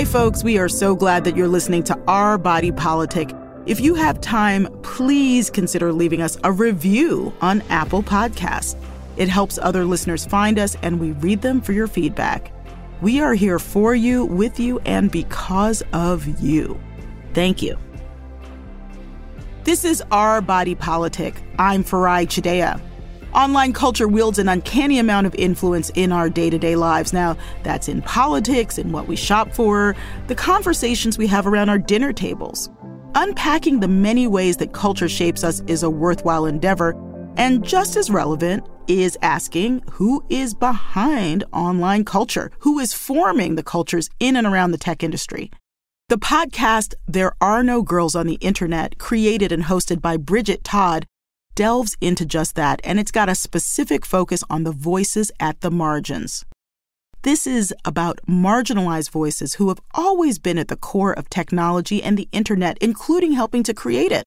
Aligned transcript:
Hi, 0.00 0.06
folks. 0.06 0.42
We 0.42 0.56
are 0.56 0.66
so 0.66 0.96
glad 0.96 1.24
that 1.24 1.36
you're 1.36 1.46
listening 1.46 1.82
to 1.84 2.04
Our 2.08 2.38
Body 2.38 2.72
Politic. 2.72 3.34
If 3.66 3.80
you 3.80 3.94
have 3.96 4.18
time, 4.22 4.66
please 4.82 5.50
consider 5.50 5.92
leaving 5.92 6.22
us 6.22 6.38
a 6.42 6.50
review 6.50 7.34
on 7.42 7.60
Apple 7.68 8.02
Podcasts. 8.02 8.76
It 9.18 9.28
helps 9.28 9.58
other 9.58 9.84
listeners 9.84 10.24
find 10.24 10.58
us, 10.58 10.74
and 10.80 11.00
we 11.00 11.12
read 11.12 11.42
them 11.42 11.60
for 11.60 11.74
your 11.74 11.86
feedback. 11.86 12.50
We 13.02 13.20
are 13.20 13.34
here 13.34 13.58
for 13.58 13.94
you, 13.94 14.24
with 14.24 14.58
you, 14.58 14.78
and 14.86 15.10
because 15.10 15.82
of 15.92 16.26
you. 16.40 16.80
Thank 17.34 17.60
you. 17.60 17.76
This 19.64 19.84
is 19.84 20.02
Our 20.10 20.40
Body 20.40 20.74
Politic. 20.76 21.42
I'm 21.58 21.84
Farai 21.84 22.26
Chideya. 22.26 22.80
Online 23.40 23.72
culture 23.72 24.06
wields 24.06 24.38
an 24.38 24.50
uncanny 24.50 24.98
amount 24.98 25.26
of 25.26 25.34
influence 25.34 25.88
in 25.94 26.12
our 26.12 26.28
day 26.28 26.50
to 26.50 26.58
day 26.58 26.76
lives. 26.76 27.14
Now, 27.14 27.38
that's 27.62 27.88
in 27.88 28.02
politics, 28.02 28.76
in 28.76 28.92
what 28.92 29.08
we 29.08 29.16
shop 29.16 29.54
for, 29.54 29.96
the 30.26 30.34
conversations 30.34 31.16
we 31.16 31.26
have 31.28 31.46
around 31.46 31.70
our 31.70 31.78
dinner 31.78 32.12
tables. 32.12 32.68
Unpacking 33.14 33.80
the 33.80 33.88
many 33.88 34.26
ways 34.26 34.58
that 34.58 34.74
culture 34.74 35.08
shapes 35.08 35.42
us 35.42 35.60
is 35.68 35.82
a 35.82 35.88
worthwhile 35.88 36.44
endeavor, 36.44 36.94
and 37.38 37.64
just 37.64 37.96
as 37.96 38.10
relevant 38.10 38.68
is 38.88 39.16
asking 39.22 39.84
who 39.90 40.22
is 40.28 40.52
behind 40.52 41.42
online 41.54 42.04
culture, 42.04 42.50
who 42.58 42.78
is 42.78 42.92
forming 42.92 43.54
the 43.54 43.62
cultures 43.62 44.10
in 44.20 44.36
and 44.36 44.46
around 44.46 44.72
the 44.72 44.76
tech 44.76 45.02
industry. 45.02 45.50
The 46.10 46.18
podcast, 46.18 46.92
There 47.08 47.32
Are 47.40 47.62
No 47.62 47.80
Girls 47.80 48.14
on 48.14 48.26
the 48.26 48.38
Internet, 48.42 48.98
created 48.98 49.50
and 49.50 49.62
hosted 49.62 50.02
by 50.02 50.18
Bridget 50.18 50.62
Todd, 50.62 51.06
delves 51.60 51.94
into 52.00 52.24
just 52.24 52.54
that, 52.54 52.80
and 52.84 52.98
it's 52.98 53.10
got 53.10 53.28
a 53.28 53.34
specific 53.34 54.06
focus 54.06 54.42
on 54.48 54.64
the 54.64 54.72
voices 54.72 55.30
at 55.38 55.60
the 55.60 55.70
margins. 55.70 56.46
This 57.20 57.46
is 57.46 57.74
about 57.84 58.18
marginalized 58.26 59.10
voices 59.10 59.52
who 59.52 59.68
have 59.68 59.78
always 59.92 60.38
been 60.38 60.56
at 60.56 60.68
the 60.68 60.76
core 60.76 61.12
of 61.12 61.28
technology 61.28 62.02
and 62.02 62.16
the 62.16 62.30
internet, 62.32 62.78
including 62.80 63.32
helping 63.32 63.62
to 63.64 63.74
create 63.74 64.10
it. 64.10 64.24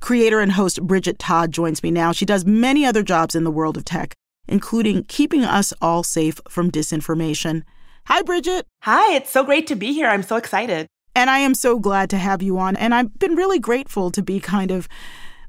Creator 0.00 0.38
and 0.40 0.52
host 0.52 0.82
Bridget 0.82 1.18
Todd 1.18 1.50
joins 1.50 1.82
me 1.82 1.90
now. 1.90 2.12
She 2.12 2.26
does 2.26 2.44
many 2.44 2.84
other 2.84 3.02
jobs 3.02 3.34
in 3.34 3.44
the 3.44 3.50
world 3.50 3.78
of 3.78 3.86
tech, 3.86 4.12
including 4.46 5.04
keeping 5.04 5.44
us 5.44 5.72
all 5.80 6.02
safe 6.02 6.42
from 6.50 6.70
disinformation. 6.70 7.62
Hi, 8.08 8.20
Bridget. 8.20 8.66
Hi, 8.82 9.14
it's 9.14 9.30
so 9.30 9.44
great 9.44 9.66
to 9.68 9.76
be 9.76 9.94
here. 9.94 10.08
I'm 10.08 10.22
so 10.22 10.36
excited. 10.36 10.88
And 11.16 11.30
I 11.30 11.38
am 11.38 11.54
so 11.54 11.78
glad 11.78 12.10
to 12.10 12.18
have 12.18 12.42
you 12.42 12.58
on. 12.58 12.76
And 12.76 12.94
I've 12.94 13.18
been 13.18 13.34
really 13.34 13.58
grateful 13.58 14.10
to 14.10 14.22
be 14.22 14.40
kind 14.40 14.70
of 14.70 14.88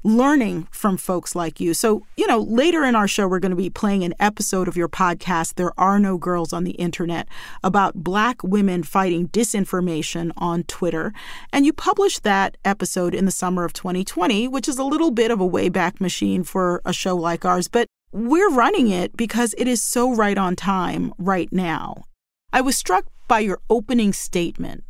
learning 0.06 0.68
from 0.70 0.96
folks 0.96 1.34
like 1.34 1.58
you. 1.58 1.74
So, 1.74 2.06
you 2.16 2.28
know, 2.28 2.38
later 2.38 2.84
in 2.84 2.94
our 2.94 3.08
show, 3.08 3.26
we're 3.26 3.40
going 3.40 3.50
to 3.50 3.56
be 3.56 3.70
playing 3.70 4.04
an 4.04 4.14
episode 4.20 4.68
of 4.68 4.76
your 4.76 4.88
podcast, 4.88 5.54
There 5.54 5.72
Are 5.76 5.98
No 5.98 6.16
Girls 6.16 6.52
on 6.52 6.62
the 6.62 6.72
Internet, 6.72 7.26
about 7.64 8.04
Black 8.04 8.40
women 8.44 8.84
fighting 8.84 9.28
disinformation 9.28 10.30
on 10.36 10.62
Twitter. 10.64 11.12
And 11.52 11.66
you 11.66 11.72
published 11.72 12.22
that 12.22 12.56
episode 12.64 13.14
in 13.14 13.24
the 13.24 13.32
summer 13.32 13.64
of 13.64 13.72
2020, 13.72 14.46
which 14.46 14.68
is 14.68 14.78
a 14.78 14.84
little 14.84 15.10
bit 15.10 15.32
of 15.32 15.40
a 15.40 15.46
way 15.46 15.68
back 15.68 16.00
machine 16.00 16.44
for 16.44 16.80
a 16.84 16.92
show 16.92 17.16
like 17.16 17.44
ours. 17.44 17.66
But 17.66 17.88
we're 18.12 18.50
running 18.50 18.88
it 18.88 19.16
because 19.16 19.56
it 19.58 19.66
is 19.66 19.82
so 19.82 20.14
right 20.14 20.38
on 20.38 20.54
time 20.54 21.12
right 21.18 21.52
now. 21.52 22.04
I 22.52 22.60
was 22.60 22.76
struck 22.76 23.06
by 23.26 23.40
your 23.40 23.58
opening 23.68 24.12
statement. 24.12 24.84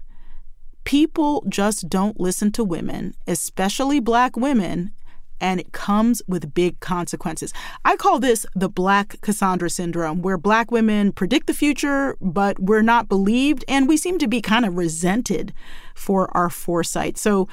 People 0.84 1.42
just 1.48 1.88
don't 1.88 2.20
listen 2.20 2.52
to 2.52 2.62
women, 2.62 3.14
especially 3.26 3.98
black 3.98 4.36
women, 4.36 4.92
and 5.40 5.60
it 5.60 5.72
comes 5.72 6.22
with 6.26 6.54
big 6.54 6.80
consequences. 6.80 7.52
I 7.84 7.96
call 7.96 8.18
this 8.18 8.46
the 8.54 8.68
Black 8.68 9.20
Cassandra 9.20 9.70
syndrome, 9.70 10.22
where 10.22 10.38
Black 10.38 10.70
women 10.70 11.12
predict 11.12 11.46
the 11.46 11.54
future, 11.54 12.16
but 12.20 12.58
we're 12.58 12.82
not 12.82 13.08
believed, 13.08 13.64
and 13.68 13.88
we 13.88 13.96
seem 13.96 14.18
to 14.18 14.28
be 14.28 14.40
kind 14.40 14.64
of 14.64 14.76
resented 14.76 15.52
for 15.94 16.34
our 16.36 16.50
foresight. 16.50 17.18
So, 17.18 17.48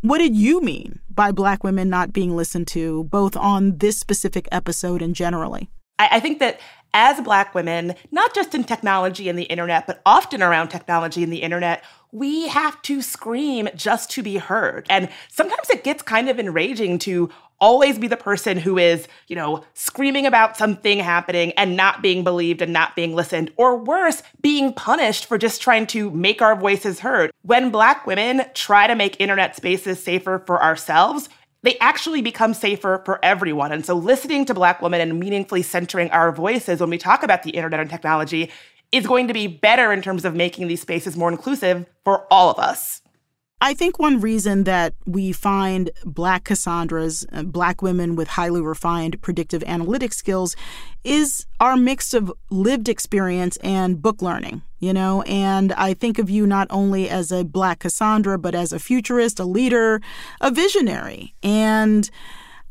what 0.00 0.18
did 0.18 0.36
you 0.36 0.60
mean 0.60 1.00
by 1.10 1.32
Black 1.32 1.64
women 1.64 1.88
not 1.88 2.12
being 2.12 2.36
listened 2.36 2.68
to, 2.68 3.04
both 3.04 3.36
on 3.36 3.78
this 3.78 3.98
specific 3.98 4.48
episode 4.52 5.02
and 5.02 5.14
generally? 5.14 5.68
I, 5.98 6.20
think 6.20 6.38
that 6.38 6.60
as 6.94 7.20
Black 7.20 7.54
women, 7.54 7.94
not 8.10 8.34
just 8.34 8.54
in 8.54 8.64
technology 8.64 9.28
and 9.28 9.38
the 9.38 9.44
internet, 9.44 9.86
but 9.86 10.00
often 10.06 10.42
around 10.42 10.68
technology 10.68 11.22
and 11.22 11.32
the 11.32 11.42
internet, 11.42 11.84
we 12.12 12.48
have 12.48 12.80
to 12.82 13.02
scream 13.02 13.68
just 13.74 14.10
to 14.12 14.22
be 14.22 14.38
heard. 14.38 14.86
And 14.88 15.08
sometimes 15.28 15.68
it 15.70 15.84
gets 15.84 16.02
kind 16.02 16.28
of 16.28 16.38
enraging 16.40 16.98
to 17.00 17.30
always 17.60 17.98
be 17.98 18.06
the 18.06 18.16
person 18.16 18.56
who 18.56 18.78
is, 18.78 19.08
you 19.26 19.34
know, 19.34 19.64
screaming 19.74 20.26
about 20.26 20.56
something 20.56 21.00
happening 21.00 21.52
and 21.52 21.76
not 21.76 22.00
being 22.00 22.22
believed 22.22 22.62
and 22.62 22.72
not 22.72 22.94
being 22.94 23.14
listened, 23.14 23.52
or 23.56 23.76
worse, 23.76 24.22
being 24.40 24.72
punished 24.72 25.26
for 25.26 25.36
just 25.36 25.60
trying 25.60 25.86
to 25.86 26.10
make 26.12 26.40
our 26.40 26.54
voices 26.54 27.00
heard. 27.00 27.32
When 27.42 27.70
Black 27.70 28.06
women 28.06 28.42
try 28.54 28.86
to 28.86 28.94
make 28.94 29.20
internet 29.20 29.56
spaces 29.56 30.02
safer 30.02 30.42
for 30.46 30.62
ourselves, 30.62 31.28
they 31.62 31.76
actually 31.78 32.22
become 32.22 32.54
safer 32.54 33.02
for 33.04 33.22
everyone. 33.24 33.72
And 33.72 33.84
so, 33.84 33.94
listening 33.94 34.44
to 34.46 34.54
Black 34.54 34.80
women 34.80 35.00
and 35.00 35.18
meaningfully 35.18 35.62
centering 35.62 36.10
our 36.10 36.32
voices 36.32 36.80
when 36.80 36.90
we 36.90 36.98
talk 36.98 37.22
about 37.22 37.42
the 37.42 37.50
internet 37.50 37.80
and 37.80 37.90
technology 37.90 38.50
is 38.92 39.06
going 39.06 39.28
to 39.28 39.34
be 39.34 39.46
better 39.46 39.92
in 39.92 40.00
terms 40.00 40.24
of 40.24 40.34
making 40.34 40.68
these 40.68 40.80
spaces 40.80 41.16
more 41.16 41.30
inclusive 41.30 41.86
for 42.04 42.26
all 42.32 42.50
of 42.50 42.58
us. 42.58 43.02
I 43.60 43.74
think 43.74 43.98
one 43.98 44.20
reason 44.20 44.64
that 44.64 44.94
we 45.04 45.32
find 45.32 45.90
Black 46.04 46.44
Cassandras, 46.44 47.26
uh, 47.32 47.42
Black 47.42 47.82
women 47.82 48.14
with 48.14 48.28
highly 48.28 48.60
refined 48.60 49.20
predictive 49.20 49.64
analytic 49.66 50.12
skills, 50.12 50.54
is 51.02 51.44
our 51.58 51.76
mix 51.76 52.14
of 52.14 52.32
lived 52.50 52.88
experience 52.88 53.56
and 53.56 54.00
book 54.00 54.22
learning, 54.22 54.62
you 54.78 54.92
know? 54.92 55.22
And 55.22 55.72
I 55.72 55.94
think 55.94 56.20
of 56.20 56.30
you 56.30 56.46
not 56.46 56.68
only 56.70 57.08
as 57.08 57.32
a 57.32 57.44
Black 57.44 57.80
Cassandra, 57.80 58.38
but 58.38 58.54
as 58.54 58.72
a 58.72 58.78
futurist, 58.78 59.40
a 59.40 59.44
leader, 59.44 60.00
a 60.40 60.52
visionary. 60.52 61.34
And 61.42 62.08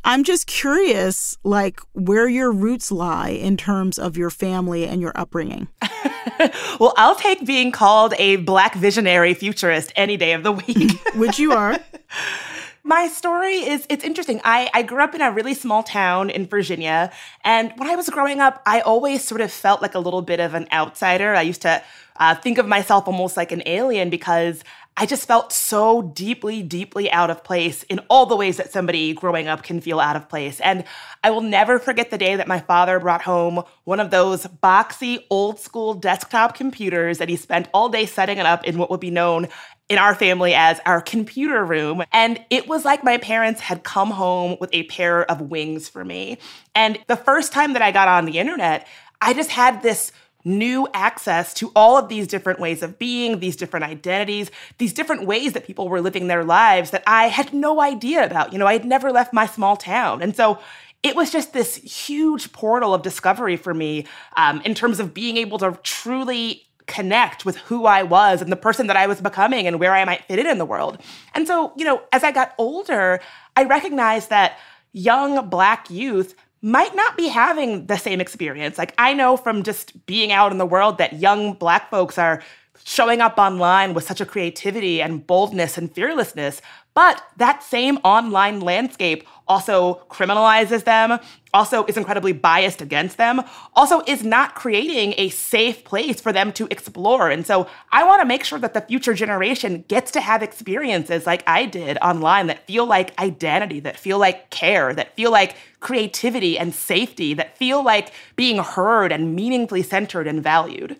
I'm 0.03 0.23
just 0.23 0.47
curious, 0.47 1.37
like, 1.43 1.81
where 1.93 2.27
your 2.27 2.51
roots 2.51 2.91
lie 2.91 3.29
in 3.29 3.57
terms 3.57 3.99
of 3.99 4.15
your 4.15 4.29
family 4.29 4.85
and 4.85 5.01
your 5.01 5.11
upbringing. 5.15 5.67
well, 6.79 6.93
I'll 6.97 7.15
take 7.15 7.45
being 7.45 7.71
called 7.71 8.13
a 8.17 8.37
black 8.37 8.75
visionary 8.75 9.33
futurist 9.33 9.91
any 9.95 10.17
day 10.17 10.33
of 10.33 10.43
the 10.43 10.53
week. 10.53 10.99
Which 11.15 11.39
you 11.39 11.51
are. 11.51 11.79
My 12.83 13.09
story 13.09 13.55
is 13.55 13.85
it's 13.89 14.05
interesting. 14.05 14.39
I, 14.45 14.69
I 14.73 14.81
grew 14.81 15.03
up 15.03 15.13
in 15.13 15.19
a 15.19 15.29
really 15.29 15.53
small 15.53 15.83
town 15.83 16.29
in 16.29 16.47
Virginia. 16.47 17.11
And 17.43 17.73
when 17.75 17.89
I 17.89 17.97
was 17.97 18.09
growing 18.09 18.39
up, 18.39 18.61
I 18.65 18.79
always 18.79 19.25
sort 19.25 19.41
of 19.41 19.51
felt 19.51 19.81
like 19.81 19.93
a 19.93 19.99
little 19.99 20.21
bit 20.21 20.39
of 20.39 20.53
an 20.53 20.69
outsider. 20.71 21.35
I 21.35 21.41
used 21.41 21.63
to 21.63 21.83
uh, 22.15 22.35
think 22.35 22.57
of 22.57 22.65
myself 22.65 23.05
almost 23.05 23.35
like 23.35 23.51
an 23.51 23.61
alien 23.65 24.09
because 24.09 24.63
I 24.99 25.05
just 25.05 25.27
felt 25.27 25.53
so 25.53 26.01
deeply, 26.01 26.63
deeply 26.63 27.11
out 27.11 27.29
of 27.29 27.43
place 27.43 27.83
in 27.83 27.99
all 28.09 28.25
the 28.25 28.35
ways 28.35 28.57
that 28.57 28.71
somebody 28.71 29.13
growing 29.13 29.47
up 29.47 29.61
can 29.61 29.79
feel 29.79 29.99
out 29.99 30.15
of 30.15 30.27
place. 30.27 30.59
And 30.59 30.85
I 31.23 31.29
will 31.29 31.41
never 31.41 31.77
forget 31.77 32.09
the 32.09 32.17
day 32.17 32.35
that 32.35 32.47
my 32.47 32.59
father 32.59 32.99
brought 32.99 33.21
home 33.21 33.61
one 33.83 33.99
of 33.99 34.09
those 34.09 34.47
boxy, 34.47 35.23
old 35.29 35.59
school 35.59 35.93
desktop 35.93 36.55
computers 36.55 37.19
that 37.19 37.29
he 37.29 37.35
spent 37.35 37.69
all 37.75 37.89
day 37.89 38.07
setting 38.07 38.39
it 38.39 38.47
up 38.47 38.63
in 38.63 38.79
what 38.79 38.89
would 38.89 38.99
be 38.99 39.11
known 39.11 39.47
in 39.87 39.99
our 39.99 40.15
family 40.15 40.55
as 40.55 40.79
our 40.87 40.99
computer 40.99 41.63
room. 41.63 42.03
And 42.11 42.43
it 42.49 42.67
was 42.67 42.83
like 42.83 43.03
my 43.03 43.17
parents 43.17 43.61
had 43.61 43.83
come 43.83 44.09
home 44.09 44.57
with 44.59 44.71
a 44.73 44.83
pair 44.83 45.29
of 45.29 45.41
wings 45.41 45.87
for 45.87 46.03
me. 46.03 46.39
And 46.73 46.97
the 47.05 47.15
first 47.15 47.53
time 47.53 47.73
that 47.73 47.83
I 47.83 47.91
got 47.91 48.07
on 48.07 48.25
the 48.25 48.39
internet, 48.39 48.87
I 49.21 49.35
just 49.35 49.51
had 49.51 49.83
this 49.83 50.11
new 50.47 50.87
access 50.93 51.53
to 51.55 51.71
all 51.75 51.97
of 51.97 52.07
these 52.09 52.25
different 52.25 52.59
ways 52.59 52.81
of 52.81 52.97
being, 52.97 53.39
these 53.39 53.55
different 53.55 53.85
identities, 53.85 54.49
these 54.77 54.93
different 54.93 55.27
ways 55.27 55.53
that 55.53 55.65
people 55.65 55.89
were 55.89 56.01
living 56.01 56.27
their 56.27 56.43
lives 56.43 56.91
that 56.91 57.03
I 57.05 57.27
had 57.27 57.53
no 57.53 57.81
idea 57.81 58.25
about. 58.25 58.53
You 58.53 58.59
know, 58.59 58.65
I 58.65 58.73
had 58.73 58.85
never 58.85 59.11
left 59.11 59.33
my 59.33 59.45
small 59.45 59.75
town. 59.75 60.21
And 60.21 60.35
so 60.35 60.59
it 61.03 61.15
was 61.15 61.31
just 61.31 61.53
this 61.53 61.75
huge 61.75 62.51
portal 62.53 62.93
of 62.93 63.01
discovery 63.01 63.57
for 63.57 63.73
me 63.73 64.05
um, 64.35 64.61
in 64.61 64.73
terms 64.73 64.99
of 64.99 65.13
being 65.13 65.37
able 65.37 65.57
to 65.59 65.77
truly 65.83 66.63
connect 66.87 67.45
with 67.45 67.57
who 67.57 67.85
I 67.85 68.03
was 68.03 68.41
and 68.41 68.51
the 68.51 68.55
person 68.55 68.87
that 68.87 68.95
I 68.95 69.07
was 69.07 69.21
becoming 69.21 69.67
and 69.67 69.79
where 69.79 69.93
I 69.93 70.05
might 70.05 70.23
fit 70.23 70.39
in 70.39 70.47
in 70.47 70.57
the 70.57 70.65
world. 70.65 70.97
And 71.35 71.45
so, 71.45 71.73
you 71.75 71.83
know, 71.83 72.01
as 72.13 72.23
I 72.23 72.31
got 72.31 72.55
older, 72.57 73.19
I 73.55 73.65
recognized 73.65 74.29
that 74.29 74.57
young 74.93 75.49
Black 75.49 75.89
youth 75.89 76.33
might 76.67 76.93
not 76.95 77.15
be 77.15 77.29
having 77.29 77.85
the 77.85 77.95
same 77.95 78.19
experience. 78.19 78.77
Like, 78.77 78.93
I 78.97 79.13
know 79.13 79.37
from 79.37 79.63
just 79.63 80.05
being 80.05 80.33
out 80.33 80.51
in 80.51 80.57
the 80.57 80.65
world 80.65 80.97
that 80.97 81.13
young 81.13 81.53
Black 81.53 81.89
folks 81.89 82.17
are 82.17 82.43
showing 82.83 83.21
up 83.21 83.37
online 83.37 83.93
with 83.93 84.03
such 84.03 84.19
a 84.19 84.25
creativity 84.25 85.01
and 85.01 85.25
boldness 85.25 85.77
and 85.77 85.89
fearlessness. 85.89 86.61
But 86.97 87.21
that 87.37 87.61
same 87.61 87.97
online 87.97 88.59
landscape 88.59 89.27
also 89.47 90.01
criminalizes 90.09 90.83
them, 90.83 91.19
also 91.53 91.85
is 91.85 91.95
incredibly 91.95 92.33
biased 92.33 92.81
against 92.81 93.17
them, 93.17 93.43
also 93.75 94.01
is 94.07 94.23
not 94.23 94.55
creating 94.55 95.13
a 95.15 95.29
safe 95.29 95.83
place 95.83 96.19
for 96.19 96.33
them 96.33 96.51
to 96.53 96.67
explore. 96.71 97.29
And 97.29 97.45
so 97.45 97.69
I 97.91 98.03
want 98.03 98.21
to 98.21 98.25
make 98.25 98.43
sure 98.43 98.57
that 98.57 98.73
the 98.73 98.81
future 98.81 99.13
generation 99.13 99.85
gets 99.87 100.09
to 100.09 100.21
have 100.21 100.41
experiences 100.41 101.27
like 101.27 101.43
I 101.45 101.67
did 101.67 101.99
online 101.99 102.47
that 102.47 102.65
feel 102.65 102.87
like 102.87 103.15
identity, 103.19 103.79
that 103.81 103.99
feel 103.99 104.17
like 104.17 104.49
care, 104.49 104.91
that 104.95 105.15
feel 105.15 105.29
like 105.29 105.55
creativity 105.79 106.57
and 106.57 106.73
safety, 106.73 107.35
that 107.35 107.59
feel 107.59 107.83
like 107.83 108.11
being 108.35 108.57
heard 108.57 109.11
and 109.11 109.35
meaningfully 109.35 109.83
centered 109.83 110.25
and 110.25 110.41
valued. 110.41 110.99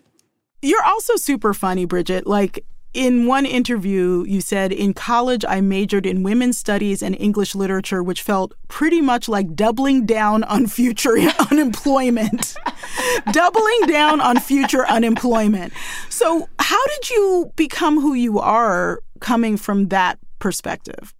You're 0.62 0.84
also 0.84 1.16
super 1.16 1.52
funny, 1.54 1.86
Bridget. 1.86 2.24
Like, 2.24 2.64
in 2.94 3.26
one 3.26 3.44
interview, 3.46 4.24
you 4.26 4.40
said, 4.40 4.72
In 4.72 4.94
college, 4.94 5.44
I 5.46 5.60
majored 5.60 6.06
in 6.06 6.22
women's 6.22 6.58
studies 6.58 7.02
and 7.02 7.18
English 7.20 7.54
literature, 7.54 8.02
which 8.02 8.22
felt 8.22 8.54
pretty 8.68 9.00
much 9.00 9.28
like 9.28 9.54
doubling 9.54 10.06
down 10.06 10.44
on 10.44 10.66
future 10.66 11.16
unemployment. 11.50 12.56
doubling 13.32 13.80
down 13.86 14.20
on 14.20 14.38
future 14.38 14.86
unemployment. 14.86 15.72
So, 16.08 16.48
how 16.58 16.86
did 16.86 17.10
you 17.10 17.52
become 17.56 18.00
who 18.00 18.14
you 18.14 18.38
are 18.38 19.00
coming 19.20 19.56
from 19.56 19.88
that 19.88 20.18
perspective? 20.38 21.14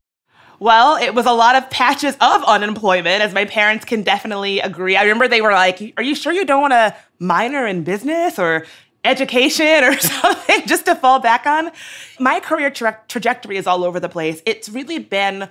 Well, 0.61 0.97
it 0.97 1.15
was 1.15 1.27
a 1.27 1.33
lot 1.33 1.55
of 1.55 1.71
patches 1.71 2.17
of 2.21 2.43
unemployment, 2.45 3.23
as 3.23 3.33
my 3.33 3.45
parents 3.45 3.85
can 3.85 4.03
definitely 4.03 4.59
agree. 4.59 4.97
I 4.97 5.03
remember 5.03 5.29
they 5.29 5.41
were 5.41 5.53
like, 5.53 5.95
Are 5.97 6.03
you 6.03 6.15
sure 6.15 6.33
you 6.33 6.45
don't 6.45 6.63
want 6.63 6.73
to 6.73 6.97
minor 7.21 7.67
in 7.67 7.85
business 7.85 8.39
or 8.39 8.67
education 9.09 9.85
or 9.85 9.99
something 9.99 10.67
just 10.67 10.85
to 10.87 10.95
fall 10.95 11.19
back 11.19 11.47
on. 11.47 11.71
My 12.21 12.41
career 12.41 12.71
tra- 12.71 13.01
trajectory 13.09 13.57
is 13.57 13.67
all 13.67 13.85
over 13.85 13.99
the 13.99 14.09
place. 14.09 14.43
It's 14.47 14.69
really 14.69 14.99
been 14.99 15.49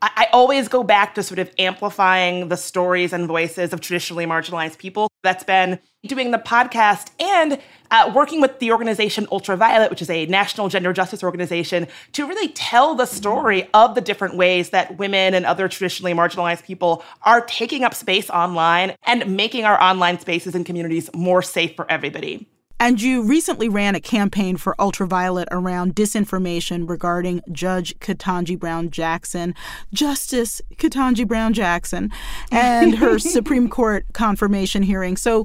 I, 0.00 0.28
always 0.32 0.68
go 0.68 0.84
back 0.84 1.16
to 1.16 1.22
sort 1.24 1.40
of 1.40 1.50
amplifying 1.58 2.48
the 2.48 2.56
stories 2.56 3.12
and 3.12 3.26
voices 3.26 3.72
of 3.72 3.80
traditionally 3.80 4.26
marginalized 4.26 4.78
people. 4.78 5.08
That's 5.24 5.42
been 5.42 5.80
doing 6.06 6.30
the 6.30 6.38
podcast 6.38 7.10
and 7.18 7.58
uh, 7.90 8.12
working 8.14 8.40
with 8.40 8.60
the 8.60 8.70
organization 8.70 9.26
Ultraviolet, 9.32 9.90
which 9.90 10.00
is 10.00 10.08
a 10.08 10.26
national 10.26 10.68
gender 10.68 10.92
justice 10.92 11.24
organization, 11.24 11.88
to 12.12 12.28
really 12.28 12.48
tell 12.48 12.94
the 12.94 13.06
story 13.06 13.68
of 13.74 13.96
the 13.96 14.00
different 14.00 14.36
ways 14.36 14.70
that 14.70 14.98
women 14.98 15.34
and 15.34 15.44
other 15.44 15.66
traditionally 15.66 16.12
marginalized 16.12 16.62
people 16.64 17.02
are 17.22 17.40
taking 17.40 17.82
up 17.82 17.92
space 17.92 18.30
online 18.30 18.94
and 19.04 19.36
making 19.36 19.64
our 19.64 19.80
online 19.82 20.20
spaces 20.20 20.54
and 20.54 20.64
communities 20.64 21.10
more 21.12 21.42
safe 21.42 21.74
for 21.74 21.90
everybody. 21.90 22.46
And 22.80 23.02
you 23.02 23.22
recently 23.22 23.68
ran 23.68 23.96
a 23.96 24.00
campaign 24.00 24.56
for 24.56 24.80
Ultraviolet 24.80 25.48
around 25.50 25.96
disinformation 25.96 26.88
regarding 26.88 27.40
Judge 27.50 27.98
Ketanji 27.98 28.58
Brown 28.58 28.90
Jackson, 28.90 29.54
Justice 29.92 30.62
Ketanji 30.76 31.26
Brown 31.26 31.52
Jackson, 31.52 32.12
and 32.52 32.94
her 32.96 33.18
Supreme 33.18 33.68
Court 33.68 34.06
confirmation 34.12 34.84
hearing. 34.84 35.16
So, 35.16 35.44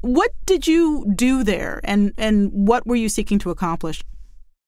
what 0.00 0.30
did 0.46 0.66
you 0.66 1.06
do 1.14 1.44
there, 1.44 1.80
and 1.84 2.12
and 2.16 2.50
what 2.52 2.86
were 2.86 2.96
you 2.96 3.08
seeking 3.08 3.38
to 3.40 3.50
accomplish? 3.50 4.02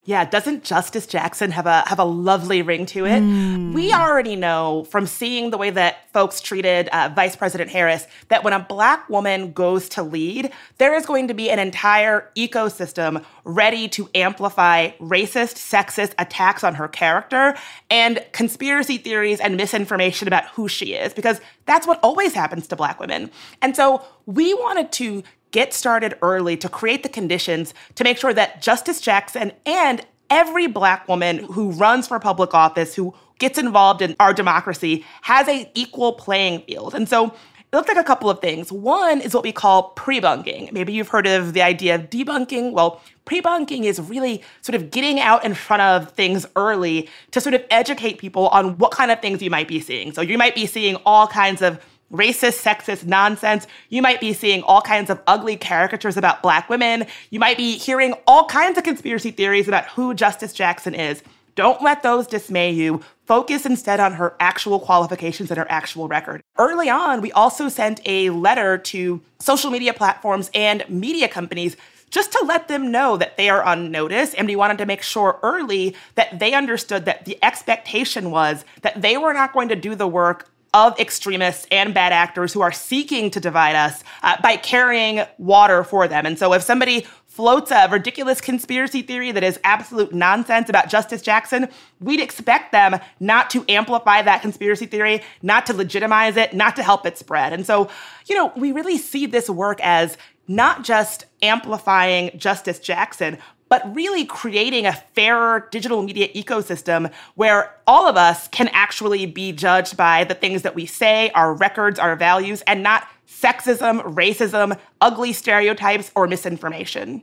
Yeah, 0.06 0.27
doesn't 0.27 0.65
Justice 0.65 1.06
Jackson 1.06 1.51
have 1.53 1.65
a 1.65 1.83
have 1.87 1.99
a 1.99 2.05
lovely 2.05 2.61
ring 2.61 2.85
to 2.87 3.06
it? 3.06 3.23
Mm. 3.23 3.73
We 3.73 3.91
already 3.91 4.37
know 4.37 4.85
from 4.91 5.06
seeing 5.06 5.51
the 5.51 5.56
way 5.56 5.71
that 5.71 6.12
folks 6.12 6.43
treated 6.43 6.89
uh, 6.89 7.11
Vice 7.17 7.37
President 7.37 7.71
Harris 7.71 8.06
that 8.29 8.45
when 8.45 8.53
a 8.53 8.61
black 8.61 9.09
woman 9.09 9.53
goes 9.53 9.89
to 9.91 10.03
lead, 10.03 10.53
there 10.77 10.95
is 10.95 11.06
going 11.06 11.29
to 11.29 11.35
be 11.35 11.49
an 11.49 11.59
entire 11.59 12.31
ecosystem 12.37 13.25
ready 13.45 13.89
to 13.89 14.11
amplify 14.15 14.91
racist, 15.01 15.56
sexist 15.56 16.12
attacks 16.19 16.62
on 16.62 16.75
her 16.75 16.87
character 16.87 17.55
and 17.89 18.23
conspiracy 18.33 18.99
theories 18.99 19.41
and 19.41 19.56
misinformation 19.56 20.29
about 20.29 20.45
who 20.49 20.69
she 20.69 20.93
is 20.93 21.15
because 21.15 21.41
that's 21.65 21.87
what 21.87 21.99
always 22.03 22.35
happens 22.35 22.67
to 22.67 22.77
black 22.77 23.01
women. 23.01 23.31
And 23.62 23.75
so 23.75 24.05
we 24.27 24.53
wanted 24.53 24.93
to 24.93 25.23
get 25.55 25.73
started 25.73 26.19
early 26.21 26.56
to 26.56 26.69
create 26.69 27.05
the 27.05 27.09
conditions 27.09 27.73
to 27.95 28.03
make 28.03 28.19
sure 28.19 28.35
that 28.35 28.61
Justice 28.61 29.01
Jackson 29.01 29.53
and 29.65 30.05
every 30.29 30.67
black 30.67 31.06
woman 31.06 31.39
who 31.45 31.71
runs 31.71 32.09
for 32.09 32.19
public 32.19 32.53
office, 32.53 32.97
who 32.97 33.15
gets 33.39 33.56
involved 33.56 34.03
in 34.03 34.17
our 34.19 34.35
democracy, 34.35 35.05
has 35.23 35.47
an 35.47 35.67
equal 35.75 36.15
playing 36.15 36.61
field. 36.62 36.93
And 36.93 37.09
so 37.09 37.27
it 37.29 37.77
looks 37.77 37.87
like 37.87 37.97
a 37.97 38.03
couple 38.03 38.29
of 38.29 38.41
things. 38.41 38.73
One 38.73 39.21
is 39.21 39.33
what 39.33 39.45
we 39.45 39.53
call 39.53 39.91
pre-bunking. 39.91 40.71
Maybe 40.73 40.93
you've 40.93 41.09
heard 41.09 41.29
of 41.29 41.53
the 41.53 41.62
idea 41.62 41.95
of 41.95 42.11
debunking. 42.11 42.73
Well, 42.73 43.01
pre-bunking 43.25 43.85
is 43.85 44.01
really 44.01 44.43
sort 44.61 44.75
of 44.75 44.91
getting 44.91 45.21
out 45.21 45.45
in 45.45 45.55
front 45.55 45.83
of 45.83 46.11
things 46.15 46.47
early 46.56 47.09
to 47.31 47.41
sort 47.41 47.55
of 47.55 47.62
educate 47.71 48.19
people 48.19 48.49
on 48.49 48.77
what 48.79 48.91
kind 48.91 49.12
of 49.12 49.21
things 49.21 49.41
you 49.41 49.51
might 49.51 49.69
be 49.69 49.79
seeing. 49.79 50.12
So 50.12 50.21
you 50.21 50.37
might 50.37 50.56
be 50.56 50.67
seeing 50.67 50.97
all 51.06 51.29
kinds 51.29 51.62
of 51.62 51.81
racist, 52.15 52.63
sexist 52.63 53.05
nonsense. 53.05 53.67
You 53.89 54.03
might 54.03 54.21
be 54.21 54.33
seeing 54.33 54.63
all 54.63 54.81
kinds 54.81 55.11
of 55.11 55.21
ugly 55.27 55.57
caricatures 55.57 56.17
about 56.17 56.43
black 56.43 56.69
women. 56.69 57.07
You 57.31 57.41
might 57.41 57.57
be 57.57 57.77
hearing 57.77 58.15
all 58.27 58.47
kinds 58.47 58.79
of 58.79 58.85
conspiracy 58.85 59.31
theories 59.31 59.69
about 59.69 59.87
who 59.87 60.15
Justice 60.15 60.53
Jackson 60.53 60.95
is. 60.95 61.23
Don't 61.55 61.83
let 61.83 62.03
those 62.03 62.27
dismay 62.27 62.71
you. 62.71 63.01
Focus 63.27 63.65
instead 63.65 64.01
on 64.01 64.13
her 64.15 64.35
actual 64.41 64.81
qualifications 64.81 65.51
and 65.51 65.59
her 65.59 65.71
actual 65.71 66.09
record. 66.09 66.43
Early 66.59 66.91
on, 66.91 67.21
we 67.21 67.31
also 67.33 67.69
sent 67.69 68.01
a 68.07 68.31
letter 68.31 68.77
to 68.79 69.21
social 69.39 69.71
media 69.71 69.95
platforms 69.95 70.51
and 70.55 70.85
media 70.89 71.29
companies 71.29 71.77
just 72.11 72.33
to 72.33 72.45
let 72.45 72.69
them 72.69 72.93
know 72.93 73.17
that 73.17 73.37
they 73.37 73.49
are 73.49 73.63
on 73.63 73.91
notice. 73.91 74.35
And 74.35 74.47
we 74.47 74.57
wanted 74.57 74.79
to 74.79 74.87
make 74.87 75.03
sure 75.03 75.39
early 75.43 75.97
that 76.17 76.39
they 76.39 76.55
understood 76.55 77.05
that 77.07 77.25
the 77.25 77.39
expectation 77.43 78.31
was 78.31 78.65
that 78.83 79.01
they 79.01 79.17
were 79.17 79.33
not 79.33 79.53
going 79.53 79.69
to 79.69 79.77
do 79.77 79.95
the 79.95 80.07
work 80.07 80.49
of 80.75 80.99
extremists 80.99 81.67
and 81.71 81.94
bad 81.94 82.12
actors 82.12 82.53
who 82.53 82.61
are 82.61 82.73
seeking 82.73 83.31
to 83.31 83.41
divide 83.41 83.76
us 83.76 84.03
uh, 84.25 84.37
by 84.43 84.56
carrying 84.56 85.25
water 85.38 85.85
for 85.85 86.09
them. 86.09 86.26
And 86.26 86.37
so 86.37 86.53
if 86.53 86.62
somebody 86.62 87.06
floats 87.26 87.71
a 87.71 87.88
ridiculous 87.88 88.41
conspiracy 88.41 89.03
theory 89.03 89.32
that 89.32 89.43
is 89.43 89.59
absolute 89.65 90.12
nonsense 90.12 90.69
about 90.69 90.88
Justice 90.88 91.23
Jackson, 91.23 91.69
we'd 92.00 92.21
expect 92.21 92.73
them 92.73 92.99
not 93.21 93.50
to 93.50 93.65
amplify 93.69 94.23
that 94.23 94.43
conspiracy 94.43 94.87
theory, 94.87 95.23
not 95.43 95.65
to 95.67 95.73
legitimize 95.73 96.37
it, 96.37 96.55
not 96.55 96.77
to 96.77 96.82
help 96.82 97.06
it 97.06 97.17
spread. 97.19 97.53
And 97.53 97.65
so, 97.65 97.88
you 98.27 98.35
know, 98.35 98.53
we 98.56 98.73
really 98.73 98.99
see 98.99 99.27
this 99.27 99.49
work 99.49 99.81
as 99.81 100.17
not 100.47 100.85
just 100.85 101.27
amplifying 101.43 102.37
Justice 102.37 102.79
Jackson, 102.79 103.38
but 103.69 103.95
really 103.95 104.25
creating 104.25 104.87
a 104.87 104.93
fairer 105.15 105.69
digital 105.71 106.03
media 106.03 106.29
ecosystem 106.35 107.13
where 107.35 107.75
all 107.87 108.07
of 108.07 108.17
us 108.17 108.49
can 108.49 108.69
actually 108.69 109.27
be 109.27 109.53
judged 109.53 109.97
by 109.97 110.25
the 110.25 110.35
things 110.35 110.63
that 110.63 110.75
we 110.75 110.87
say, 110.87 111.31
our 111.31 111.55
records, 111.55 111.99
our 111.99 112.17
values, 112.17 112.63
and 112.63 112.83
not 112.83 113.09
sexism, 113.27 114.03
racism, 114.15 114.79
ugly 115.01 115.33
stereotypes, 115.33 116.11
or 116.15 116.27
misinformation. 116.27 117.23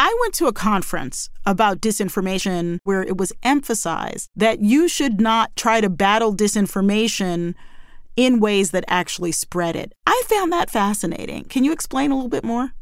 I 0.00 0.16
went 0.20 0.34
to 0.34 0.46
a 0.46 0.52
conference 0.52 1.28
about 1.44 1.80
disinformation 1.80 2.78
where 2.84 3.02
it 3.02 3.18
was 3.18 3.32
emphasized 3.42 4.30
that 4.36 4.60
you 4.60 4.88
should 4.88 5.20
not 5.20 5.56
try 5.56 5.80
to 5.80 5.90
battle 5.90 6.36
disinformation 6.36 7.54
in 8.14 8.38
ways 8.38 8.70
that 8.70 8.84
actually 8.86 9.32
spread 9.32 9.74
it. 9.74 9.92
I 10.06 10.22
found 10.26 10.52
that 10.52 10.70
fascinating. 10.70 11.44
Can 11.44 11.64
you 11.64 11.72
explain 11.72 12.12
a 12.12 12.14
little 12.14 12.28
bit 12.28 12.44
more? 12.44 12.72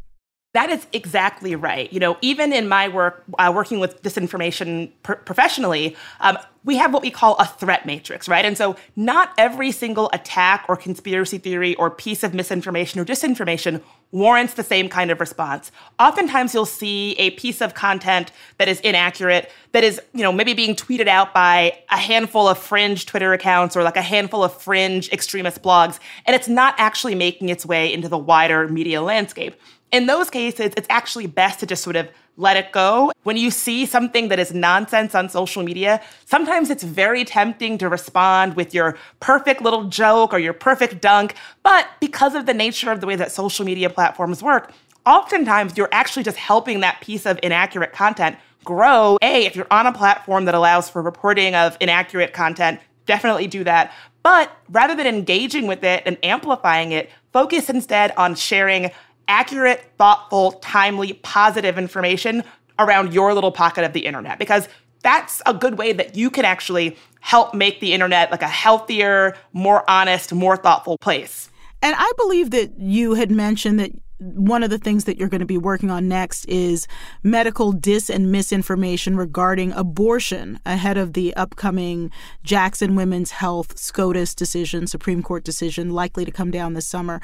That 0.57 0.71
is 0.71 0.87
exactly 0.95 1.55
right. 1.55 1.93
You 1.93 2.01
know, 2.01 2.17
even 2.23 2.51
in 2.51 2.67
my 2.67 2.89
work, 2.89 3.25
uh, 3.39 3.53
working 3.55 3.79
with 3.79 4.03
disinformation 4.03 4.91
pr- 5.03 5.13
professionally, 5.13 5.95
um, 6.21 6.39
we 6.65 6.79
have 6.79 6.95
what 6.95 7.03
we 7.03 7.11
call 7.11 7.37
a 7.37 7.45
threat 7.45 7.85
matrix, 7.85 8.27
right? 8.27 8.43
And 8.43 8.57
so, 8.57 8.75
not 8.97 9.35
every 9.37 9.71
single 9.71 10.09
attack 10.15 10.65
or 10.67 10.75
conspiracy 10.75 11.37
theory 11.37 11.75
or 11.75 11.91
piece 11.91 12.25
of 12.25 12.33
misinformation 12.33 12.99
or 12.99 13.05
disinformation 13.05 13.83
warrants 14.13 14.55
the 14.55 14.63
same 14.63 14.89
kind 14.89 15.11
of 15.11 15.21
response. 15.21 15.71
Oftentimes, 16.01 16.55
you'll 16.55 16.65
see 16.65 17.13
a 17.19 17.33
piece 17.33 17.61
of 17.61 17.75
content 17.75 18.33
that 18.57 18.67
is 18.67 18.81
inaccurate, 18.81 19.53
that 19.73 19.85
is, 19.85 20.01
you 20.15 20.23
know, 20.23 20.33
maybe 20.33 20.55
being 20.55 20.75
tweeted 20.75 21.07
out 21.07 21.35
by 21.35 21.79
a 21.91 21.99
handful 21.99 22.49
of 22.49 22.57
fringe 22.57 23.05
Twitter 23.05 23.35
accounts 23.35 23.77
or 23.77 23.83
like 23.83 23.97
a 23.99 24.03
handful 24.03 24.43
of 24.43 24.59
fringe 24.61 25.13
extremist 25.13 25.63
blogs, 25.63 26.01
and 26.25 26.35
it's 26.35 26.49
not 26.49 26.75
actually 26.79 27.15
making 27.15 27.51
its 27.51 27.67
way 27.67 27.93
into 27.93 28.09
the 28.09 28.19
wider 28.19 28.67
media 28.69 29.03
landscape. 29.03 29.55
In 29.93 30.07
those 30.07 30.31
cases, 30.31 30.73
it's 30.76 30.87
actually 30.90 31.26
best 31.26 31.61
to 31.61 31.66
just 31.66 31.83
sort 31.83 31.97
of 31.97 32.09
let 32.37 32.57
it 32.57 32.73
go. 32.73 33.12
When 33.23 33.37
you 33.37 33.50
see 33.50 33.87
something 33.87 34.28
that 34.28 34.38
is 34.38 34.52
nonsense 34.52 35.14
on 35.14 35.28
social 35.28 35.62
media, 35.62 36.02
sometimes 36.25 36.71
it's 36.71 36.83
very 36.83 37.25
tempting 37.25 37.78
to 37.78 37.88
respond 37.88 38.57
with 38.57 38.75
your 38.75 38.99
perfect 39.21 39.62
little 39.62 39.85
joke 39.85 40.35
or 40.35 40.38
your 40.38 40.52
perfect 40.52 41.00
dunk. 41.00 41.35
But 41.62 41.88
because 42.00 42.35
of 42.35 42.47
the 42.47 42.52
nature 42.52 42.90
of 42.90 43.00
the 43.00 43.07
way 43.07 43.16
that 43.16 43.33
social 43.33 43.64
media 43.64 43.88
platforms 43.88 44.43
work, 44.43 44.73
oftentimes 45.07 45.76
you're 45.76 45.88
actually 45.93 46.25
just 46.25 46.37
helping 46.37 46.81
that 46.81 47.00
piece 47.00 47.25
of 47.25 47.38
inaccurate 47.43 47.93
content 47.93 48.37
grow. 48.64 49.16
A, 49.23 49.47
if 49.47 49.55
you're 49.55 49.69
on 49.71 49.87
a 49.87 49.93
platform 49.93 50.45
that 50.47 50.55
allows 50.55 50.90
for 50.90 51.00
reporting 51.00 51.55
of 51.55 51.76
inaccurate 51.81 52.33
content, 52.33 52.81
definitely 53.07 53.47
do 53.47 53.62
that. 53.64 53.93
But 54.25 54.50
rather 54.69 54.97
than 54.97 55.07
engaging 55.07 55.69
with 55.69 55.85
it 55.85 56.02
and 56.05 56.19
amplifying 56.25 56.90
it, 56.90 57.11
focus 57.33 57.71
instead 57.71 58.12
on 58.16 58.35
sharing 58.35 58.90
accurate, 59.28 59.85
thoughtful, 59.99 60.52
timely, 60.52 61.14
positive 61.14 61.78
information 61.78 62.45
around 62.78 63.12
your 63.12 63.35
little 63.35 63.52
pocket 63.52 63.85
of 63.85 63.92
the 63.92 64.06
internet 64.06 64.38
because 64.38 64.68
that's 65.02 65.40
a 65.47 65.54
good 65.54 65.78
way 65.78 65.92
that 65.92 66.16
you 66.16 66.30
can 66.30 66.45
actually 66.45 66.97
help 67.21 67.54
make 67.54 67.80
the 67.80 67.92
internet 67.92 68.30
like 68.30 68.42
a 68.42 68.49
healthier, 68.49 69.37
more 69.52 69.88
honest, 69.88 70.33
more 70.33 70.56
thoughtful 70.56 70.99
place. 70.99 71.50
And 71.83 71.95
I 71.99 72.11
believe 72.16 72.50
that 72.50 72.78
you 72.78 73.14
had 73.14 73.30
mentioned 73.30 73.78
that 73.80 73.92
one 74.18 74.62
of 74.62 74.71
the 74.71 74.78
things 74.78 75.04
that 75.04 75.18
you're 75.18 75.28
going 75.28 75.40
to 75.40 75.47
be 75.47 75.59
working 75.59 75.90
on 75.90 76.09
next 76.09 76.47
is 76.47 76.87
medical 77.23 77.73
dis 77.73 78.09
and 78.09 78.33
misinformation 78.33 79.16
regarding 79.16 79.73
abortion 79.73 80.59
ahead 80.64 80.97
of 80.97 81.12
the 81.12 81.35
upcoming 81.37 82.11
Jackson 82.42 82.97
Women's 82.97 83.33
Health 83.33 83.78
SCOTUS 83.78 84.35
decision, 84.35 84.87
Supreme 84.87 85.23
Court 85.23 85.45
decision, 85.45 85.90
likely 85.90 86.25
to 86.25 86.30
come 86.30 86.50
down 86.50 86.73
this 86.73 86.87
summer. 86.87 87.21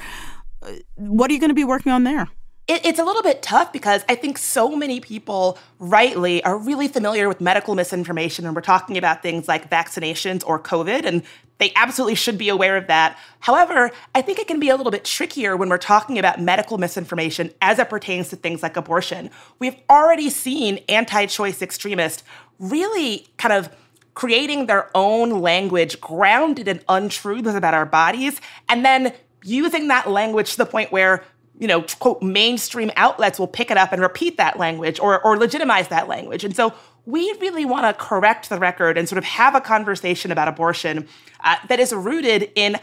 What 0.96 1.30
are 1.30 1.34
you 1.34 1.40
going 1.40 1.50
to 1.50 1.54
be 1.54 1.64
working 1.64 1.92
on 1.92 2.04
there? 2.04 2.28
it, 2.68 2.86
it's 2.86 2.98
a 2.98 3.04
little 3.04 3.22
bit 3.22 3.42
tough 3.42 3.72
because 3.72 4.04
I 4.08 4.14
think 4.14 4.38
so 4.38 4.74
many 4.76 5.00
people, 5.00 5.58
rightly, 5.78 6.42
are 6.44 6.56
really 6.56 6.88
familiar 6.88 7.28
with 7.28 7.40
medical 7.40 7.74
misinformation 7.74 8.44
when 8.44 8.54
we're 8.54 8.60
talking 8.60 8.96
about 8.96 9.22
things 9.22 9.48
like 9.48 9.68
vaccinations 9.68 10.42
or 10.46 10.60
COVID, 10.60 11.04
and 11.04 11.22
they 11.58 11.72
absolutely 11.76 12.14
should 12.14 12.38
be 12.38 12.48
aware 12.48 12.76
of 12.76 12.86
that. 12.86 13.18
However, 13.40 13.90
I 14.14 14.22
think 14.22 14.38
it 14.38 14.48
can 14.48 14.60
be 14.60 14.68
a 14.68 14.76
little 14.76 14.92
bit 14.92 15.04
trickier 15.04 15.56
when 15.56 15.68
we're 15.68 15.78
talking 15.78 16.18
about 16.18 16.40
medical 16.40 16.78
misinformation 16.78 17.52
as 17.60 17.78
it 17.78 17.88
pertains 17.90 18.28
to 18.28 18.36
things 18.36 18.62
like 18.62 18.76
abortion. 18.76 19.30
We've 19.58 19.76
already 19.90 20.30
seen 20.30 20.78
anti 20.88 21.26
choice 21.26 21.62
extremists 21.62 22.22
really 22.58 23.26
kind 23.38 23.52
of 23.52 23.70
creating 24.14 24.66
their 24.66 24.90
own 24.94 25.40
language 25.40 26.00
grounded 26.00 26.68
in 26.68 26.80
untruths 26.88 27.54
about 27.54 27.74
our 27.74 27.86
bodies, 27.86 28.40
and 28.68 28.84
then 28.84 29.12
using 29.42 29.88
that 29.88 30.08
language 30.10 30.52
to 30.52 30.58
the 30.58 30.66
point 30.66 30.92
where 30.92 31.24
you 31.58 31.68
know, 31.68 31.82
quote, 32.00 32.22
mainstream 32.22 32.90
outlets 32.96 33.38
will 33.38 33.46
pick 33.46 33.70
it 33.70 33.76
up 33.76 33.92
and 33.92 34.02
repeat 34.02 34.36
that 34.36 34.58
language 34.58 34.98
or, 34.98 35.24
or 35.24 35.36
legitimize 35.36 35.88
that 35.88 36.08
language. 36.08 36.44
And 36.44 36.56
so 36.56 36.72
we 37.06 37.32
really 37.40 37.64
want 37.64 37.86
to 37.86 38.04
correct 38.04 38.48
the 38.48 38.58
record 38.58 38.96
and 38.96 39.08
sort 39.08 39.18
of 39.18 39.24
have 39.24 39.54
a 39.54 39.60
conversation 39.60 40.32
about 40.32 40.48
abortion 40.48 41.06
uh, 41.40 41.56
that 41.68 41.78
is 41.78 41.92
rooted 41.92 42.50
in 42.54 42.78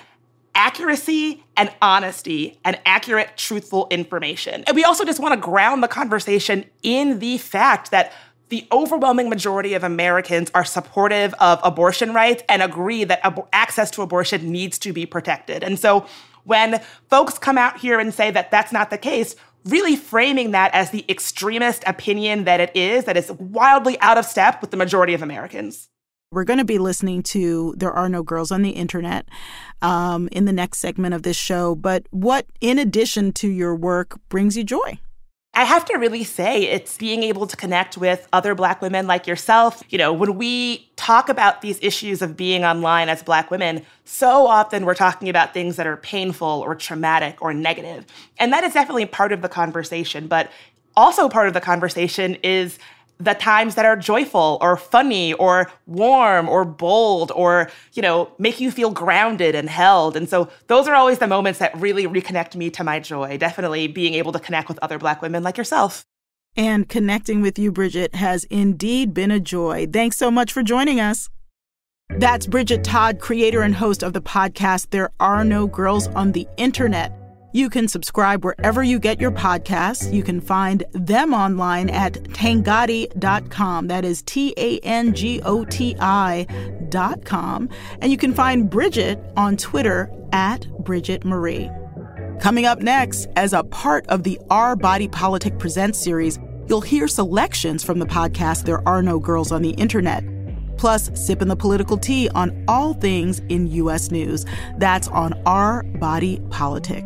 accuracy 0.56 1.44
and 1.56 1.72
honesty 1.82 2.60
and 2.66 2.80
accurate, 2.86 3.38
truthful 3.38 3.88
information. 3.90 4.64
And 4.66 4.76
we 4.76 4.84
also 4.84 5.06
just 5.06 5.20
want 5.20 5.34
to 5.34 5.40
ground 5.40 5.82
the 5.84 5.88
conversation 5.88 6.66
in 6.84 7.20
the 7.20 7.38
fact 7.38 7.92
that 7.92 8.14
the 8.50 8.68
overwhelming 8.72 9.30
majority 9.30 9.76
of 9.76 9.84
Americans 9.84 10.52
are 10.56 10.66
supportive 10.66 11.34
of 11.36 11.60
abortion 11.64 12.14
rights 12.14 12.44
and 12.50 12.64
agree 12.64 13.04
that 13.04 13.20
ab- 13.24 13.48
access 13.54 13.92
to 13.92 14.02
abortion 14.02 14.52
needs 14.52 14.80
to 14.80 14.92
be 14.92 15.06
protected. 15.06 15.64
And 15.64 15.80
so 15.80 16.06
when 16.44 16.82
folks 17.10 17.38
come 17.38 17.58
out 17.58 17.80
here 17.80 18.00
and 18.00 18.14
say 18.14 18.32
that 18.32 18.52
that's 18.52 18.72
not 18.72 18.90
the 18.90 18.98
case, 18.98 19.36
really 19.66 19.96
framing 19.96 20.52
that 20.52 20.74
as 20.74 20.92
the 20.92 21.06
extremist 21.10 21.84
opinion 21.86 22.46
that 22.46 22.60
it 22.60 22.72
is, 22.76 23.06
that 23.06 23.18
is 23.18 23.32
wildly 23.34 24.00
out 24.00 24.18
of 24.18 24.26
step 24.26 24.62
with 24.62 24.72
the 24.72 24.78
majority 24.78 25.14
of 25.14 25.22
Americans. 25.22 25.90
We're 26.32 26.44
going 26.44 26.60
to 26.60 26.66
be 26.66 26.78
listening 26.78 27.24
to 27.24 27.74
There 27.76 27.92
Are 27.92 28.08
No 28.08 28.22
Girls 28.22 28.52
on 28.52 28.62
the 28.62 28.70
Internet 28.70 29.28
um, 29.82 30.30
in 30.32 30.46
the 30.46 30.54
next 30.54 30.78
segment 30.78 31.16
of 31.16 31.24
this 31.24 31.38
show. 31.38 31.74
But 31.74 32.06
what, 32.12 32.46
in 32.62 32.78
addition 32.78 33.34
to 33.34 33.48
your 33.48 33.76
work, 33.76 34.20
brings 34.30 34.56
you 34.56 34.64
joy? 34.64 35.00
I 35.60 35.66
have 35.66 35.84
to 35.88 35.98
really 35.98 36.24
say 36.24 36.68
it's 36.68 36.98
being 36.98 37.22
able 37.22 37.46
to 37.46 37.58
connect 37.58 37.98
with 37.98 38.30
other 38.32 38.56
Black 38.56 38.82
women 38.82 39.08
like 39.08 39.28
yourself. 39.28 39.84
You 39.90 39.98
know, 39.98 40.14
when 40.14 40.38
we 40.38 40.90
talk 40.96 41.28
about 41.28 41.62
these 41.62 41.78
issues 41.82 42.22
of 42.22 42.38
being 42.38 42.64
online 42.64 43.10
as 43.10 43.22
Black 43.22 43.52
women, 43.52 43.86
so 44.06 44.48
often 44.48 44.86
we're 44.86 44.96
talking 44.96 45.28
about 45.28 45.54
things 45.54 45.76
that 45.76 45.86
are 45.86 45.98
painful 45.98 46.48
or 46.48 46.76
traumatic 46.76 47.42
or 47.42 47.54
negative. 47.54 48.06
And 48.38 48.54
that 48.54 48.64
is 48.64 48.74
definitely 48.74 49.06
part 49.06 49.34
of 49.34 49.42
the 49.42 49.50
conversation. 49.50 50.30
But 50.30 50.50
also 50.96 51.28
part 51.28 51.50
of 51.50 51.54
the 51.54 51.60
conversation 51.60 52.36
is 52.36 52.80
the 53.20 53.34
times 53.34 53.76
that 53.76 53.86
are 53.86 53.98
joyful 53.98 54.58
or 54.62 54.78
funny 54.78 55.34
or 55.34 55.70
warm 55.86 56.48
or 56.48 56.64
bold 56.64 57.32
or, 57.36 57.70
you 57.94 58.02
know, 58.02 58.32
make 58.40 58.62
you 58.62 58.72
feel 58.72 58.92
grounded 58.92 59.56
and 59.56 59.70
held. 59.70 60.16
And 60.16 60.30
so 60.30 60.50
those 60.68 60.88
are 60.88 60.96
always 60.96 61.20
the 61.20 61.28
moments 61.28 61.60
that 61.60 61.78
really 61.78 62.08
reconnect 62.08 62.56
me 62.56 62.70
to 62.72 62.84
my 62.84 63.00
joy. 63.00 63.38
Definitely 63.38 63.88
being 63.88 64.14
able 64.14 64.32
to 64.32 64.40
connect 64.40 64.70
with 64.70 64.80
other 64.82 64.98
Black 64.98 65.22
women 65.22 65.44
like 65.44 65.58
yourself. 65.58 66.06
And 66.56 66.88
connecting 66.88 67.42
with 67.42 67.60
you, 67.60 67.72
Bridget, 67.72 68.16
has 68.16 68.46
indeed 68.46 69.14
been 69.14 69.32
a 69.32 69.40
joy. 69.40 69.86
Thanks 69.92 70.18
so 70.18 70.32
much 70.32 70.54
for 70.54 70.64
joining 70.64 71.00
us. 71.00 71.30
That's 72.10 72.48
Bridget 72.48 72.84
Todd, 72.84 73.20
creator 73.20 73.62
and 73.62 73.76
host 73.76 74.02
of 74.02 74.14
the 74.14 74.22
podcast 74.22 74.90
There 74.90 75.12
Are 75.20 75.44
No 75.44 75.68
Girls 75.68 76.08
on 76.08 76.32
the 76.32 76.48
Internet. 76.58 77.19
You 77.52 77.70
can 77.72 77.88
subscribe 77.88 78.46
wherever 78.46 78.84
you 78.84 79.00
get 79.00 79.20
your 79.20 79.32
podcasts. 79.32 80.14
You 80.14 80.22
can 80.22 80.40
find 80.40 80.84
them 80.92 81.34
online 81.34 81.90
at 81.90 82.14
tangoti.com. 82.14 83.88
That 83.88 84.06
is 84.06 84.22
T 84.22 84.54
A 84.56 84.78
N 84.80 85.16
G 85.16 85.42
O 85.42 85.66
T 85.66 85.96
I.com. 86.00 87.70
And 88.02 88.12
you 88.12 88.18
can 88.20 88.36
find 88.36 88.70
Bridget 88.70 89.20
on 89.36 89.58
Twitter 89.58 90.12
at 90.32 90.68
Bridget 90.84 91.26
Marie. 91.26 91.72
Coming 92.40 92.66
up 92.66 92.80
next, 92.80 93.28
as 93.36 93.52
a 93.54 93.64
part 93.64 94.06
of 94.10 94.24
the 94.24 94.40
Our 94.52 94.76
Body 94.76 95.08
Politic 95.08 95.58
Presents 95.58 95.98
series, 95.98 96.38
you'll 96.68 96.82
hear 96.82 97.08
selections 97.08 97.84
from 97.84 97.98
the 97.98 98.06
podcast 98.06 98.66
There 98.66 98.88
Are 98.88 99.02
No 99.02 99.18
Girls 99.18 99.52
on 99.52 99.64
the 99.64 99.72
Internet. 99.72 100.24
Plus, 100.78 101.10
sipping 101.20 101.48
the 101.48 101.56
political 101.56 101.98
tea 101.98 102.30
on 102.30 102.64
all 102.68 102.94
things 102.94 103.40
in 103.50 103.68
U.S. 103.72 104.12
news. 104.12 104.46
That's 104.78 105.08
on 105.10 105.34
Our 105.46 105.84
Body 105.84 106.42
Politic. 106.52 107.06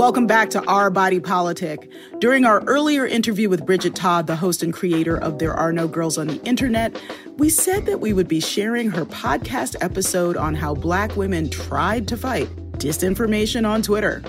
Welcome 0.00 0.26
back 0.26 0.48
to 0.50 0.64
Our 0.64 0.88
Body 0.88 1.20
Politic. 1.20 1.90
During 2.20 2.46
our 2.46 2.64
earlier 2.64 3.04
interview 3.04 3.50
with 3.50 3.66
Bridget 3.66 3.94
Todd, 3.94 4.26
the 4.26 4.34
host 4.34 4.62
and 4.62 4.72
creator 4.72 5.18
of 5.18 5.38
There 5.38 5.52
Are 5.52 5.74
No 5.74 5.86
Girls 5.86 6.16
on 6.16 6.26
the 6.26 6.42
Internet, 6.44 6.98
we 7.36 7.50
said 7.50 7.84
that 7.84 8.00
we 8.00 8.14
would 8.14 8.26
be 8.26 8.40
sharing 8.40 8.88
her 8.92 9.04
podcast 9.04 9.76
episode 9.82 10.38
on 10.38 10.54
how 10.54 10.72
black 10.72 11.16
women 11.18 11.50
tried 11.50 12.08
to 12.08 12.16
fight 12.16 12.48
disinformation 12.78 13.68
on 13.68 13.82
Twitter. 13.82 14.22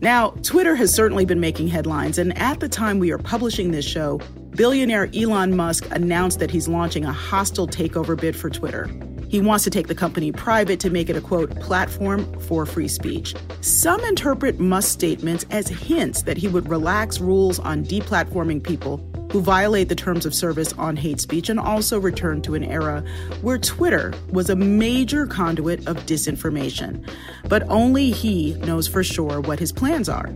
Now, 0.00 0.30
Twitter 0.42 0.74
has 0.74 0.92
certainly 0.92 1.24
been 1.24 1.38
making 1.38 1.68
headlines, 1.68 2.18
and 2.18 2.36
at 2.36 2.58
the 2.58 2.68
time 2.68 2.98
we 2.98 3.12
are 3.12 3.18
publishing 3.18 3.70
this 3.70 3.84
show, 3.84 4.20
billionaire 4.56 5.08
Elon 5.14 5.54
Musk 5.54 5.86
announced 5.92 6.40
that 6.40 6.50
he's 6.50 6.66
launching 6.66 7.04
a 7.04 7.12
hostile 7.12 7.68
takeover 7.68 8.20
bid 8.20 8.34
for 8.34 8.50
Twitter. 8.50 8.90
He 9.34 9.40
wants 9.40 9.64
to 9.64 9.70
take 9.70 9.88
the 9.88 9.96
company 9.96 10.30
private 10.30 10.78
to 10.78 10.90
make 10.90 11.10
it 11.10 11.16
a 11.16 11.20
quote, 11.20 11.58
platform 11.58 12.38
for 12.38 12.64
free 12.64 12.86
speech. 12.86 13.34
Some 13.62 14.00
interpret 14.04 14.60
Musk's 14.60 14.92
statements 14.92 15.44
as 15.50 15.66
hints 15.66 16.22
that 16.22 16.36
he 16.36 16.46
would 16.46 16.68
relax 16.68 17.18
rules 17.18 17.58
on 17.58 17.84
deplatforming 17.84 18.62
people 18.62 18.98
who 19.32 19.40
violate 19.40 19.88
the 19.88 19.96
terms 19.96 20.24
of 20.24 20.36
service 20.36 20.72
on 20.74 20.94
hate 20.94 21.20
speech 21.20 21.48
and 21.48 21.58
also 21.58 21.98
return 21.98 22.42
to 22.42 22.54
an 22.54 22.62
era 22.62 23.02
where 23.42 23.58
Twitter 23.58 24.14
was 24.30 24.50
a 24.50 24.54
major 24.54 25.26
conduit 25.26 25.84
of 25.88 25.96
disinformation. 26.06 27.04
But 27.48 27.68
only 27.68 28.12
he 28.12 28.54
knows 28.58 28.86
for 28.86 29.02
sure 29.02 29.40
what 29.40 29.58
his 29.58 29.72
plans 29.72 30.08
are. 30.08 30.32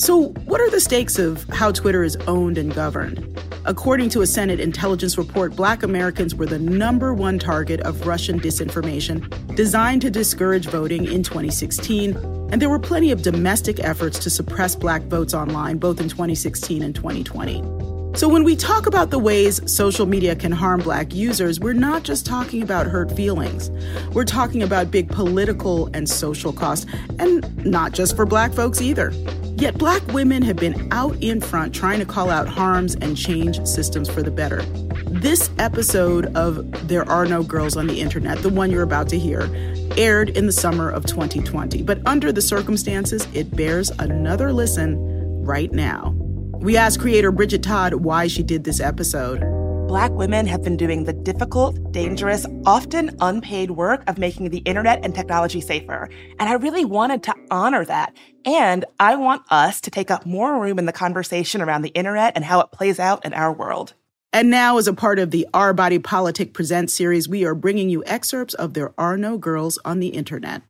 So, 0.00 0.28
what 0.46 0.62
are 0.62 0.70
the 0.70 0.80
stakes 0.80 1.18
of 1.18 1.44
how 1.50 1.72
Twitter 1.72 2.02
is 2.02 2.16
owned 2.26 2.56
and 2.56 2.74
governed? 2.74 3.38
According 3.66 4.08
to 4.10 4.22
a 4.22 4.26
Senate 4.26 4.58
intelligence 4.58 5.18
report, 5.18 5.54
black 5.54 5.82
Americans 5.82 6.34
were 6.34 6.46
the 6.46 6.58
number 6.58 7.12
one 7.12 7.38
target 7.38 7.80
of 7.80 8.06
Russian 8.06 8.40
disinformation 8.40 9.28
designed 9.54 10.00
to 10.00 10.10
discourage 10.10 10.68
voting 10.68 11.04
in 11.04 11.22
2016. 11.22 12.16
And 12.50 12.62
there 12.62 12.70
were 12.70 12.78
plenty 12.78 13.10
of 13.10 13.20
domestic 13.20 13.78
efforts 13.80 14.18
to 14.20 14.30
suppress 14.30 14.74
black 14.74 15.02
votes 15.02 15.34
online, 15.34 15.76
both 15.76 16.00
in 16.00 16.08
2016 16.08 16.82
and 16.82 16.94
2020. 16.94 17.79
So, 18.20 18.28
when 18.28 18.44
we 18.44 18.54
talk 18.54 18.84
about 18.84 19.08
the 19.08 19.18
ways 19.18 19.62
social 19.64 20.04
media 20.04 20.36
can 20.36 20.52
harm 20.52 20.80
black 20.80 21.14
users, 21.14 21.58
we're 21.58 21.72
not 21.72 22.02
just 22.02 22.26
talking 22.26 22.62
about 22.62 22.86
hurt 22.86 23.10
feelings. 23.12 23.70
We're 24.12 24.26
talking 24.26 24.62
about 24.62 24.90
big 24.90 25.08
political 25.08 25.88
and 25.94 26.06
social 26.06 26.52
costs, 26.52 26.84
and 27.18 27.64
not 27.64 27.92
just 27.92 28.16
for 28.16 28.26
black 28.26 28.52
folks 28.52 28.82
either. 28.82 29.10
Yet 29.56 29.78
black 29.78 30.06
women 30.08 30.42
have 30.42 30.56
been 30.56 30.86
out 30.92 31.16
in 31.22 31.40
front 31.40 31.74
trying 31.74 31.98
to 32.00 32.04
call 32.04 32.28
out 32.28 32.46
harms 32.46 32.94
and 32.96 33.16
change 33.16 33.66
systems 33.66 34.10
for 34.10 34.22
the 34.22 34.30
better. 34.30 34.60
This 35.06 35.48
episode 35.58 36.26
of 36.36 36.88
There 36.88 37.08
Are 37.08 37.24
No 37.24 37.42
Girls 37.42 37.74
on 37.74 37.86
the 37.86 38.02
Internet, 38.02 38.42
the 38.42 38.50
one 38.50 38.70
you're 38.70 38.82
about 38.82 39.08
to 39.08 39.18
hear, 39.18 39.48
aired 39.96 40.28
in 40.28 40.44
the 40.44 40.52
summer 40.52 40.90
of 40.90 41.06
2020. 41.06 41.84
But 41.84 42.06
under 42.06 42.32
the 42.32 42.42
circumstances, 42.42 43.26
it 43.32 43.56
bears 43.56 43.88
another 43.98 44.52
listen 44.52 45.42
right 45.42 45.72
now. 45.72 46.14
We 46.60 46.76
asked 46.76 47.00
creator 47.00 47.32
Bridget 47.32 47.62
Todd 47.62 47.94
why 47.94 48.26
she 48.26 48.42
did 48.42 48.64
this 48.64 48.80
episode. 48.80 49.40
Black 49.88 50.10
women 50.12 50.46
have 50.46 50.62
been 50.62 50.76
doing 50.76 51.04
the 51.04 51.14
difficult, 51.14 51.90
dangerous, 51.90 52.44
often 52.66 53.16
unpaid 53.20 53.70
work 53.70 54.04
of 54.06 54.18
making 54.18 54.50
the 54.50 54.58
internet 54.58 55.02
and 55.02 55.14
technology 55.14 55.62
safer. 55.62 56.10
And 56.38 56.50
I 56.50 56.52
really 56.52 56.84
wanted 56.84 57.22
to 57.22 57.34
honor 57.50 57.86
that. 57.86 58.14
And 58.44 58.84
I 59.00 59.16
want 59.16 59.40
us 59.50 59.80
to 59.80 59.90
take 59.90 60.10
up 60.10 60.26
more 60.26 60.60
room 60.60 60.78
in 60.78 60.84
the 60.84 60.92
conversation 60.92 61.62
around 61.62 61.80
the 61.80 61.88
internet 61.88 62.34
and 62.36 62.44
how 62.44 62.60
it 62.60 62.72
plays 62.72 63.00
out 63.00 63.24
in 63.24 63.32
our 63.32 63.50
world. 63.54 63.94
And 64.30 64.50
now, 64.50 64.76
as 64.76 64.86
a 64.86 64.92
part 64.92 65.18
of 65.18 65.30
the 65.30 65.48
Our 65.54 65.72
Body 65.72 65.98
Politic 65.98 66.52
Presents 66.52 66.92
series, 66.92 67.26
we 67.26 67.46
are 67.46 67.54
bringing 67.54 67.88
you 67.88 68.04
excerpts 68.04 68.52
of 68.52 68.74
There 68.74 68.92
Are 68.98 69.16
No 69.16 69.38
Girls 69.38 69.78
on 69.82 69.98
the 69.98 70.08
Internet. 70.08 70.60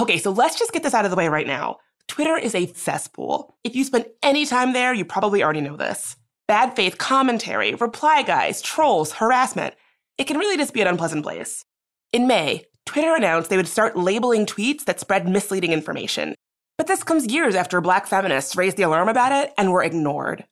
Okay, 0.00 0.16
so 0.16 0.30
let's 0.30 0.58
just 0.58 0.72
get 0.72 0.82
this 0.82 0.94
out 0.94 1.04
of 1.04 1.10
the 1.10 1.18
way 1.18 1.28
right 1.28 1.46
now. 1.46 1.76
Twitter 2.10 2.36
is 2.36 2.56
a 2.56 2.66
cesspool. 2.66 3.54
If 3.62 3.76
you 3.76 3.84
spend 3.84 4.06
any 4.20 4.44
time 4.44 4.72
there, 4.72 4.92
you 4.92 5.04
probably 5.04 5.44
already 5.44 5.60
know 5.60 5.76
this 5.76 6.16
bad 6.48 6.74
faith 6.74 6.98
commentary, 6.98 7.72
reply 7.76 8.22
guys, 8.22 8.60
trolls, 8.60 9.12
harassment. 9.12 9.74
It 10.18 10.24
can 10.24 10.36
really 10.36 10.56
just 10.56 10.74
be 10.74 10.80
an 10.80 10.88
unpleasant 10.88 11.22
place. 11.22 11.64
In 12.12 12.26
May, 12.26 12.64
Twitter 12.84 13.14
announced 13.14 13.48
they 13.48 13.56
would 13.56 13.68
start 13.68 13.96
labeling 13.96 14.44
tweets 14.44 14.86
that 14.86 14.98
spread 14.98 15.28
misleading 15.28 15.70
information. 15.72 16.34
But 16.76 16.88
this 16.88 17.04
comes 17.04 17.32
years 17.32 17.54
after 17.54 17.80
black 17.80 18.08
feminists 18.08 18.56
raised 18.56 18.76
the 18.76 18.82
alarm 18.82 19.08
about 19.08 19.30
it 19.30 19.54
and 19.56 19.70
were 19.70 19.84
ignored. 19.84 20.44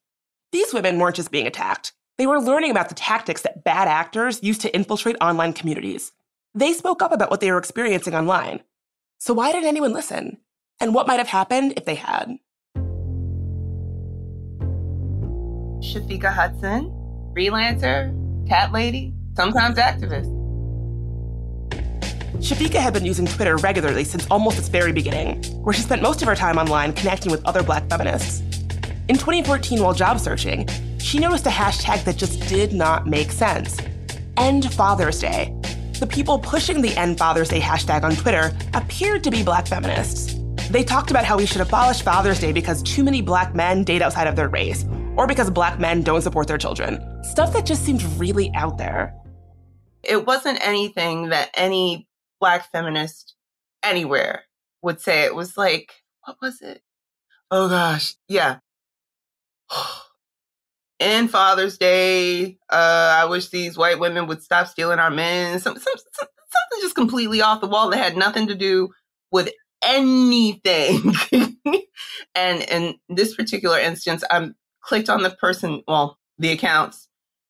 These 0.52 0.72
women 0.72 0.96
weren't 1.00 1.16
just 1.16 1.32
being 1.32 1.48
attacked. 1.48 1.92
They 2.18 2.28
were 2.28 2.40
learning 2.40 2.70
about 2.70 2.88
the 2.88 2.94
tactics 2.94 3.42
that 3.42 3.64
bad 3.64 3.88
actors 3.88 4.44
use 4.44 4.58
to 4.58 4.72
infiltrate 4.72 5.16
online 5.20 5.54
communities. 5.54 6.12
They 6.54 6.72
spoke 6.72 7.02
up 7.02 7.10
about 7.10 7.32
what 7.32 7.40
they 7.40 7.50
were 7.50 7.58
experiencing 7.58 8.14
online. 8.14 8.60
So 9.18 9.34
why 9.34 9.50
didn't 9.50 9.68
anyone 9.68 9.92
listen? 9.92 10.38
And 10.80 10.94
what 10.94 11.08
might 11.08 11.18
have 11.18 11.28
happened 11.28 11.74
if 11.76 11.84
they 11.84 11.96
had? 11.96 12.38
Shafiqah 15.80 16.32
Hudson, 16.32 16.90
freelancer, 17.36 18.48
cat 18.48 18.72
lady, 18.72 19.12
sometimes 19.36 19.78
activist. 19.78 20.34
Shafiqah 22.38 22.78
had 22.78 22.94
been 22.94 23.04
using 23.04 23.26
Twitter 23.26 23.56
regularly 23.56 24.04
since 24.04 24.26
almost 24.30 24.58
its 24.58 24.68
very 24.68 24.92
beginning, 24.92 25.42
where 25.64 25.74
she 25.74 25.82
spent 25.82 26.00
most 26.00 26.22
of 26.22 26.28
her 26.28 26.36
time 26.36 26.58
online 26.58 26.92
connecting 26.92 27.32
with 27.32 27.44
other 27.44 27.64
black 27.64 27.88
feminists. 27.88 28.40
In 29.08 29.16
2014, 29.16 29.82
while 29.82 29.94
job 29.94 30.20
searching, 30.20 30.68
she 30.98 31.18
noticed 31.18 31.46
a 31.46 31.50
hashtag 31.50 32.04
that 32.04 32.16
just 32.16 32.40
did 32.48 32.72
not 32.72 33.06
make 33.06 33.32
sense 33.32 33.78
End 34.36 34.72
Father's 34.74 35.18
Day. 35.18 35.52
The 35.98 36.06
people 36.06 36.38
pushing 36.38 36.82
the 36.82 36.96
End 36.96 37.18
Father's 37.18 37.48
Day 37.48 37.60
hashtag 37.60 38.04
on 38.04 38.14
Twitter 38.14 38.56
appeared 38.74 39.24
to 39.24 39.30
be 39.32 39.42
black 39.42 39.66
feminists. 39.66 40.37
They 40.70 40.84
talked 40.84 41.10
about 41.10 41.24
how 41.24 41.38
we 41.38 41.46
should 41.46 41.62
abolish 41.62 42.02
Father's 42.02 42.40
Day 42.40 42.52
because 42.52 42.82
too 42.82 43.02
many 43.02 43.22
black 43.22 43.54
men 43.54 43.84
date 43.84 44.02
outside 44.02 44.26
of 44.26 44.36
their 44.36 44.48
race, 44.48 44.84
or 45.16 45.26
because 45.26 45.50
black 45.50 45.80
men 45.80 46.02
don't 46.02 46.20
support 46.20 46.46
their 46.46 46.58
children. 46.58 47.02
Stuff 47.24 47.54
that 47.54 47.64
just 47.64 47.84
seemed 47.84 48.02
really 48.18 48.52
out 48.54 48.76
there. 48.76 49.14
It 50.02 50.26
wasn't 50.26 50.58
anything 50.60 51.30
that 51.30 51.50
any 51.54 52.06
black 52.38 52.70
feminist 52.70 53.34
anywhere 53.82 54.42
would 54.82 55.00
say. 55.00 55.22
It 55.22 55.34
was 55.34 55.56
like, 55.56 55.90
what 56.26 56.36
was 56.42 56.60
it? 56.60 56.82
Oh 57.50 57.70
gosh, 57.70 58.16
yeah. 58.28 58.58
and 61.00 61.30
Father's 61.30 61.78
Day. 61.78 62.58
Uh, 62.70 63.16
I 63.22 63.24
wish 63.24 63.48
these 63.48 63.78
white 63.78 63.98
women 63.98 64.26
would 64.26 64.42
stop 64.42 64.68
stealing 64.68 64.98
our 64.98 65.10
men. 65.10 65.60
Some, 65.60 65.76
some, 65.76 65.94
some, 66.12 66.28
something 66.28 66.82
just 66.82 66.94
completely 66.94 67.40
off 67.40 67.62
the 67.62 67.68
wall 67.68 67.88
that 67.88 67.96
had 67.96 68.18
nothing 68.18 68.48
to 68.48 68.54
do 68.54 68.90
with 69.32 69.48
anything. 69.82 71.14
and 72.34 72.62
in 72.62 72.94
this 73.08 73.34
particular 73.34 73.78
instance, 73.78 74.24
I 74.30 74.50
clicked 74.80 75.08
on 75.08 75.22
the 75.22 75.30
person, 75.30 75.82
well, 75.86 76.18
the 76.38 76.50
account's 76.50 77.08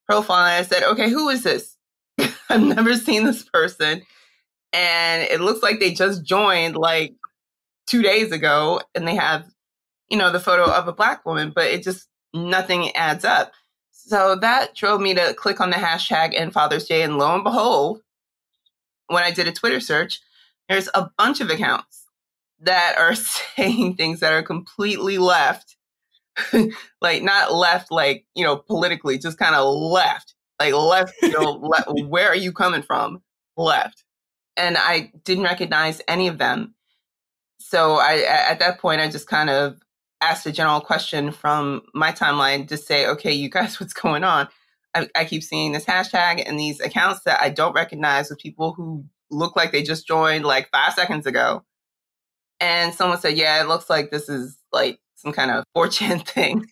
profile, 0.09 0.45
and 0.45 0.55
I 0.55 0.63
said, 0.63 0.83
okay, 0.83 1.11
who 1.11 1.29
is 1.29 1.43
this? 1.43 1.77
I've 2.49 2.63
never 2.63 2.97
seen 2.97 3.25
this 3.25 3.43
person. 3.43 4.03
And 4.73 5.23
it 5.23 5.41
looks 5.41 5.63
like 5.63 5.81
they 5.81 5.93
just 5.93 6.25
joined 6.25 6.77
like 6.77 7.15
two 7.87 8.03
days 8.03 8.33
ago 8.33 8.81
and 8.95 9.07
they 9.07 9.15
have, 9.15 9.47
you 10.11 10.19
know, 10.19 10.31
the 10.31 10.41
photo 10.41 10.71
of 10.71 10.89
a 10.89 10.93
black 10.93 11.25
woman, 11.25 11.53
but 11.55 11.67
it 11.67 11.83
just 11.83 12.07
nothing 12.35 12.95
adds 12.95 13.25
up. 13.25 13.53
So 13.91 14.37
that 14.37 14.75
drove 14.75 15.01
me 15.01 15.15
to 15.15 15.35
click 15.35 15.61
on 15.61 15.71
the 15.71 15.77
hashtag 15.77 16.35
End 16.35 16.53
Father's 16.53 16.87
Day. 16.87 17.03
And 17.03 17.19
lo 17.19 17.35
and 17.35 17.45
behold, 17.45 18.01
when 19.09 19.23
I 19.23 19.31
did 19.31 19.49
a 19.49 19.53
Twitter 19.53 19.81
search, 19.81 20.21
there's 20.69 20.89
a 20.95 21.11
bunch 21.17 21.41
of 21.41 21.51
accounts 21.51 21.98
that 22.61 22.97
are 22.99 23.15
saying 23.57 23.97
things 23.97 24.21
that 24.21 24.33
are 24.33 24.43
completely 24.43 25.19
left. 25.19 25.77
like 27.01 27.23
not 27.23 27.53
left 27.53 27.91
like, 27.91 28.25
you 28.37 28.45
know, 28.45 28.57
politically, 28.57 29.19
just 29.19 29.39
kind 29.39 29.57
of 29.57 29.75
left. 29.75 30.35
Like 30.61 30.75
left, 30.75 31.15
you 31.23 31.31
know, 31.31 31.53
left, 31.53 31.89
where 32.07 32.29
are 32.29 32.37
you 32.37 32.53
coming 32.53 32.83
from? 32.83 33.23
Left. 33.57 34.05
And 34.57 34.77
I 34.77 35.13
didn't 35.25 35.45
recognize 35.45 36.01
any 36.09 36.29
of 36.29 36.39
them. 36.39 36.75
So 37.61 37.97
I 37.97 38.25
at 38.49 38.61
that 38.61 38.79
point 38.79 39.01
I 39.01 39.09
just 39.09 39.29
kind 39.29 39.51
of 39.51 39.79
asked 40.21 40.47
a 40.47 40.53
general 40.53 40.81
question 40.81 41.31
from 41.31 41.83
my 41.95 42.13
timeline 42.13 42.67
to 42.69 42.77
say, 42.77 43.07
okay, 43.07 43.33
you 43.33 43.49
guys, 43.49 43.81
what's 43.81 43.93
going 43.93 44.25
on? 44.25 44.49
I, 44.95 45.09
I, 45.15 45.25
keep 45.27 45.43
seeing 45.43 45.73
this 45.73 45.85
hashtag 45.85 46.43
and 46.47 46.59
these 46.59 46.81
accounts 46.81 47.23
that 47.25 47.41
I 47.43 47.51
don't 47.51 47.75
recognize 47.75 48.31
with 48.31 48.39
people 48.39 48.73
who 48.73 49.05
look 49.31 49.55
like 49.55 49.71
they 49.71 49.83
just 49.83 50.07
joined 50.07 50.45
like 50.45 50.71
five 50.71 50.95
seconds 50.95 51.27
ago. 51.27 51.63
And 52.61 52.95
someone 52.95 53.21
said, 53.21 53.37
yeah, 53.37 53.61
it 53.61 53.69
looks 53.69 53.89
like 53.89 54.11
this 54.11 54.29
is 54.29 54.59
like 54.73 55.01
some 55.15 55.33
kind 55.33 55.51
of 55.51 55.65
4chan 55.77 56.27
thing. 56.29 56.67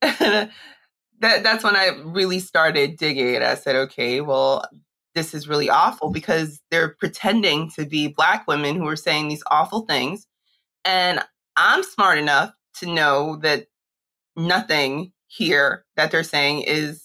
that, 0.00 0.50
that's 1.20 1.64
when 1.64 1.76
I 1.76 2.00
really 2.04 2.38
started 2.38 2.96
digging 2.96 3.34
it. 3.34 3.42
I 3.42 3.54
said, 3.54 3.76
okay, 3.76 4.20
well, 4.20 4.64
this 5.14 5.34
is 5.34 5.48
really 5.48 5.70
awful 5.70 6.10
because 6.10 6.60
they're 6.70 6.94
pretending 7.00 7.70
to 7.70 7.86
be 7.86 8.08
Black 8.08 8.46
women 8.46 8.76
who 8.76 8.86
are 8.86 8.96
saying 8.96 9.28
these 9.28 9.42
awful 9.50 9.80
things 9.82 10.26
and 10.86 11.20
I'm 11.56 11.82
smart 11.82 12.18
enough 12.18 12.52
to 12.78 12.86
know 12.86 13.36
that 13.42 13.66
nothing 14.36 15.12
here 15.26 15.84
that 15.96 16.10
they're 16.10 16.22
saying 16.22 16.62
is 16.62 17.02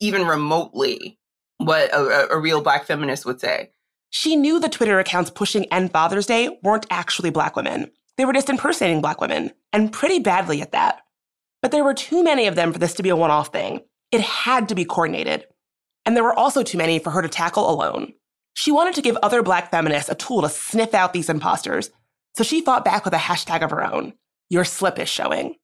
even 0.00 0.26
remotely 0.26 1.18
what 1.56 1.92
a, 1.94 2.32
a, 2.32 2.38
real 2.38 2.60
black 2.60 2.84
feminist 2.84 3.24
would 3.24 3.40
say. 3.40 3.70
She 4.10 4.36
knew 4.36 4.60
the 4.60 4.68
Twitter 4.68 4.98
accounts 4.98 5.30
pushing 5.30 5.64
End 5.72 5.92
Father's 5.92 6.26
Day 6.26 6.58
weren't 6.62 6.86
actually 6.90 7.30
black 7.30 7.56
women. 7.56 7.90
They 8.16 8.24
were 8.24 8.32
just 8.32 8.50
impersonating 8.50 9.00
black 9.00 9.20
women, 9.20 9.52
and 9.72 9.92
pretty 9.92 10.18
badly 10.18 10.60
at 10.60 10.72
that. 10.72 11.00
But 11.62 11.70
there 11.70 11.84
were 11.84 11.94
too 11.94 12.22
many 12.22 12.46
of 12.46 12.54
them 12.54 12.72
for 12.72 12.78
this 12.78 12.94
to 12.94 13.02
be 13.02 13.08
a 13.08 13.16
one 13.16 13.30
off 13.30 13.48
thing. 13.52 13.80
It 14.10 14.20
had 14.20 14.68
to 14.68 14.74
be 14.74 14.84
coordinated. 14.84 15.46
And 16.04 16.16
there 16.16 16.24
were 16.24 16.38
also 16.38 16.62
too 16.62 16.78
many 16.78 16.98
for 16.98 17.10
her 17.10 17.22
to 17.22 17.28
tackle 17.28 17.70
alone. 17.70 18.12
She 18.54 18.72
wanted 18.72 18.94
to 18.94 19.02
give 19.02 19.16
other 19.18 19.42
black 19.42 19.70
feminists 19.70 20.10
a 20.10 20.14
tool 20.14 20.42
to 20.42 20.48
sniff 20.48 20.92
out 20.92 21.12
these 21.12 21.28
imposters 21.28 21.90
so 22.36 22.44
she 22.44 22.60
fought 22.60 22.84
back 22.84 23.04
with 23.04 23.14
a 23.14 23.18
hashtag 23.18 23.62
of 23.62 23.70
her 23.70 23.84
own 23.84 24.14
Your 24.48 24.64
slip 24.64 24.98
is 24.98 25.08
showing. 25.08 25.56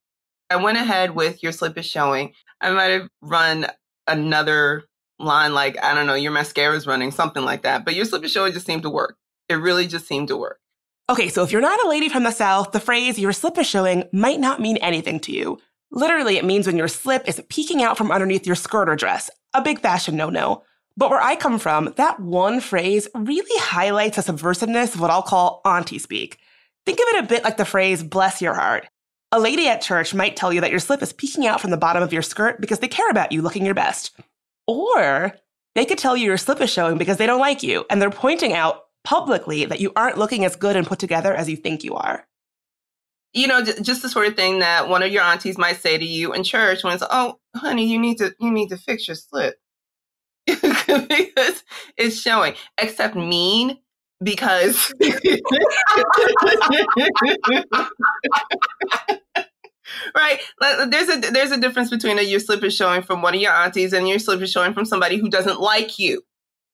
I 0.50 0.56
went 0.56 0.78
ahead 0.78 1.12
with 1.12 1.42
Your 1.42 1.52
slip 1.52 1.76
is 1.76 1.86
showing. 1.86 2.32
I 2.60 2.70
might 2.70 2.90
have 2.90 3.08
run 3.20 3.66
another 4.06 4.84
line 5.18 5.54
like, 5.54 5.82
I 5.82 5.94
don't 5.94 6.06
know, 6.06 6.14
your 6.14 6.32
mascara 6.32 6.76
is 6.76 6.86
running, 6.86 7.10
something 7.10 7.44
like 7.44 7.62
that. 7.62 7.84
But 7.84 7.94
Your 7.94 8.04
slip 8.04 8.24
is 8.24 8.32
showing 8.32 8.52
just 8.52 8.66
seemed 8.66 8.82
to 8.82 8.90
work. 8.90 9.16
It 9.48 9.54
really 9.54 9.86
just 9.86 10.06
seemed 10.06 10.28
to 10.28 10.36
work. 10.36 10.60
Okay, 11.08 11.28
so 11.28 11.44
if 11.44 11.52
you're 11.52 11.60
not 11.60 11.84
a 11.84 11.88
lady 11.88 12.08
from 12.08 12.24
the 12.24 12.32
South, 12.32 12.72
the 12.72 12.80
phrase 12.80 13.18
your 13.18 13.32
slip 13.32 13.56
is 13.58 13.66
showing 13.66 14.04
might 14.12 14.40
not 14.40 14.60
mean 14.60 14.76
anything 14.78 15.20
to 15.20 15.32
you. 15.32 15.58
Literally, 15.92 16.36
it 16.36 16.44
means 16.44 16.66
when 16.66 16.76
your 16.76 16.88
slip 16.88 17.28
is 17.28 17.40
peeking 17.48 17.82
out 17.82 17.96
from 17.96 18.10
underneath 18.10 18.44
your 18.44 18.56
skirt 18.56 18.88
or 18.88 18.96
dress, 18.96 19.30
a 19.54 19.62
big 19.62 19.80
fashion 19.80 20.16
no 20.16 20.30
no. 20.30 20.64
But 20.96 21.10
where 21.10 21.22
I 21.22 21.36
come 21.36 21.58
from, 21.58 21.92
that 21.96 22.18
one 22.18 22.60
phrase 22.60 23.06
really 23.14 23.60
highlights 23.60 24.16
the 24.16 24.32
subversiveness 24.32 24.94
of 24.94 25.00
what 25.00 25.10
I'll 25.10 25.22
call 25.22 25.60
auntie 25.64 25.98
speak. 25.98 26.38
Think 26.86 26.98
of 26.98 27.06
it 27.08 27.24
a 27.24 27.28
bit 27.28 27.44
like 27.44 27.56
the 27.56 27.64
phrase, 27.64 28.02
bless 28.02 28.42
your 28.42 28.54
heart. 28.54 28.88
A 29.30 29.38
lady 29.38 29.68
at 29.68 29.82
church 29.82 30.14
might 30.14 30.36
tell 30.36 30.52
you 30.52 30.60
that 30.60 30.70
your 30.70 30.80
slip 30.80 31.02
is 31.02 31.12
peeking 31.12 31.46
out 31.46 31.60
from 31.60 31.70
the 31.70 31.76
bottom 31.76 32.02
of 32.02 32.12
your 32.12 32.22
skirt 32.22 32.60
because 32.60 32.78
they 32.78 32.88
care 32.88 33.10
about 33.10 33.30
you 33.32 33.42
looking 33.42 33.64
your 33.64 33.74
best. 33.74 34.18
Or 34.66 35.34
they 35.74 35.84
could 35.84 35.98
tell 35.98 36.16
you 36.16 36.26
your 36.26 36.38
slip 36.38 36.60
is 36.60 36.70
showing 36.70 36.98
because 36.98 37.18
they 37.18 37.26
don't 37.26 37.40
like 37.40 37.62
you 37.62 37.84
and 37.90 38.00
they're 38.00 38.10
pointing 38.10 38.52
out 38.52 38.82
publicly 39.04 39.64
that 39.64 39.80
you 39.80 39.92
aren't 39.94 40.18
looking 40.18 40.44
as 40.44 40.56
good 40.56 40.74
and 40.74 40.86
put 40.86 40.98
together 40.98 41.34
as 41.34 41.48
you 41.48 41.56
think 41.56 41.84
you 41.84 41.94
are. 41.94 42.26
You 43.32 43.46
know, 43.46 43.62
just 43.62 44.02
the 44.02 44.08
sort 44.08 44.26
of 44.26 44.34
thing 44.34 44.60
that 44.60 44.88
one 44.88 45.02
of 45.02 45.12
your 45.12 45.22
aunties 45.22 45.58
might 45.58 45.76
say 45.76 45.98
to 45.98 46.04
you 46.04 46.32
in 46.32 46.42
church 46.42 46.82
when 46.82 46.94
it's, 46.94 47.02
"Oh, 47.08 47.38
honey, 47.54 47.86
you 47.86 47.98
need 47.98 48.16
to 48.18 48.34
you 48.40 48.50
need 48.50 48.70
to 48.70 48.78
fix 48.78 49.06
your 49.06 49.14
slip." 49.14 49.56
because 50.46 51.62
it's 51.98 52.18
showing. 52.18 52.54
Except 52.78 53.14
mean 53.14 53.78
because 54.22 54.94
right? 60.14 60.40
There's 60.60 61.08
a 61.08 61.20
there's 61.30 61.52
a 61.52 61.60
difference 61.60 61.90
between 61.90 62.18
a 62.18 62.22
your 62.22 62.40
slip 62.40 62.64
is 62.64 62.74
showing 62.74 63.02
from 63.02 63.22
one 63.22 63.34
of 63.34 63.40
your 63.40 63.52
aunties 63.52 63.92
and 63.92 64.08
your 64.08 64.18
slip 64.18 64.40
is 64.40 64.50
showing 64.50 64.74
from 64.74 64.84
somebody 64.84 65.18
who 65.18 65.28
doesn't 65.28 65.60
like 65.60 65.98
you. 65.98 66.22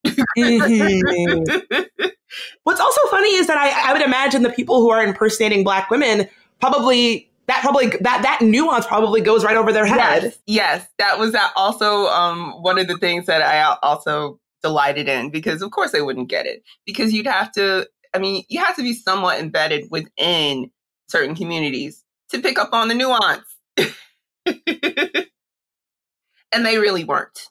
Mm-hmm. 0.07 1.73
what's 2.65 2.81
also 2.81 3.01
funny 3.11 3.35
is 3.35 3.47
that 3.47 3.57
I, 3.57 3.91
I 3.91 3.93
would 3.93 4.03
imagine 4.03 4.43
the 4.43 4.51
people 4.51 4.81
who 4.81 4.91
are 4.91 5.05
impersonating 5.05 5.65
black 5.65 5.91
women 5.91 6.29
probably 6.61 7.31
that 7.47 7.61
probably 7.61 7.89
that 7.89 8.23
that 8.23 8.41
nuance 8.41 8.87
probably 8.87 9.21
goes 9.21 9.45
right 9.45 9.57
over 9.57 9.73
their 9.73 9.87
head. 9.87 10.23
Yes, 10.25 10.39
yes. 10.47 10.89
That 10.99 11.19
was 11.19 11.33
that 11.33 11.53
also 11.57 12.07
um, 12.07 12.53
one 12.63 12.79
of 12.79 12.87
the 12.89 12.97
things 12.99 13.27
that 13.27 13.43
i 13.43 13.77
also 13.83 14.39
delighted 14.63 15.09
in 15.09 15.31
because 15.31 15.61
of 15.61 15.73
course 15.73 15.91
they 15.91 16.03
wouldn't 16.03 16.29
get 16.29 16.47
it 16.47 16.63
because 16.87 17.13
you'd 17.13 17.27
have 17.27 17.51
to 17.51 17.85
i 18.15 18.19
mean 18.19 18.45
you 18.49 18.63
have 18.63 18.77
to 18.77 18.83
be 18.83 18.95
somewhat 18.95 19.41
embedded 19.41 19.91
within 19.91 20.71
certain 21.09 21.35
communities 21.35 22.05
to 22.33 22.41
pick 22.41 22.59
up 22.59 22.73
on 22.73 22.89
the 22.89 22.95
nuance. 22.95 23.47
And 26.53 26.67
they 26.67 26.79
really 26.79 27.03
weren't. 27.03 27.49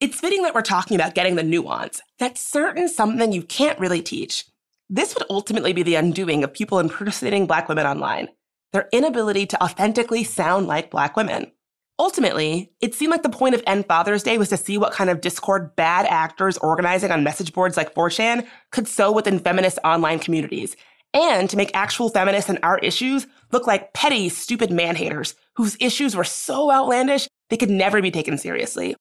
It's 0.00 0.20
fitting 0.20 0.44
that 0.44 0.54
we're 0.54 0.62
talking 0.62 0.94
about 0.94 1.16
getting 1.16 1.34
the 1.34 1.42
nuance. 1.42 2.00
That's 2.20 2.40
certain 2.40 2.88
something 2.88 3.32
you 3.32 3.42
can't 3.42 3.80
really 3.80 4.00
teach. 4.00 4.44
This 4.88 5.14
would 5.14 5.24
ultimately 5.28 5.72
be 5.72 5.82
the 5.82 5.96
undoing 5.96 6.44
of 6.44 6.52
people 6.54 6.78
impersonating 6.78 7.46
black 7.46 7.68
women 7.68 7.86
online 7.86 8.28
their 8.70 8.86
inability 8.92 9.46
to 9.46 9.62
authentically 9.64 10.22
sound 10.22 10.66
like 10.66 10.90
black 10.90 11.16
women. 11.16 11.50
Ultimately, 11.98 12.70
it 12.82 12.94
seemed 12.94 13.10
like 13.10 13.22
the 13.22 13.30
point 13.30 13.54
of 13.54 13.62
End 13.66 13.86
Father's 13.86 14.22
Day 14.22 14.36
was 14.36 14.50
to 14.50 14.58
see 14.58 14.76
what 14.76 14.92
kind 14.92 15.08
of 15.08 15.22
discord 15.22 15.74
bad 15.74 16.04
actors 16.04 16.58
organizing 16.58 17.10
on 17.10 17.24
message 17.24 17.54
boards 17.54 17.78
like 17.78 17.94
4chan 17.94 18.46
could 18.70 18.86
sow 18.86 19.10
within 19.10 19.38
feminist 19.38 19.78
online 19.84 20.18
communities 20.18 20.76
and 21.14 21.48
to 21.50 21.56
make 21.56 21.70
actual 21.74 22.08
feminists 22.08 22.50
and 22.50 22.58
our 22.62 22.78
issues 22.78 23.26
look 23.52 23.66
like 23.66 23.92
petty, 23.94 24.28
stupid 24.28 24.70
man 24.70 24.96
haters 24.96 25.34
whose 25.56 25.76
issues 25.80 26.14
were 26.14 26.24
so 26.24 26.70
outlandish 26.70 27.28
they 27.50 27.56
could 27.56 27.70
never 27.70 28.02
be 28.02 28.10
taken 28.10 28.38
seriously. 28.38 28.94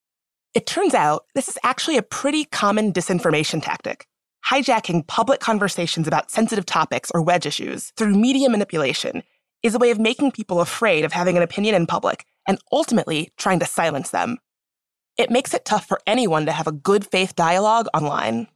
It 0.54 0.66
turns 0.66 0.94
out 0.94 1.26
this 1.36 1.50
is 1.50 1.58
actually 1.64 1.98
a 1.98 2.02
pretty 2.02 2.46
common 2.46 2.94
disinformation 2.94 3.62
tactic. 3.62 4.08
Hijacking 4.50 5.06
public 5.08 5.40
conversations 5.40 6.08
about 6.08 6.32
sensitive 6.32 6.66
topics 6.66 7.12
or 7.14 7.22
wedge 7.22 7.46
issues 7.46 7.92
through 7.98 8.16
media 8.16 8.50
manipulation 8.50 9.24
is 9.62 9.76
a 9.76 9.80
way 9.80 9.92
of 9.92 10.00
making 10.00 10.32
people 10.32 10.62
afraid 10.62 11.04
of 11.04 11.12
having 11.12 11.36
an 11.36 11.44
opinion 11.44 11.76
in 11.76 11.86
public 11.86 12.26
and 12.48 12.60
ultimately 12.72 13.30
trying 13.38 13.60
to 13.60 13.66
silence 13.66 14.12
them. 14.12 14.38
It 15.18 15.32
makes 15.32 15.54
it 15.54 15.66
tough 15.66 15.86
for 15.86 16.00
anyone 16.08 16.46
to 16.46 16.52
have 16.52 16.68
a 16.68 16.72
good 16.72 17.06
faith 17.06 17.36
dialogue 17.36 17.88
online. 17.94 18.48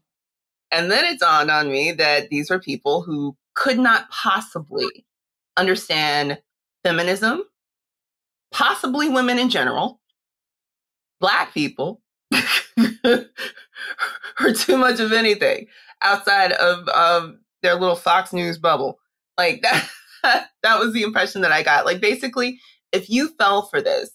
And 0.71 0.89
then 0.89 1.03
it 1.03 1.19
dawned 1.19 1.51
on 1.51 1.69
me 1.69 1.91
that 1.91 2.29
these 2.29 2.49
were 2.49 2.59
people 2.59 3.01
who 3.01 3.35
could 3.55 3.79
not 3.79 4.09
possibly 4.09 5.05
understand 5.57 6.39
feminism, 6.83 7.43
possibly 8.51 9.09
women 9.09 9.39
in 9.39 9.49
general, 9.49 10.01
black 11.19 11.53
people, 11.53 12.01
or 13.05 14.53
too 14.55 14.77
much 14.77 14.99
of 14.99 15.13
anything 15.13 15.67
outside 16.01 16.51
of, 16.53 16.87
of 16.89 17.35
their 17.61 17.75
little 17.75 17.95
Fox 17.95 18.33
News 18.33 18.57
bubble. 18.57 18.99
Like 19.37 19.61
that, 19.61 19.89
that 20.63 20.79
was 20.79 20.93
the 20.93 21.03
impression 21.03 21.41
that 21.41 21.51
I 21.51 21.63
got. 21.63 21.85
Like 21.85 22.01
basically, 22.01 22.59
if 22.91 23.09
you 23.09 23.29
fell 23.37 23.63
for 23.63 23.81
this, 23.81 24.11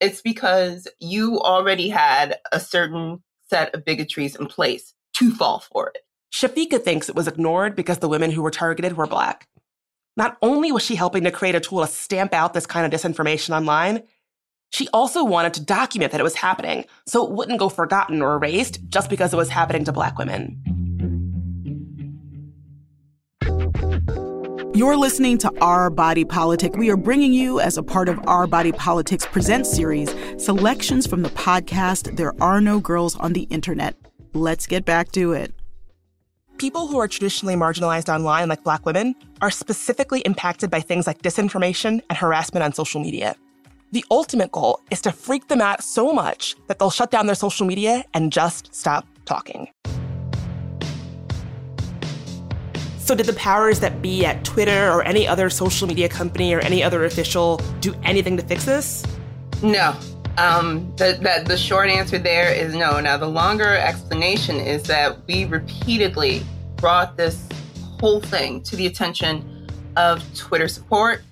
it's 0.00 0.20
because 0.20 0.88
you 1.00 1.40
already 1.40 1.88
had 1.88 2.38
a 2.52 2.60
certain 2.60 3.22
set 3.48 3.74
of 3.74 3.84
bigotries 3.84 4.38
in 4.38 4.46
place 4.46 4.94
to 5.14 5.32
fall 5.32 5.60
for 5.60 5.92
it. 5.94 6.03
Shafiqah 6.34 6.82
thinks 6.82 7.08
it 7.08 7.14
was 7.14 7.28
ignored 7.28 7.76
because 7.76 7.98
the 8.00 8.08
women 8.08 8.32
who 8.32 8.42
were 8.42 8.50
targeted 8.50 8.96
were 8.96 9.06
black. 9.06 9.46
Not 10.16 10.36
only 10.42 10.72
was 10.72 10.82
she 10.82 10.96
helping 10.96 11.22
to 11.22 11.30
create 11.30 11.54
a 11.54 11.60
tool 11.60 11.86
to 11.86 11.86
stamp 11.86 12.34
out 12.34 12.54
this 12.54 12.66
kind 12.66 12.84
of 12.84 13.00
disinformation 13.00 13.54
online, 13.54 14.02
she 14.72 14.88
also 14.92 15.22
wanted 15.22 15.54
to 15.54 15.62
document 15.62 16.10
that 16.10 16.20
it 16.20 16.24
was 16.24 16.34
happening 16.34 16.86
so 17.06 17.24
it 17.24 17.30
wouldn't 17.30 17.60
go 17.60 17.68
forgotten 17.68 18.20
or 18.20 18.34
erased 18.34 18.80
just 18.88 19.10
because 19.10 19.32
it 19.32 19.36
was 19.36 19.48
happening 19.48 19.84
to 19.84 19.92
black 19.92 20.18
women. 20.18 20.60
You're 24.74 24.96
listening 24.96 25.38
to 25.38 25.52
Our 25.60 25.88
Body 25.88 26.24
Politic. 26.24 26.74
We 26.74 26.90
are 26.90 26.96
bringing 26.96 27.32
you, 27.32 27.60
as 27.60 27.78
a 27.78 27.82
part 27.84 28.08
of 28.08 28.18
Our 28.26 28.48
Body 28.48 28.72
Politics 28.72 29.24
Presents 29.24 29.70
series, 29.70 30.12
selections 30.36 31.06
from 31.06 31.22
the 31.22 31.28
podcast 31.28 32.16
There 32.16 32.34
Are 32.42 32.60
No 32.60 32.80
Girls 32.80 33.14
on 33.20 33.34
the 33.34 33.42
Internet. 33.42 33.94
Let's 34.32 34.66
get 34.66 34.84
back 34.84 35.12
to 35.12 35.32
it. 35.32 35.54
People 36.56 36.86
who 36.86 36.98
are 36.98 37.08
traditionally 37.08 37.56
marginalized 37.56 38.08
online, 38.08 38.48
like 38.48 38.62
Black 38.62 38.86
women, 38.86 39.16
are 39.40 39.50
specifically 39.50 40.20
impacted 40.20 40.70
by 40.70 40.80
things 40.80 41.04
like 41.04 41.20
disinformation 41.20 42.00
and 42.08 42.16
harassment 42.16 42.62
on 42.62 42.72
social 42.72 43.00
media. 43.00 43.34
The 43.90 44.04
ultimate 44.08 44.52
goal 44.52 44.80
is 44.90 45.00
to 45.02 45.10
freak 45.10 45.48
them 45.48 45.60
out 45.60 45.82
so 45.82 46.12
much 46.12 46.54
that 46.68 46.78
they'll 46.78 46.90
shut 46.90 47.10
down 47.10 47.26
their 47.26 47.34
social 47.34 47.66
media 47.66 48.04
and 48.14 48.32
just 48.32 48.72
stop 48.72 49.04
talking. 49.24 49.68
So, 52.98 53.14
did 53.14 53.26
the 53.26 53.34
powers 53.34 53.80
that 53.80 54.00
be 54.00 54.24
at 54.24 54.44
Twitter 54.44 54.90
or 54.90 55.02
any 55.02 55.26
other 55.26 55.50
social 55.50 55.88
media 55.88 56.08
company 56.08 56.54
or 56.54 56.60
any 56.60 56.82
other 56.82 57.04
official 57.04 57.60
do 57.80 57.94
anything 58.04 58.36
to 58.36 58.42
fix 58.44 58.64
this? 58.64 59.04
No. 59.60 59.94
Um, 60.36 60.92
the, 60.96 61.16
the, 61.20 61.44
the 61.46 61.56
short 61.56 61.88
answer 61.88 62.18
there 62.18 62.52
is 62.52 62.74
no. 62.74 62.98
Now, 62.98 63.16
the 63.16 63.28
longer 63.28 63.76
explanation 63.76 64.56
is 64.56 64.82
that 64.84 65.24
we 65.28 65.44
repeatedly 65.44 66.42
brought 66.76 67.16
this 67.16 67.48
whole 68.00 68.20
thing 68.20 68.60
to 68.64 68.74
the 68.74 68.86
attention 68.86 69.68
of 69.96 70.22
Twitter 70.36 70.66
support. 70.66 71.22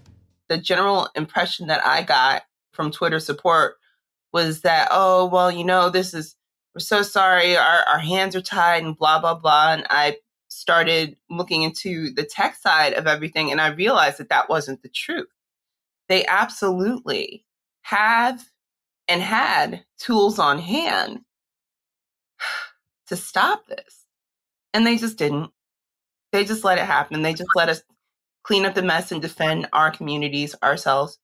The 0.49 0.57
general 0.57 1.09
impression 1.17 1.67
that 1.67 1.85
I 1.85 2.03
got 2.03 2.43
from 2.73 2.93
Twitter 2.93 3.19
support 3.19 3.77
was 4.33 4.61
that, 4.61 4.89
oh, 4.93 5.27
well, 5.27 5.51
you 5.51 5.65
know, 5.65 5.91
this 5.91 6.15
is, 6.15 6.37
we're 6.75 6.81
so 6.81 7.03
sorry, 7.03 7.57
our, 7.57 7.85
our 7.93 7.99
hands 7.99 8.37
are 8.37 8.41
tied 8.41 8.85
and 8.85 8.97
blah, 8.97 9.19
blah, 9.19 9.35
blah. 9.35 9.73
And 9.73 9.87
I 9.91 10.19
started 10.47 11.17
looking 11.29 11.63
into 11.63 12.13
the 12.15 12.25
tech 12.25 12.55
side 12.55 12.93
of 12.95 13.09
everything 13.09 13.51
and 13.51 13.61
I 13.61 13.69
realized 13.69 14.19
that 14.19 14.29
that 14.29 14.49
wasn't 14.49 14.83
the 14.83 14.89
truth. 14.89 15.27
They 16.09 16.25
absolutely 16.27 17.45
have 17.83 18.52
and 19.09 19.23
had 19.23 19.85
tools 19.99 20.39
on 20.39 20.59
hand 20.59 21.21
to 23.09 23.17
stop 23.17 23.67
this. 23.67 24.07
And 24.75 24.87
they 24.87 24.97
just 24.97 25.19
didn't. 25.19 25.51
They 26.33 26.45
just 26.45 26.65
let 26.65 26.79
it 26.79 26.85
happen. 26.85 27.23
They 27.23 27.35
just 27.35 27.51
let 27.55 27.69
us 27.69 27.83
clean 28.43 28.65
up 28.65 28.75
the 28.75 28.83
mess 28.83 29.13
and 29.13 29.21
defend 29.21 29.69
our 29.73 29.91
communities 29.91 30.55
ourselves. 30.63 31.19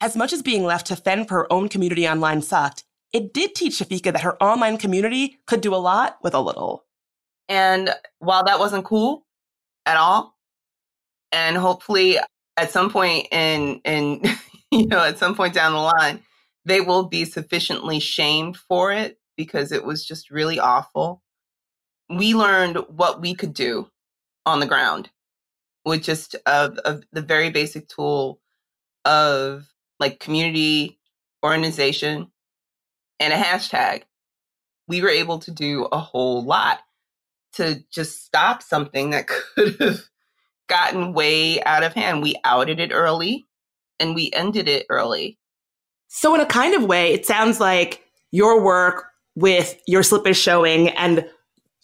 As 0.00 0.16
much 0.16 0.32
as 0.32 0.42
being 0.42 0.64
left 0.64 0.86
to 0.86 0.96
fend 0.96 1.28
for 1.28 1.34
her 1.34 1.52
own 1.52 1.68
community 1.68 2.08
online 2.08 2.40
sucked, 2.40 2.84
it 3.12 3.34
did 3.34 3.54
teach 3.54 3.74
Shafiqah 3.74 4.12
that 4.12 4.22
her 4.22 4.42
online 4.42 4.78
community 4.78 5.40
could 5.46 5.60
do 5.60 5.74
a 5.74 5.76
lot 5.76 6.18
with 6.22 6.34
a 6.34 6.40
little. 6.40 6.84
And 7.48 7.90
while 8.20 8.44
that 8.44 8.58
wasn't 8.58 8.84
cool 8.84 9.26
at 9.84 9.96
all, 9.96 10.36
and 11.32 11.56
hopefully 11.56 12.18
at 12.56 12.70
some 12.70 12.90
point 12.90 13.28
in 13.30 13.80
in 13.84 14.22
you 14.70 14.86
know 14.86 15.04
at 15.04 15.18
some 15.18 15.34
point 15.34 15.54
down 15.54 15.72
the 15.72 15.78
line, 15.78 16.22
they 16.64 16.80
will 16.80 17.04
be 17.04 17.24
sufficiently 17.24 18.00
shamed 18.00 18.56
for 18.56 18.92
it 18.92 19.18
because 19.36 19.72
it 19.72 19.84
was 19.84 20.04
just 20.04 20.30
really 20.30 20.58
awful. 20.58 21.22
We 22.08 22.34
learned 22.34 22.78
what 22.88 23.20
we 23.20 23.34
could 23.34 23.54
do 23.54 23.90
on 24.44 24.60
the 24.60 24.66
ground 24.66 25.10
with 25.84 26.02
just 26.02 26.34
a, 26.46 26.72
a, 26.84 27.00
the 27.12 27.22
very 27.22 27.50
basic 27.50 27.88
tool 27.88 28.40
of 29.04 29.72
like 29.98 30.20
community 30.20 30.98
organization 31.44 32.30
and 33.18 33.32
a 33.32 33.36
hashtag. 33.36 34.02
We 34.88 35.02
were 35.02 35.08
able 35.08 35.38
to 35.40 35.50
do 35.50 35.88
a 35.90 35.98
whole 35.98 36.44
lot 36.44 36.80
to 37.54 37.82
just 37.90 38.24
stop 38.24 38.62
something 38.62 39.10
that 39.10 39.26
could 39.56 39.76
have 39.80 40.00
gotten 40.68 41.12
way 41.12 41.62
out 41.64 41.82
of 41.82 41.94
hand. 41.94 42.22
We 42.22 42.36
outed 42.44 42.80
it 42.80 42.92
early 42.92 43.46
and 43.98 44.14
we 44.14 44.30
ended 44.32 44.68
it 44.68 44.86
early. 44.88 45.39
So, 46.12 46.34
in 46.34 46.40
a 46.40 46.46
kind 46.46 46.74
of 46.74 46.84
way, 46.84 47.12
it 47.12 47.24
sounds 47.24 47.60
like 47.60 48.02
your 48.32 48.62
work 48.62 49.06
with 49.36 49.80
your 49.86 50.02
slip 50.02 50.26
is 50.26 50.36
showing 50.36 50.88
and 50.90 51.24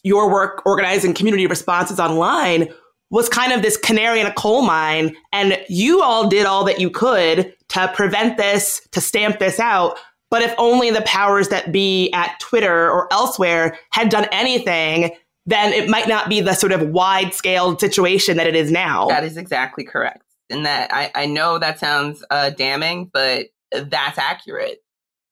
your 0.02 0.28
work 0.28 0.62
organizing 0.66 1.14
community 1.14 1.46
responses 1.46 2.00
online 2.00 2.68
was 3.10 3.28
kind 3.28 3.52
of 3.52 3.62
this 3.62 3.76
canary 3.76 4.20
in 4.20 4.26
a 4.26 4.32
coal 4.34 4.62
mine. 4.62 5.14
And 5.32 5.56
you 5.68 6.02
all 6.02 6.28
did 6.28 6.44
all 6.44 6.64
that 6.64 6.80
you 6.80 6.90
could 6.90 7.54
to 7.68 7.88
prevent 7.94 8.36
this, 8.36 8.86
to 8.90 9.00
stamp 9.00 9.38
this 9.38 9.60
out. 9.60 9.96
But 10.28 10.42
if 10.42 10.52
only 10.58 10.90
the 10.90 11.02
powers 11.02 11.48
that 11.50 11.70
be 11.70 12.10
at 12.12 12.38
Twitter 12.40 12.90
or 12.90 13.06
elsewhere 13.12 13.78
had 13.90 14.08
done 14.08 14.26
anything, 14.32 15.12
then 15.46 15.72
it 15.72 15.88
might 15.88 16.08
not 16.08 16.28
be 16.28 16.40
the 16.40 16.54
sort 16.54 16.72
of 16.72 16.88
wide 16.90 17.32
scale 17.32 17.78
situation 17.78 18.36
that 18.38 18.48
it 18.48 18.56
is 18.56 18.72
now. 18.72 19.06
That 19.06 19.22
is 19.22 19.36
exactly 19.36 19.84
correct. 19.84 20.24
And 20.50 20.66
that 20.66 20.92
I, 20.92 21.12
I 21.14 21.26
know 21.26 21.60
that 21.60 21.78
sounds 21.78 22.24
uh, 22.30 22.50
damning, 22.50 23.08
but 23.12 23.46
that's 23.84 24.18
accurate. 24.18 24.78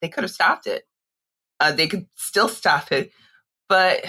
They 0.00 0.08
could 0.08 0.24
have 0.24 0.30
stopped 0.30 0.66
it. 0.66 0.84
Uh, 1.60 1.72
they 1.72 1.86
could 1.86 2.06
still 2.14 2.48
stop 2.48 2.92
it. 2.92 3.12
But 3.68 4.04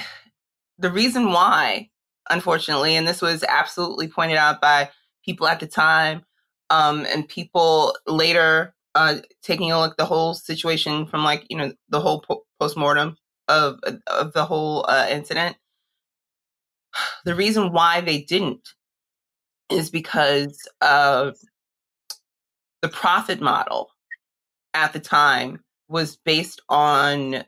the 0.77 0.91
reason 0.91 1.31
why, 1.31 1.89
unfortunately, 2.29 2.95
and 2.95 3.07
this 3.07 3.21
was 3.21 3.43
absolutely 3.43 4.07
pointed 4.07 4.37
out 4.37 4.61
by 4.61 4.89
people 5.23 5.47
at 5.47 5.59
the 5.59 5.67
time 5.67 6.23
um, 6.69 7.05
and 7.13 7.27
people 7.27 7.95
later 8.07 8.73
uh, 8.95 9.17
taking 9.43 9.71
a 9.71 9.79
look 9.79 9.91
at 9.91 9.97
the 9.97 10.05
whole 10.05 10.33
situation 10.33 11.05
from 11.05 11.23
like, 11.23 11.45
you 11.49 11.57
know, 11.57 11.71
the 11.89 11.99
whole 11.99 12.21
po- 12.21 12.43
postmortem 12.59 13.17
of, 13.47 13.79
of 14.07 14.33
the 14.33 14.45
whole 14.45 14.85
uh, 14.89 15.07
incident 15.09 15.55
the 17.25 17.35
reason 17.35 17.71
why 17.71 18.01
they 18.01 18.21
didn't 18.21 18.69
is 19.69 19.89
because 19.89 20.57
of 20.81 21.35
the 22.81 22.87
profit 22.87 23.41
model 23.41 23.89
at 24.75 24.93
the 24.93 24.99
time 24.99 25.61
was 25.87 26.17
based 26.17 26.61
on 26.69 27.43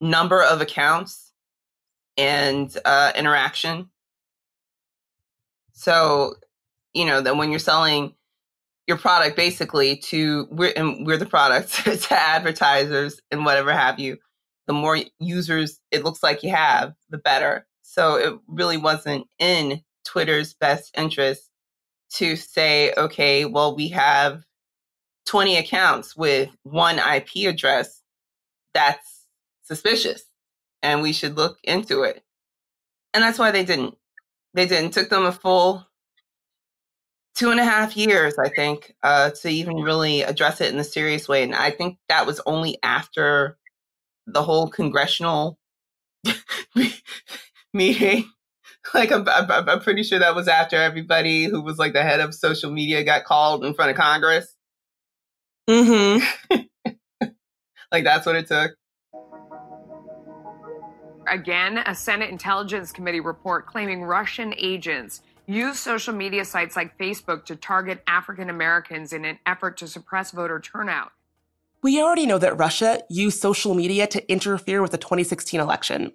number 0.00 0.42
of 0.42 0.60
accounts 0.60 1.32
and 2.16 2.76
uh, 2.84 3.12
interaction. 3.14 3.90
So, 5.72 6.34
you 6.94 7.04
know, 7.04 7.20
that 7.20 7.36
when 7.36 7.50
you're 7.50 7.58
selling 7.58 8.14
your 8.86 8.96
product 8.96 9.36
basically 9.36 9.96
to 9.96 10.46
we're 10.50 10.72
and 10.76 11.06
we're 11.06 11.16
the 11.16 11.26
product 11.26 11.72
to 11.84 12.14
advertisers 12.14 13.20
and 13.30 13.44
whatever 13.44 13.72
have 13.72 13.98
you, 13.98 14.16
the 14.66 14.72
more 14.72 14.98
users 15.18 15.80
it 15.90 16.04
looks 16.04 16.22
like 16.22 16.42
you 16.42 16.50
have, 16.50 16.94
the 17.10 17.18
better. 17.18 17.66
So 17.82 18.16
it 18.16 18.38
really 18.48 18.76
wasn't 18.76 19.26
in 19.38 19.82
Twitter's 20.04 20.54
best 20.54 20.96
interest 20.96 21.50
to 22.14 22.36
say, 22.36 22.92
okay, 22.96 23.44
well, 23.44 23.76
we 23.76 23.88
have 23.88 24.45
20 25.26 25.56
accounts 25.58 26.16
with 26.16 26.50
one 26.62 26.98
IP 26.98 27.48
address. 27.48 28.02
That's 28.74 29.26
suspicious 29.64 30.22
and 30.82 31.02
we 31.02 31.12
should 31.12 31.36
look 31.36 31.58
into 31.64 32.02
it. 32.02 32.22
And 33.12 33.22
that's 33.22 33.38
why 33.38 33.50
they 33.50 33.64
didn't. 33.64 33.96
They 34.54 34.66
didn't. 34.66 34.92
Took 34.92 35.08
them 35.08 35.24
a 35.24 35.32
full 35.32 35.86
two 37.34 37.50
and 37.50 37.60
a 37.60 37.64
half 37.64 37.96
years, 37.96 38.34
I 38.38 38.48
think, 38.48 38.94
uh, 39.02 39.30
to 39.30 39.48
even 39.48 39.76
really 39.76 40.22
address 40.22 40.60
it 40.60 40.72
in 40.72 40.78
a 40.78 40.84
serious 40.84 41.28
way. 41.28 41.42
And 41.42 41.54
I 41.54 41.70
think 41.70 41.98
that 42.08 42.26
was 42.26 42.40
only 42.46 42.78
after 42.82 43.58
the 44.26 44.42
whole 44.42 44.68
congressional 44.68 45.58
meeting. 47.74 48.30
Like, 48.94 49.12
I'm, 49.12 49.28
I'm, 49.28 49.68
I'm 49.68 49.80
pretty 49.80 50.04
sure 50.04 50.18
that 50.18 50.34
was 50.34 50.48
after 50.48 50.76
everybody 50.76 51.44
who 51.44 51.60
was 51.60 51.78
like 51.78 51.92
the 51.92 52.02
head 52.02 52.20
of 52.20 52.34
social 52.34 52.70
media 52.70 53.04
got 53.04 53.24
called 53.24 53.64
in 53.64 53.74
front 53.74 53.90
of 53.90 53.96
Congress. 53.96 54.55
Mm-hmm. 55.68 56.56
like, 57.92 58.04
that's 58.04 58.26
what 58.26 58.36
it 58.36 58.46
took. 58.46 58.72
Again, 61.28 61.78
a 61.78 61.94
Senate 61.94 62.30
Intelligence 62.30 62.92
Committee 62.92 63.20
report 63.20 63.66
claiming 63.66 64.02
Russian 64.02 64.54
agents 64.56 65.22
use 65.46 65.78
social 65.78 66.14
media 66.14 66.44
sites 66.44 66.76
like 66.76 66.96
Facebook 66.98 67.44
to 67.46 67.56
target 67.56 68.02
African 68.06 68.50
Americans 68.50 69.12
in 69.12 69.24
an 69.24 69.38
effort 69.46 69.76
to 69.78 69.88
suppress 69.88 70.30
voter 70.30 70.60
turnout. 70.60 71.12
We 71.82 72.02
already 72.02 72.26
know 72.26 72.38
that 72.38 72.58
Russia 72.58 73.02
used 73.08 73.40
social 73.40 73.74
media 73.74 74.06
to 74.08 74.30
interfere 74.30 74.82
with 74.82 74.92
the 74.92 74.98
2016 74.98 75.60
election. 75.60 76.12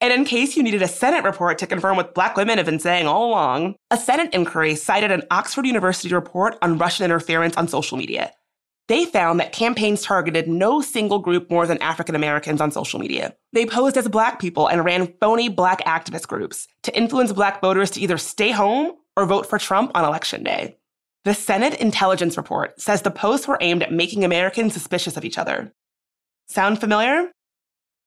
And 0.00 0.12
in 0.12 0.24
case 0.24 0.56
you 0.56 0.64
needed 0.64 0.82
a 0.82 0.88
Senate 0.88 1.24
report 1.24 1.58
to 1.58 1.66
confirm 1.66 1.96
what 1.96 2.14
black 2.14 2.36
women 2.36 2.58
have 2.58 2.66
been 2.66 2.80
saying 2.80 3.06
all 3.06 3.28
along, 3.28 3.76
a 3.90 3.96
Senate 3.96 4.34
inquiry 4.34 4.74
cited 4.74 5.12
an 5.12 5.22
Oxford 5.30 5.66
University 5.66 6.12
report 6.12 6.58
on 6.60 6.78
Russian 6.78 7.04
interference 7.04 7.56
on 7.56 7.68
social 7.68 7.96
media. 7.96 8.32
They 8.88 9.04
found 9.04 9.40
that 9.40 9.52
campaigns 9.52 10.02
targeted 10.02 10.48
no 10.48 10.80
single 10.80 11.18
group 11.18 11.50
more 11.50 11.66
than 11.66 11.80
African 11.80 12.14
Americans 12.14 12.60
on 12.60 12.72
social 12.72 12.98
media. 12.98 13.34
They 13.52 13.64
posed 13.64 13.96
as 13.96 14.08
black 14.08 14.40
people 14.40 14.66
and 14.66 14.84
ran 14.84 15.14
phony 15.20 15.48
black 15.48 15.84
activist 15.84 16.26
groups 16.26 16.66
to 16.82 16.96
influence 16.96 17.32
black 17.32 17.60
voters 17.60 17.90
to 17.92 18.00
either 18.00 18.18
stay 18.18 18.50
home 18.50 18.92
or 19.16 19.26
vote 19.26 19.46
for 19.46 19.58
Trump 19.58 19.92
on 19.94 20.04
election 20.04 20.42
day. 20.42 20.76
The 21.24 21.34
Senate 21.34 21.74
Intelligence 21.74 22.36
Report 22.36 22.80
says 22.80 23.02
the 23.02 23.10
posts 23.10 23.46
were 23.46 23.58
aimed 23.60 23.84
at 23.84 23.92
making 23.92 24.24
Americans 24.24 24.74
suspicious 24.74 25.16
of 25.16 25.24
each 25.24 25.38
other. 25.38 25.72
Sound 26.48 26.80
familiar? 26.80 27.30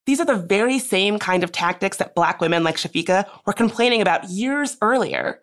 These 0.06 0.20
are 0.20 0.26
the 0.26 0.36
very 0.36 0.78
same 0.78 1.18
kind 1.18 1.44
of 1.44 1.52
tactics 1.52 1.98
that 1.98 2.14
black 2.14 2.42
women 2.42 2.64
like 2.64 2.76
Shafiqah 2.76 3.26
were 3.46 3.54
complaining 3.54 4.02
about 4.02 4.30
years 4.30 4.78
earlier. 4.82 5.40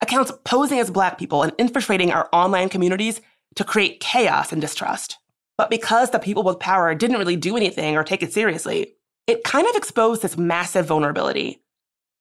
Accounts 0.00 0.32
posing 0.44 0.80
as 0.80 0.90
black 0.90 1.18
people 1.18 1.42
and 1.42 1.52
infiltrating 1.58 2.10
our 2.10 2.28
online 2.32 2.68
communities 2.68 3.20
to 3.56 3.64
create 3.64 4.00
chaos 4.00 4.52
and 4.52 4.60
distrust. 4.60 5.18
But 5.56 5.70
because 5.70 6.10
the 6.10 6.18
people 6.18 6.42
with 6.42 6.58
power 6.58 6.94
didn't 6.94 7.18
really 7.18 7.36
do 7.36 7.56
anything 7.56 7.96
or 7.96 8.04
take 8.04 8.22
it 8.22 8.32
seriously, 8.32 8.94
it 9.26 9.44
kind 9.44 9.66
of 9.66 9.76
exposed 9.76 10.22
this 10.22 10.36
massive 10.36 10.86
vulnerability. 10.86 11.62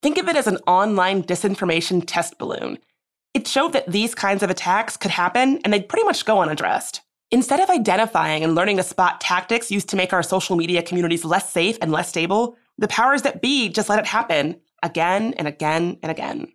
Think 0.01 0.17
of 0.17 0.27
it 0.27 0.35
as 0.35 0.47
an 0.47 0.57
online 0.67 1.23
disinformation 1.23 2.03
test 2.05 2.37
balloon. 2.37 2.77
It 3.33 3.47
showed 3.47 3.73
that 3.73 3.91
these 3.91 4.13
kinds 4.13 4.43
of 4.43 4.49
attacks 4.49 4.97
could 4.97 5.11
happen 5.11 5.59
and 5.63 5.73
they'd 5.73 5.89
pretty 5.89 6.05
much 6.05 6.25
go 6.25 6.41
unaddressed. 6.41 7.01
Instead 7.31 7.59
of 7.59 7.69
identifying 7.69 8.43
and 8.43 8.53
learning 8.53 8.77
to 8.77 8.83
spot 8.83 9.19
tactics 9.19 9.71
used 9.71 9.89
to 9.89 9.95
make 9.95 10.13
our 10.13 10.21
social 10.21 10.55
media 10.55 10.83
communities 10.83 11.25
less 11.25 11.51
safe 11.51 11.77
and 11.81 11.91
less 11.91 12.09
stable, 12.09 12.55
the 12.77 12.87
powers 12.87 13.23
that 13.23 13.41
be 13.41 13.69
just 13.69 13.89
let 13.89 13.97
it 13.97 14.05
happen 14.05 14.59
again 14.83 15.33
and 15.35 15.47
again 15.47 15.97
and 16.03 16.11
again. 16.11 16.51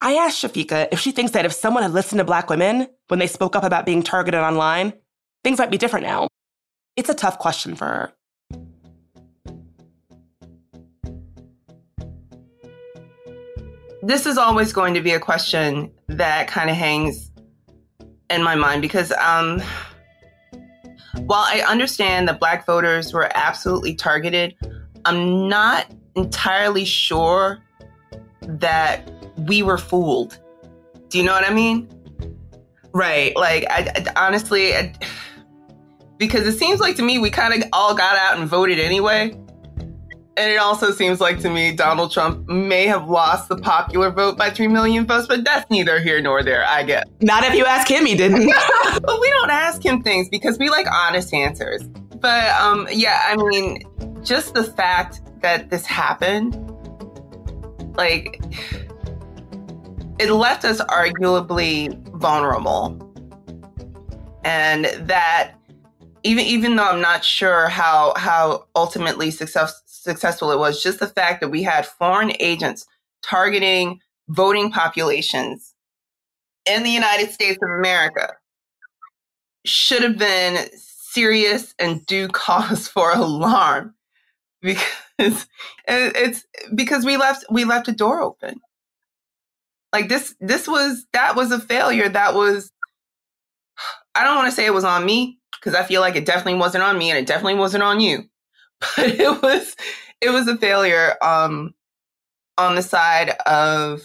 I 0.00 0.14
asked 0.14 0.42
Shafiqah 0.42 0.88
if 0.92 1.00
she 1.00 1.10
thinks 1.10 1.32
that 1.32 1.46
if 1.46 1.52
someone 1.52 1.82
had 1.82 1.92
listened 1.92 2.18
to 2.18 2.24
Black 2.24 2.50
women 2.50 2.88
when 3.08 3.18
they 3.18 3.26
spoke 3.26 3.56
up 3.56 3.64
about 3.64 3.86
being 3.86 4.02
targeted 4.02 4.40
online, 4.40 4.92
things 5.42 5.58
might 5.58 5.70
be 5.70 5.78
different 5.78 6.06
now. 6.06 6.28
It's 6.96 7.08
a 7.08 7.14
tough 7.14 7.38
question 7.38 7.74
for 7.74 7.86
her. 7.86 8.12
This 14.02 14.26
is 14.26 14.38
always 14.38 14.72
going 14.72 14.94
to 14.94 15.00
be 15.00 15.12
a 15.12 15.18
question 15.18 15.90
that 16.08 16.46
kind 16.46 16.70
of 16.70 16.76
hangs 16.76 17.30
in 18.30 18.42
my 18.42 18.54
mind 18.54 18.82
because 18.82 19.12
um, 19.12 19.60
while 21.24 21.44
I 21.44 21.64
understand 21.66 22.28
that 22.28 22.38
Black 22.38 22.66
voters 22.66 23.12
were 23.12 23.30
absolutely 23.34 23.94
targeted, 23.94 24.54
I'm 25.04 25.48
not 25.48 25.86
entirely 26.14 26.84
sure 26.84 27.58
that 28.42 29.10
we 29.36 29.62
were 29.62 29.78
fooled. 29.78 30.38
Do 31.08 31.18
you 31.18 31.24
know 31.24 31.32
what 31.32 31.48
I 31.48 31.52
mean? 31.52 31.88
Right. 32.92 33.36
Like, 33.36 33.66
I, 33.70 33.92
I 34.16 34.26
honestly, 34.26 34.74
I, 34.74 34.92
because 36.18 36.46
it 36.46 36.58
seems 36.58 36.80
like 36.80 36.96
to 36.96 37.02
me 37.02 37.18
we 37.18 37.30
kind 37.30 37.54
of 37.54 37.68
all 37.72 37.94
got 37.94 38.16
out 38.16 38.38
and 38.38 38.48
voted 38.48 38.78
anyway. 38.78 39.36
And 40.38 40.50
it 40.50 40.58
also 40.58 40.90
seems 40.90 41.18
like 41.18 41.40
to 41.40 41.50
me 41.50 41.72
Donald 41.72 42.12
Trump 42.12 42.46
may 42.46 42.86
have 42.86 43.08
lost 43.08 43.48
the 43.48 43.56
popular 43.56 44.10
vote 44.10 44.36
by 44.36 44.50
3 44.50 44.68
million 44.68 45.06
votes, 45.06 45.26
but 45.26 45.44
that's 45.44 45.70
neither 45.70 45.98
here 45.98 46.20
nor 46.20 46.42
there, 46.42 46.64
I 46.66 46.82
guess. 46.82 47.04
Not 47.22 47.44
if 47.44 47.54
you 47.54 47.64
ask 47.64 47.90
him, 47.90 48.04
he 48.04 48.14
didn't. 48.14 48.46
but 49.02 49.20
we 49.20 49.30
don't 49.30 49.50
ask 49.50 49.84
him 49.84 50.02
things 50.02 50.28
because 50.28 50.58
we 50.58 50.68
like 50.68 50.86
honest 50.90 51.32
answers. 51.32 51.82
But 52.20 52.50
um, 52.60 52.86
yeah, 52.92 53.22
I 53.28 53.36
mean, 53.36 53.82
just 54.22 54.54
the 54.54 54.64
fact 54.64 55.20
that 55.40 55.70
this 55.70 55.86
happened, 55.86 56.54
like, 57.96 58.42
it 60.18 60.30
left 60.30 60.64
us 60.64 60.80
arguably 60.82 61.96
vulnerable. 62.18 63.02
And 64.44 64.86
that 65.08 65.52
even 66.22 66.44
even 66.44 66.76
though 66.76 66.88
I'm 66.88 67.00
not 67.00 67.24
sure 67.24 67.68
how 67.68 68.14
how 68.16 68.66
ultimately 68.74 69.30
success, 69.30 69.82
successful 69.86 70.50
it 70.50 70.58
was, 70.58 70.82
just 70.82 71.00
the 71.00 71.06
fact 71.06 71.40
that 71.40 71.48
we 71.48 71.62
had 71.62 71.86
foreign 71.86 72.32
agents 72.40 72.86
targeting 73.22 74.00
voting 74.28 74.70
populations 74.70 75.74
in 76.64 76.82
the 76.82 76.90
United 76.90 77.30
States 77.30 77.58
of 77.62 77.70
America 77.70 78.34
should 79.64 80.02
have 80.02 80.18
been 80.18 80.68
serious 80.74 81.74
and 81.78 82.04
due 82.06 82.28
cause 82.28 82.88
for 82.94 83.12
alarm 83.12 83.94
because 84.62 84.86
it's 85.88 86.44
because 86.74 87.04
we 87.04 87.16
left 87.16 87.44
we 87.50 87.64
left 87.64 87.88
a 87.88 87.92
door 87.92 88.22
open 88.22 88.60
like 89.92 90.08
this, 90.08 90.34
this 90.40 90.68
was, 90.68 91.06
that 91.12 91.36
was 91.36 91.52
a 91.52 91.60
failure. 91.60 92.08
That 92.08 92.34
was, 92.34 92.70
I 94.14 94.24
don't 94.24 94.36
want 94.36 94.48
to 94.48 94.54
say 94.54 94.66
it 94.66 94.74
was 94.74 94.84
on 94.84 95.04
me 95.04 95.38
because 95.58 95.74
I 95.74 95.82
feel 95.82 96.00
like 96.00 96.16
it 96.16 96.26
definitely 96.26 96.58
wasn't 96.58 96.84
on 96.84 96.98
me 96.98 97.10
and 97.10 97.18
it 97.18 97.26
definitely 97.26 97.54
wasn't 97.54 97.82
on 97.82 98.00
you, 98.00 98.24
but 98.96 99.06
it 99.06 99.42
was, 99.42 99.76
it 100.20 100.30
was 100.30 100.48
a 100.48 100.56
failure, 100.56 101.14
um, 101.22 101.74
on 102.58 102.74
the 102.74 102.82
side 102.82 103.30
of 103.46 104.02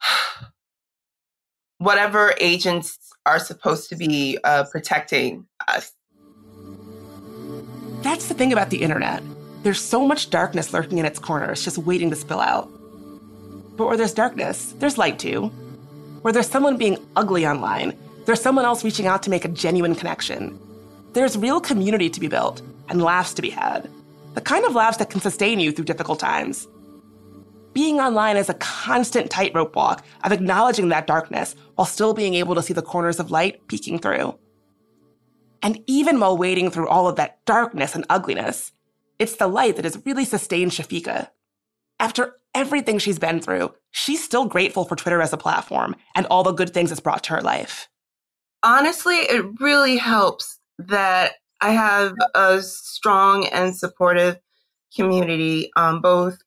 whatever 1.78 2.34
agents 2.40 2.98
are 3.26 3.38
supposed 3.38 3.88
to 3.88 3.96
be 3.96 4.38
uh, 4.44 4.64
protecting 4.70 5.46
us. 5.68 5.92
That's 8.02 8.28
the 8.28 8.34
thing 8.34 8.52
about 8.52 8.70
the 8.70 8.82
internet. 8.82 9.22
There's 9.62 9.80
so 9.80 10.06
much 10.06 10.28
darkness 10.28 10.74
lurking 10.74 10.98
in 10.98 11.06
its 11.06 11.18
corners, 11.18 11.64
just 11.64 11.78
waiting 11.78 12.10
to 12.10 12.16
spill 12.16 12.40
out. 12.40 12.70
But 13.76 13.86
where 13.86 13.96
there's 13.96 14.14
darkness, 14.14 14.74
there's 14.78 14.98
light 14.98 15.18
too. 15.18 15.48
Where 16.22 16.32
there's 16.32 16.48
someone 16.48 16.76
being 16.76 16.98
ugly 17.16 17.46
online, 17.46 17.96
there's 18.24 18.40
someone 18.40 18.64
else 18.64 18.84
reaching 18.84 19.06
out 19.06 19.22
to 19.24 19.30
make 19.30 19.44
a 19.44 19.48
genuine 19.48 19.94
connection. 19.94 20.58
There's 21.12 21.36
real 21.36 21.60
community 21.60 22.08
to 22.10 22.20
be 22.20 22.28
built 22.28 22.62
and 22.88 23.02
laughs 23.02 23.34
to 23.34 23.42
be 23.42 23.50
had. 23.50 23.90
The 24.34 24.40
kind 24.40 24.64
of 24.64 24.74
laughs 24.74 24.96
that 24.98 25.10
can 25.10 25.20
sustain 25.20 25.60
you 25.60 25.72
through 25.72 25.84
difficult 25.84 26.18
times. 26.18 26.66
Being 27.72 27.98
online 27.98 28.36
is 28.36 28.48
a 28.48 28.54
constant 28.54 29.30
tightrope 29.30 29.74
walk 29.74 30.04
of 30.22 30.32
acknowledging 30.32 30.88
that 30.88 31.06
darkness 31.06 31.56
while 31.74 31.86
still 31.86 32.14
being 32.14 32.34
able 32.34 32.54
to 32.54 32.62
see 32.62 32.72
the 32.72 32.82
corners 32.82 33.18
of 33.18 33.32
light 33.32 33.66
peeking 33.66 33.98
through. 33.98 34.38
And 35.62 35.82
even 35.86 36.20
while 36.20 36.36
wading 36.36 36.70
through 36.70 36.88
all 36.88 37.08
of 37.08 37.16
that 37.16 37.44
darkness 37.46 37.94
and 37.94 38.04
ugliness, 38.08 38.72
it's 39.18 39.36
the 39.36 39.48
light 39.48 39.76
that 39.76 39.84
has 39.84 40.00
really 40.04 40.24
sustained 40.24 40.70
Shafiqah. 40.70 41.28
After 41.98 42.36
everything 42.54 42.98
she's 42.98 43.18
been 43.18 43.40
through, 43.40 43.74
she's 43.90 44.22
still 44.22 44.46
grateful 44.46 44.84
for 44.84 44.96
Twitter 44.96 45.20
as 45.20 45.32
a 45.32 45.38
platform 45.38 45.96
and 46.14 46.26
all 46.26 46.42
the 46.42 46.52
good 46.52 46.72
things 46.72 46.90
it's 46.90 47.00
brought 47.00 47.24
to 47.24 47.34
her 47.34 47.42
life. 47.42 47.88
Honestly, 48.62 49.16
it 49.16 49.44
really 49.60 49.96
helps 49.96 50.58
that 50.78 51.32
I 51.60 51.70
have 51.70 52.14
a 52.34 52.62
strong 52.62 53.46
and 53.46 53.76
supportive 53.76 54.38
community, 54.96 55.70
um, 55.76 56.00
both 56.00 56.38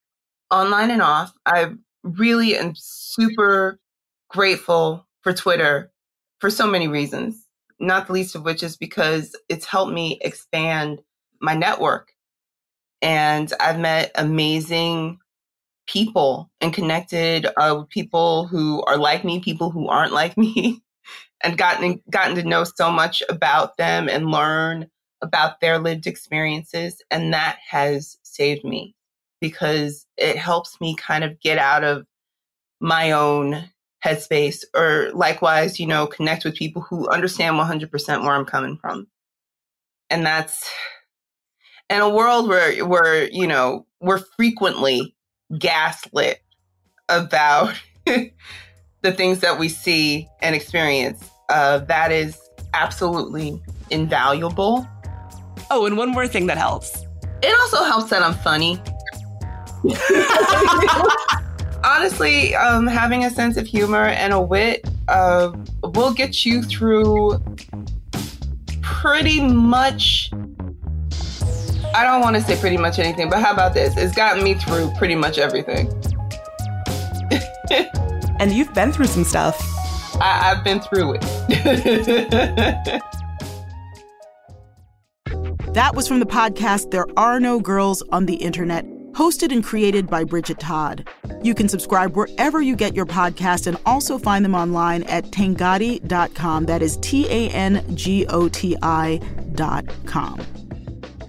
online 0.49 0.91
and 0.91 1.01
off. 1.01 1.33
I 1.45 1.71
really 2.03 2.57
am 2.57 2.73
super 2.75 3.79
grateful 4.29 5.07
for 5.21 5.33
Twitter 5.33 5.91
for 6.39 6.49
so 6.49 6.67
many 6.67 6.87
reasons, 6.87 7.47
not 7.79 8.07
the 8.07 8.13
least 8.13 8.35
of 8.35 8.43
which 8.45 8.63
is 8.63 8.77
because 8.77 9.35
it's 9.49 9.65
helped 9.65 9.93
me 9.93 10.19
expand 10.21 11.01
my 11.41 11.53
network. 11.53 12.11
And 13.01 13.51
I've 13.59 13.79
met 13.79 14.11
amazing 14.15 15.19
people 15.87 16.51
and 16.61 16.73
connected 16.73 17.47
uh, 17.57 17.75
with 17.79 17.89
people 17.89 18.47
who 18.47 18.83
are 18.83 18.97
like 18.97 19.23
me, 19.23 19.39
people 19.39 19.71
who 19.71 19.87
aren't 19.87 20.13
like 20.13 20.37
me, 20.37 20.81
and 21.43 21.57
gotten 21.57 22.01
gotten 22.09 22.35
to 22.35 22.43
know 22.43 22.63
so 22.63 22.91
much 22.91 23.23
about 23.29 23.77
them 23.77 24.09
and 24.09 24.31
learn 24.31 24.87
about 25.21 25.59
their 25.59 25.79
lived 25.79 26.05
experiences, 26.05 27.01
and 27.09 27.33
that 27.33 27.57
has 27.67 28.17
saved 28.23 28.63
me 28.63 28.93
because 29.41 30.05
it 30.17 30.37
helps 30.37 30.79
me 30.81 30.95
kind 30.95 31.23
of 31.23 31.39
get 31.39 31.57
out 31.57 31.83
of 31.83 32.05
my 32.79 33.11
own 33.11 33.69
headspace 34.05 34.63
or 34.75 35.09
likewise, 35.13 35.79
you 35.79 35.87
know, 35.87 36.07
connect 36.07 36.45
with 36.45 36.55
people 36.55 36.81
who 36.81 37.09
understand 37.09 37.55
100% 37.55 38.21
where 38.23 38.31
I'm 38.31 38.45
coming 38.45 38.77
from. 38.77 39.07
And 40.09 40.25
that's 40.25 40.69
in 41.89 41.99
a 41.99 42.09
world 42.09 42.47
where 42.47 42.85
where, 42.85 43.29
you 43.29 43.47
know, 43.47 43.85
we're 43.99 44.23
frequently 44.37 45.15
gaslit 45.57 46.41
about 47.09 47.73
the 48.05 49.11
things 49.11 49.39
that 49.39 49.59
we 49.59 49.69
see 49.69 50.27
and 50.41 50.55
experience. 50.55 51.29
Uh, 51.49 51.79
that 51.79 52.11
is 52.11 52.39
absolutely 52.73 53.61
invaluable. 53.89 54.87
Oh, 55.71 55.85
and 55.85 55.97
one 55.97 56.11
more 56.11 56.27
thing 56.27 56.47
that 56.47 56.57
helps. 56.57 57.05
It 57.41 57.57
also 57.59 57.83
helps 57.83 58.09
that 58.09 58.23
I'm 58.23 58.33
funny. 58.35 58.79
Honestly, 61.83 62.55
um, 62.55 62.87
having 62.87 63.23
a 63.23 63.29
sense 63.29 63.57
of 63.57 63.67
humor 63.67 64.05
and 64.05 64.33
a 64.33 64.41
wit 64.41 64.87
uh, 65.07 65.51
will 65.83 66.13
get 66.13 66.45
you 66.45 66.63
through 66.63 67.39
pretty 68.81 69.41
much. 69.41 70.31
I 71.97 72.03
don't 72.03 72.21
want 72.21 72.35
to 72.35 72.41
say 72.43 72.55
pretty 72.55 72.77
much 72.77 72.99
anything, 72.99 73.27
but 73.27 73.41
how 73.41 73.51
about 73.51 73.73
this? 73.73 73.97
It's 73.97 74.15
gotten 74.15 74.43
me 74.43 74.53
through 74.53 74.91
pretty 74.99 75.15
much 75.15 75.39
everything. 75.39 75.91
and 78.39 78.51
you've 78.51 78.71
been 78.75 78.91
through 78.91 79.07
some 79.07 79.23
stuff. 79.23 79.59
I, 80.21 80.53
have 80.53 80.63
been 80.63 80.79
through 80.79 81.15
it. 81.15 81.21
that 85.73 85.95
was 85.95 86.07
from 86.07 86.19
the 86.19 86.27
podcast 86.27 86.91
There 86.91 87.07
Are 87.17 87.39
No 87.39 87.59
Girls 87.59 88.03
on 88.11 88.27
the 88.27 88.35
Internet, 88.35 88.85
hosted 89.13 89.51
and 89.51 89.63
created 89.63 90.07
by 90.07 90.23
Bridget 90.23 90.59
Todd. 90.59 91.09
You 91.41 91.55
can 91.55 91.67
subscribe 91.67 92.15
wherever 92.15 92.61
you 92.61 92.75
get 92.75 92.95
your 92.95 93.07
podcast 93.07 93.65
and 93.65 93.75
also 93.87 94.19
find 94.19 94.45
them 94.45 94.53
online 94.53 95.01
at 95.05 95.23
tangoti.com. 95.31 96.67
That 96.67 96.83
is 96.83 96.97
T 96.97 97.25
A 97.27 97.49
N 97.49 97.83
G 97.95 98.27
O 98.27 98.49
T 98.49 98.77
I.com. 98.83 100.66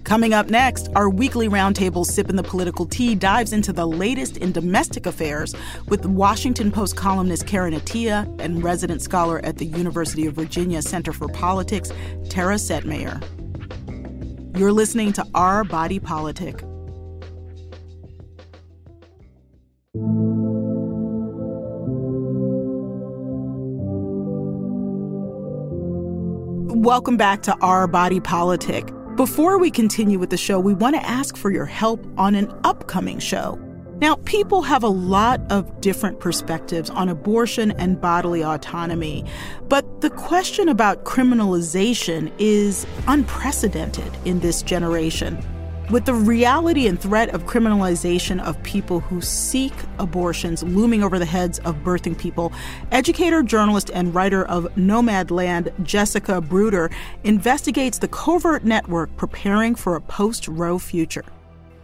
Coming 0.09 0.33
up 0.33 0.49
next, 0.49 0.89
our 0.95 1.07
weekly 1.07 1.47
roundtable 1.47 2.03
Sipping 2.03 2.35
the 2.35 2.41
Political 2.41 2.87
Tea 2.87 3.13
dives 3.13 3.53
into 3.53 3.71
the 3.71 3.85
latest 3.85 4.37
in 4.37 4.51
domestic 4.51 5.05
affairs 5.05 5.55
with 5.87 6.03
Washington 6.03 6.71
Post 6.71 6.95
columnist 6.95 7.45
Karen 7.45 7.75
Attiah 7.75 8.25
and 8.41 8.63
resident 8.63 9.03
scholar 9.03 9.39
at 9.45 9.57
the 9.57 9.67
University 9.67 10.25
of 10.25 10.33
Virginia 10.33 10.81
Center 10.81 11.13
for 11.13 11.27
Politics, 11.27 11.91
Tara 12.27 12.55
Setmayer. 12.55 13.21
You're 14.57 14.71
listening 14.71 15.13
to 15.13 15.27
Our 15.35 15.63
Body 15.63 15.99
Politic. 15.99 16.59
Welcome 26.73 27.17
back 27.17 27.43
to 27.43 27.55
Our 27.61 27.85
Body 27.85 28.19
Politic. 28.19 28.91
Before 29.19 29.59
we 29.59 29.69
continue 29.69 30.17
with 30.17 30.29
the 30.29 30.37
show, 30.37 30.61
we 30.61 30.73
want 30.73 30.95
to 30.95 31.05
ask 31.05 31.35
for 31.35 31.51
your 31.51 31.65
help 31.65 32.01
on 32.17 32.35
an 32.35 32.57
upcoming 32.63 33.19
show. 33.19 33.59
Now, 33.99 34.15
people 34.23 34.61
have 34.61 34.81
a 34.81 34.87
lot 34.87 35.41
of 35.51 35.81
different 35.81 36.21
perspectives 36.21 36.89
on 36.89 37.09
abortion 37.09 37.71
and 37.71 37.99
bodily 37.99 38.45
autonomy, 38.45 39.25
but 39.67 39.99
the 39.99 40.09
question 40.09 40.69
about 40.69 41.03
criminalization 41.03 42.31
is 42.39 42.87
unprecedented 43.07 44.09
in 44.23 44.39
this 44.39 44.61
generation. 44.61 45.37
With 45.89 46.05
the 46.05 46.13
reality 46.13 46.85
and 46.85 47.01
threat 47.01 47.29
of 47.29 47.47
criminalization 47.47 48.39
of 48.43 48.61
people 48.61 48.99
who 48.99 49.21
seek 49.21 49.73
abortions 49.97 50.61
looming 50.61 51.03
over 51.03 51.17
the 51.17 51.25
heads 51.25 51.57
of 51.59 51.77
birthing 51.77 52.15
people, 52.15 52.53
educator, 52.91 53.41
journalist, 53.41 53.89
and 53.91 54.13
writer 54.13 54.45
of 54.45 54.65
Nomadland, 54.75 55.73
Jessica 55.81 56.41
Bruder, 56.41 56.91
investigates 57.23 57.97
the 57.97 58.07
covert 58.07 58.63
network 58.63 59.17
preparing 59.17 59.73
for 59.73 59.95
a 59.95 60.01
post 60.01 60.47
Roe 60.47 60.77
future. 60.77 61.25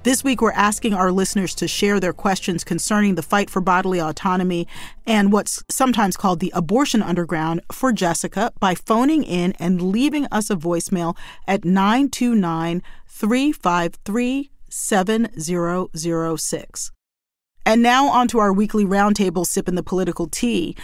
This 0.05 0.23
week, 0.23 0.39
we're 0.39 0.51
asking 0.51 0.93
our 0.93 1.11
listeners 1.11 1.55
to 1.55 1.67
share 1.67 1.99
their 1.99 2.13
questions 2.13 2.63
concerning 2.63 3.15
the 3.15 3.23
fight 3.23 3.49
for 3.49 3.59
bodily 3.59 3.99
autonomy 3.99 4.67
and 5.07 5.33
what's 5.33 5.63
sometimes 5.67 6.15
called 6.15 6.41
the 6.41 6.51
abortion 6.53 7.01
underground 7.01 7.61
for 7.71 7.91
Jessica 7.91 8.51
by 8.59 8.75
phoning 8.75 9.23
in 9.23 9.53
and 9.53 9.81
leaving 9.81 10.27
us 10.27 10.51
a 10.51 10.55
voicemail 10.55 11.17
at 11.47 11.65
929 11.65 12.83
353 13.07 14.51
7006. 14.69 16.91
And 17.65 17.81
now 17.81 18.07
on 18.09 18.27
to 18.27 18.39
our 18.39 18.53
weekly 18.53 18.85
roundtable 18.85 19.45
sipping 19.45 19.73
the 19.73 19.81
political 19.81 20.27
tea. 20.27 20.77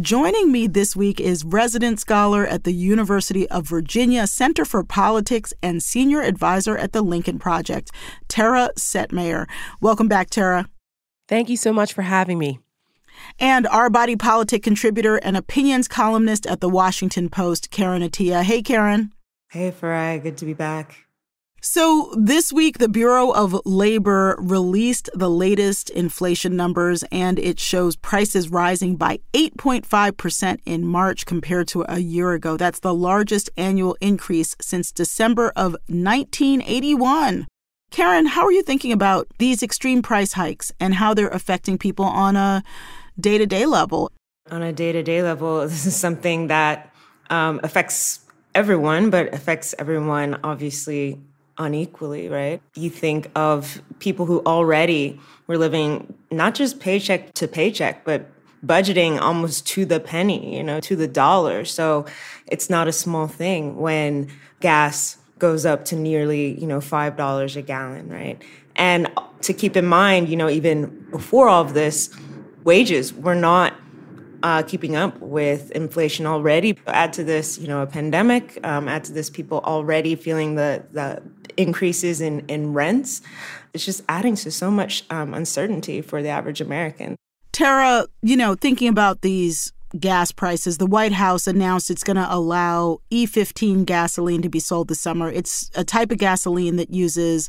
Joining 0.00 0.50
me 0.50 0.66
this 0.66 0.96
week 0.96 1.20
is 1.20 1.44
resident 1.44 2.00
scholar 2.00 2.46
at 2.46 2.64
the 2.64 2.72
University 2.72 3.46
of 3.50 3.66
Virginia 3.66 4.26
Center 4.26 4.64
for 4.64 4.82
Politics 4.82 5.52
and 5.62 5.82
senior 5.82 6.22
advisor 6.22 6.76
at 6.78 6.92
the 6.92 7.02
Lincoln 7.02 7.38
Project, 7.38 7.90
Tara 8.28 8.70
Setmayer. 8.78 9.46
Welcome 9.82 10.08
back, 10.08 10.30
Tara. 10.30 10.66
Thank 11.28 11.50
you 11.50 11.56
so 11.58 11.72
much 11.72 11.92
for 11.92 12.02
having 12.02 12.38
me. 12.38 12.60
And 13.38 13.66
our 13.66 13.90
body 13.90 14.16
politic 14.16 14.62
contributor 14.62 15.16
and 15.16 15.36
opinions 15.36 15.86
columnist 15.86 16.46
at 16.46 16.60
the 16.60 16.68
Washington 16.68 17.28
Post, 17.28 17.70
Karen 17.70 18.02
Attiah. 18.02 18.42
Hey, 18.42 18.62
Karen. 18.62 19.12
Hey, 19.50 19.70
Farai. 19.70 20.22
Good 20.22 20.38
to 20.38 20.46
be 20.46 20.54
back. 20.54 21.06
So, 21.64 22.12
this 22.18 22.52
week, 22.52 22.78
the 22.78 22.88
Bureau 22.88 23.30
of 23.30 23.54
Labor 23.64 24.34
released 24.40 25.08
the 25.14 25.30
latest 25.30 25.90
inflation 25.90 26.56
numbers, 26.56 27.04
and 27.12 27.38
it 27.38 27.60
shows 27.60 27.94
prices 27.94 28.48
rising 28.48 28.96
by 28.96 29.20
8.5% 29.32 30.58
in 30.66 30.84
March 30.84 31.24
compared 31.24 31.68
to 31.68 31.84
a 31.88 32.00
year 32.00 32.32
ago. 32.32 32.56
That's 32.56 32.80
the 32.80 32.92
largest 32.92 33.48
annual 33.56 33.96
increase 34.00 34.56
since 34.60 34.90
December 34.90 35.52
of 35.54 35.76
1981. 35.86 37.46
Karen, 37.92 38.26
how 38.26 38.42
are 38.44 38.52
you 38.52 38.64
thinking 38.64 38.90
about 38.90 39.28
these 39.38 39.62
extreme 39.62 40.02
price 40.02 40.32
hikes 40.32 40.72
and 40.80 40.94
how 40.94 41.14
they're 41.14 41.28
affecting 41.28 41.78
people 41.78 42.06
on 42.06 42.34
a 42.34 42.64
day 43.20 43.38
to 43.38 43.46
day 43.46 43.66
level? 43.66 44.10
On 44.50 44.62
a 44.64 44.72
day 44.72 44.90
to 44.90 45.04
day 45.04 45.22
level, 45.22 45.60
this 45.68 45.86
is 45.86 45.94
something 45.94 46.48
that 46.48 46.92
um, 47.30 47.60
affects 47.62 48.18
everyone, 48.52 49.10
but 49.10 49.32
affects 49.32 49.76
everyone 49.78 50.40
obviously 50.42 51.20
unequally, 51.58 52.28
right? 52.28 52.60
You 52.74 52.90
think 52.90 53.30
of 53.34 53.82
people 53.98 54.26
who 54.26 54.42
already 54.44 55.20
were 55.46 55.58
living 55.58 56.14
not 56.30 56.54
just 56.54 56.80
paycheck 56.80 57.34
to 57.34 57.48
paycheck, 57.48 58.04
but 58.04 58.30
budgeting 58.64 59.20
almost 59.20 59.66
to 59.66 59.84
the 59.84 60.00
penny, 60.00 60.56
you 60.56 60.62
know, 60.62 60.80
to 60.80 60.96
the 60.96 61.08
dollar. 61.08 61.64
So 61.64 62.06
it's 62.46 62.70
not 62.70 62.88
a 62.88 62.92
small 62.92 63.26
thing 63.26 63.76
when 63.76 64.28
gas 64.60 65.18
goes 65.38 65.66
up 65.66 65.84
to 65.86 65.96
nearly, 65.96 66.58
you 66.60 66.66
know, 66.66 66.78
$5 66.78 67.56
a 67.56 67.62
gallon, 67.62 68.08
right? 68.08 68.40
And 68.76 69.10
to 69.42 69.52
keep 69.52 69.76
in 69.76 69.86
mind, 69.86 70.28
you 70.28 70.36
know, 70.36 70.48
even 70.48 71.06
before 71.10 71.48
all 71.48 71.62
of 71.62 71.74
this, 71.74 72.16
wages 72.62 73.12
were 73.12 73.34
not 73.34 73.74
uh, 74.42 74.62
keeping 74.62 74.96
up 74.96 75.18
with 75.20 75.70
inflation 75.72 76.26
already. 76.26 76.78
Add 76.86 77.12
to 77.14 77.24
this, 77.24 77.58
you 77.58 77.68
know, 77.68 77.82
a 77.82 77.86
pandemic. 77.86 78.58
Um, 78.64 78.88
add 78.88 79.04
to 79.04 79.12
this, 79.12 79.30
people 79.30 79.60
already 79.60 80.14
feeling 80.14 80.54
the 80.54 80.84
the 80.92 81.22
increases 81.56 82.20
in 82.20 82.40
in 82.48 82.72
rents. 82.72 83.22
It's 83.72 83.84
just 83.84 84.02
adding 84.08 84.36
to 84.36 84.50
so 84.50 84.70
much 84.70 85.04
um, 85.10 85.34
uncertainty 85.34 86.02
for 86.02 86.22
the 86.22 86.28
average 86.28 86.60
American. 86.60 87.16
Tara, 87.52 88.06
you 88.22 88.36
know, 88.36 88.54
thinking 88.54 88.88
about 88.88 89.20
these 89.20 89.72
gas 89.98 90.32
prices, 90.32 90.78
the 90.78 90.86
White 90.86 91.12
House 91.12 91.46
announced 91.46 91.90
it's 91.90 92.04
going 92.04 92.16
to 92.16 92.26
allow 92.28 93.00
E15 93.10 93.84
gasoline 93.84 94.42
to 94.42 94.48
be 94.48 94.58
sold 94.58 94.88
this 94.88 95.00
summer. 95.00 95.30
It's 95.30 95.70
a 95.74 95.84
type 95.84 96.10
of 96.10 96.18
gasoline 96.18 96.76
that 96.76 96.90
uses 96.90 97.48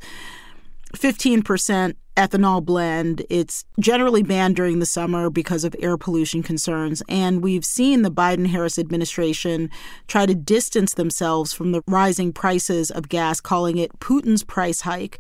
15% 0.96 1.96
ethanol 2.16 2.64
blend. 2.64 3.26
It's 3.30 3.66
generally 3.80 4.24
banned 4.24 4.56
during 4.56 4.80
the 4.80 4.86
summer 4.86 5.30
because 5.30 5.64
of 5.64 5.76
air 5.80 5.98
pollution 5.98 6.44
concerns. 6.44 7.02
And 7.10 7.42
we've 7.42 7.66
seen 7.66 8.02
the 8.02 8.12
Biden 8.12 8.48
Harris 8.48 8.78
administration 8.78 9.70
try 10.08 10.26
to 10.26 10.36
distance 10.36 10.94
themselves 10.94 11.54
from 11.54 11.72
the 11.72 11.82
rising 11.88 12.34
prices 12.34 12.92
of 12.92 13.10
gas, 13.10 13.42
calling 13.42 13.78
it 13.78 14.00
Putin's 14.00 14.44
price 14.44 14.82
hike. 14.82 15.20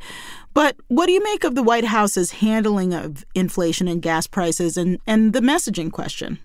But 0.53 0.75
what 0.87 1.07
do 1.07 1.13
you 1.13 1.23
make 1.23 1.43
of 1.43 1.55
the 1.55 1.63
White 1.63 1.85
House's 1.85 2.31
handling 2.31 2.93
of 2.93 3.25
inflation 3.33 3.87
and 3.87 4.01
gas 4.01 4.27
prices 4.27 4.77
and, 4.77 4.99
and 5.07 5.33
the 5.33 5.41
messaging 5.41 5.91
question? 5.91 6.39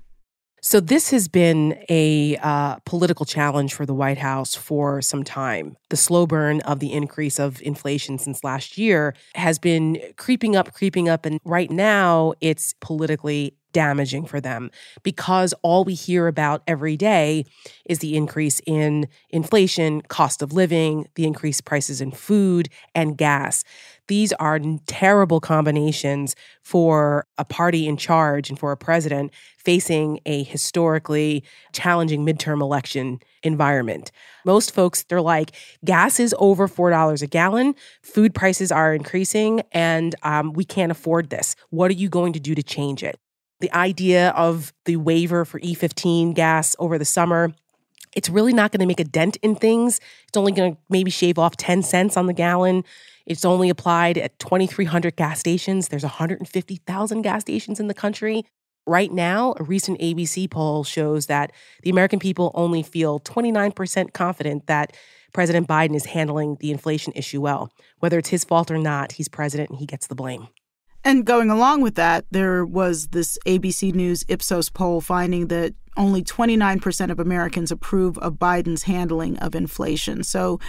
So, 0.60 0.80
this 0.80 1.10
has 1.10 1.28
been 1.28 1.78
a 1.88 2.36
uh, 2.42 2.76
political 2.84 3.24
challenge 3.24 3.74
for 3.74 3.86
the 3.86 3.94
White 3.94 4.18
House 4.18 4.56
for 4.56 5.00
some 5.00 5.22
time. 5.22 5.76
The 5.90 5.96
slow 5.96 6.26
burn 6.26 6.60
of 6.62 6.80
the 6.80 6.92
increase 6.92 7.38
of 7.38 7.62
inflation 7.62 8.18
since 8.18 8.42
last 8.42 8.76
year 8.76 9.14
has 9.36 9.58
been 9.58 10.00
creeping 10.16 10.56
up, 10.56 10.72
creeping 10.74 11.08
up. 11.08 11.24
And 11.24 11.38
right 11.44 11.70
now, 11.70 12.32
it's 12.40 12.74
politically 12.80 13.54
damaging 13.72 14.24
for 14.26 14.40
them 14.40 14.70
because 15.02 15.54
all 15.62 15.84
we 15.84 15.94
hear 15.94 16.26
about 16.26 16.62
every 16.66 16.96
day 16.96 17.44
is 17.84 18.00
the 18.00 18.16
increase 18.16 18.60
in 18.66 19.06
inflation, 19.30 20.00
cost 20.02 20.42
of 20.42 20.52
living, 20.52 21.06
the 21.14 21.24
increased 21.24 21.64
prices 21.64 22.00
in 22.00 22.10
food 22.10 22.68
and 22.94 23.16
gas. 23.16 23.62
These 24.08 24.32
are 24.34 24.58
terrible 24.86 25.38
combinations 25.38 26.34
for 26.62 27.26
a 27.36 27.44
party 27.44 27.86
in 27.86 27.96
charge 27.96 28.48
and 28.48 28.58
for 28.58 28.72
a 28.72 28.76
president 28.76 29.32
facing 29.58 30.20
a 30.26 30.42
historically 30.44 31.44
challenging 31.72 32.24
midterm 32.24 32.60
election 32.60 33.20
environment. 33.42 34.10
Most 34.44 34.74
folks, 34.74 35.04
they're 35.04 35.20
like, 35.20 35.52
gas 35.84 36.18
is 36.18 36.34
over 36.38 36.66
$4 36.66 37.22
a 37.22 37.26
gallon, 37.26 37.74
food 38.02 38.34
prices 38.34 38.72
are 38.72 38.94
increasing, 38.94 39.62
and 39.72 40.14
um, 40.22 40.54
we 40.54 40.64
can't 40.64 40.90
afford 40.90 41.28
this. 41.28 41.54
What 41.68 41.90
are 41.90 41.94
you 41.94 42.08
going 42.08 42.32
to 42.32 42.40
do 42.40 42.54
to 42.54 42.62
change 42.62 43.02
it? 43.02 43.20
The 43.60 43.72
idea 43.74 44.30
of 44.30 44.72
the 44.86 44.96
waiver 44.96 45.44
for 45.44 45.60
E15 45.60 46.34
gas 46.34 46.74
over 46.78 46.96
the 46.96 47.04
summer 47.04 47.52
it's 48.18 48.28
really 48.28 48.52
not 48.52 48.72
going 48.72 48.80
to 48.80 48.86
make 48.86 48.98
a 48.98 49.04
dent 49.04 49.36
in 49.42 49.54
things. 49.54 50.00
It's 50.26 50.36
only 50.36 50.50
going 50.50 50.74
to 50.74 50.80
maybe 50.90 51.08
shave 51.08 51.38
off 51.38 51.56
10 51.56 51.84
cents 51.84 52.16
on 52.16 52.26
the 52.26 52.32
gallon. 52.32 52.82
It's 53.26 53.44
only 53.44 53.68
applied 53.68 54.18
at 54.18 54.36
2,300 54.40 55.14
gas 55.14 55.38
stations. 55.38 55.86
There's 55.86 56.02
150,000 56.02 57.22
gas 57.22 57.42
stations 57.42 57.78
in 57.78 57.86
the 57.86 57.94
country. 57.94 58.44
Right 58.88 59.12
now, 59.12 59.54
a 59.60 59.62
recent 59.62 60.00
ABC 60.00 60.50
poll 60.50 60.82
shows 60.82 61.26
that 61.26 61.52
the 61.84 61.90
American 61.90 62.18
people 62.18 62.50
only 62.54 62.82
feel 62.82 63.20
29% 63.20 64.12
confident 64.12 64.66
that 64.66 64.96
President 65.32 65.68
Biden 65.68 65.94
is 65.94 66.06
handling 66.06 66.56
the 66.58 66.72
inflation 66.72 67.12
issue 67.14 67.40
well. 67.40 67.70
Whether 68.00 68.18
it's 68.18 68.30
his 68.30 68.42
fault 68.42 68.68
or 68.68 68.78
not, 68.78 69.12
he's 69.12 69.28
president 69.28 69.70
and 69.70 69.78
he 69.78 69.86
gets 69.86 70.08
the 70.08 70.16
blame. 70.16 70.48
And 71.08 71.24
going 71.24 71.48
along 71.48 71.80
with 71.80 71.94
that, 71.94 72.26
there 72.32 72.66
was 72.66 73.06
this 73.08 73.38
ABC 73.46 73.94
News 73.94 74.26
Ipsos 74.28 74.68
poll 74.68 75.00
finding 75.00 75.46
that 75.46 75.72
only 75.96 76.22
29% 76.22 77.10
of 77.10 77.18
Americans 77.18 77.72
approve 77.72 78.18
of 78.18 78.34
Biden's 78.34 78.82
handling 78.82 79.38
of 79.38 79.54
inflation. 79.54 80.22
So 80.22 80.60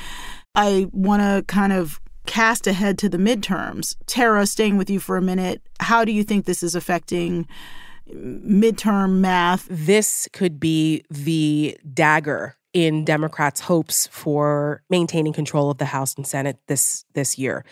I 0.55 0.87
want 0.93 1.21
to 1.23 1.43
kind 1.53 1.73
of 1.73 1.99
cast 2.25 2.67
ahead 2.67 2.97
to 2.99 3.09
the 3.09 3.17
midterms. 3.17 3.97
Tara, 4.05 4.45
staying 4.45 4.77
with 4.77 4.89
you 4.89 5.01
for 5.01 5.17
a 5.17 5.21
minute, 5.21 5.61
how 5.81 6.05
do 6.05 6.13
you 6.13 6.23
think 6.23 6.45
this 6.45 6.63
is 6.63 6.73
affecting 6.73 7.45
midterm 8.09 9.19
math? 9.19 9.67
This 9.69 10.29
could 10.31 10.57
be 10.57 11.03
the 11.09 11.77
dagger 11.93 12.55
in 12.71 13.03
Democrats' 13.03 13.59
hopes 13.59 14.07
for 14.07 14.83
maintaining 14.89 15.33
control 15.33 15.69
of 15.69 15.79
the 15.79 15.85
House 15.85 16.15
and 16.15 16.25
Senate 16.25 16.59
this 16.67 17.03
this 17.13 17.37
year. 17.37 17.65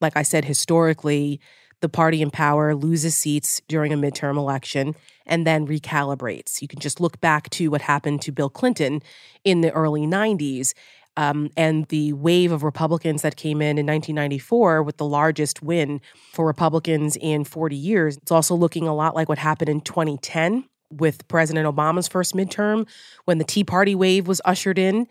Like 0.00 0.16
I 0.16 0.22
said, 0.22 0.44
historically, 0.44 1.40
the 1.82 1.88
party 1.88 2.22
in 2.22 2.30
power 2.30 2.74
loses 2.74 3.14
seats 3.14 3.60
during 3.68 3.92
a 3.92 3.96
midterm 3.96 4.38
election 4.38 4.94
and 5.26 5.46
then 5.46 5.66
recalibrates. 5.66 6.62
You 6.62 6.68
can 6.68 6.78
just 6.78 7.00
look 7.00 7.20
back 7.20 7.50
to 7.50 7.68
what 7.68 7.82
happened 7.82 8.22
to 8.22 8.32
Bill 8.32 8.48
Clinton 8.48 9.02
in 9.44 9.60
the 9.60 9.72
early 9.72 10.02
90s. 10.02 10.72
Um, 11.14 11.50
and 11.58 11.84
the 11.88 12.14
wave 12.14 12.52
of 12.52 12.62
Republicans 12.62 13.20
that 13.20 13.36
came 13.36 13.60
in 13.60 13.76
in 13.76 13.84
1994 13.84 14.82
with 14.82 14.96
the 14.96 15.04
largest 15.04 15.62
win 15.62 16.00
for 16.32 16.46
Republicans 16.46 17.18
in 17.20 17.44
40 17.44 17.76
years. 17.76 18.16
It's 18.16 18.32
also 18.32 18.54
looking 18.54 18.88
a 18.88 18.94
lot 18.94 19.14
like 19.14 19.28
what 19.28 19.36
happened 19.36 19.68
in 19.68 19.82
2010 19.82 20.64
with 20.90 21.26
President 21.28 21.66
Obama's 21.66 22.08
first 22.08 22.34
midterm 22.34 22.88
when 23.26 23.36
the 23.36 23.44
Tea 23.44 23.64
Party 23.64 23.94
wave 23.94 24.26
was 24.26 24.40
ushered 24.46 24.78
in 24.78 25.06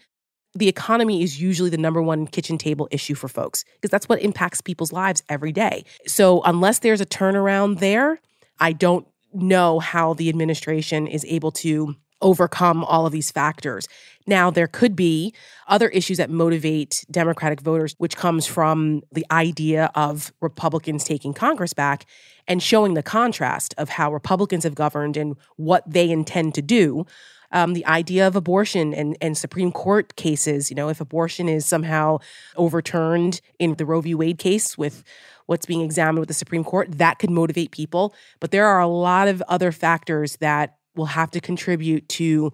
the 0.54 0.68
economy 0.68 1.24
is 1.24 1.42
usually 1.42 1.70
the 1.70 1.78
number 1.78 2.02
one 2.02 2.28
kitchen 2.28 2.58
table 2.58 2.88
issue 2.92 3.16
for 3.16 3.28
folks 3.28 3.64
because 3.76 3.90
that's 3.90 4.10
what 4.10 4.22
impacts 4.22 4.62
people's 4.62 4.92
lives 4.92 5.24
every 5.30 5.52
day. 5.52 5.86
So, 6.08 6.42
unless 6.44 6.80
there's 6.80 7.02
a 7.02 7.06
turnaround 7.06 7.80
there, 7.80 8.20
I 8.60 8.74
don't 8.74 9.08
know 9.34 9.80
how 9.80 10.14
the 10.14 10.30
administration 10.30 11.08
is 11.08 11.26
able 11.26 11.52
to 11.52 11.96
overcome 12.22 12.84
all 12.84 13.06
of 13.06 13.12
these 13.12 13.32
factors. 13.32 13.88
Now, 14.28 14.52
there 14.52 14.68
could 14.68 14.96
be 14.96 15.34
other 15.68 15.90
issues 15.90 16.18
that 16.18 16.30
motivate 16.30 17.04
Democratic 17.10 17.62
voters, 17.62 17.96
which 17.98 18.16
comes 18.16 18.46
from 18.46 19.02
the 19.12 19.26
idea 19.32 19.90
of 19.96 20.32
Republicans 20.42 21.04
taking 21.04 21.34
Congress 21.34 21.74
back 21.74 22.06
and 22.48 22.62
showing 22.62 22.94
the 22.94 23.04
contrast 23.04 23.74
of 23.78 23.90
how 23.90 24.14
Republicans 24.14 24.64
have 24.64 24.76
governed 24.76 25.18
and 25.18 25.36
what 25.56 25.84
they 25.92 26.10
intend 26.10 26.54
to 26.56 26.62
do 26.62 27.06
um, 27.52 27.74
the 27.74 27.86
idea 27.86 28.28
of 28.28 28.36
abortion 28.36 28.94
and, 28.94 29.18
and 29.22 29.38
Supreme 29.38 29.72
Court 29.72 30.16
cases. 30.16 30.70
You 30.70 30.76
know, 30.76 30.90
if 30.90 31.02
abortion 31.02 31.50
is 31.50 31.66
somehow 31.66 32.20
overturned 32.56 33.42
in 33.60 33.76
the 33.76 33.86
Roe 33.86 34.02
v. 34.02 34.16
Wade 34.16 34.38
case 34.38 34.78
with 34.78 35.04
what's 35.46 35.66
being 35.66 35.82
examined 35.82 36.20
with 36.20 36.28
the 36.28 36.34
Supreme 36.34 36.64
Court, 36.64 36.90
that 36.98 37.20
could 37.20 37.30
motivate 37.30 37.72
people. 37.72 38.14
But 38.40 38.52
there 38.52 38.66
are 38.66 38.80
a 38.80 38.88
lot 38.88 39.28
of 39.28 39.42
other 39.48 39.72
factors 39.72 40.38
that 40.38 40.78
will 40.96 41.08
have 41.08 41.32
to 41.32 41.42
contribute 41.42 42.08
to 42.10 42.52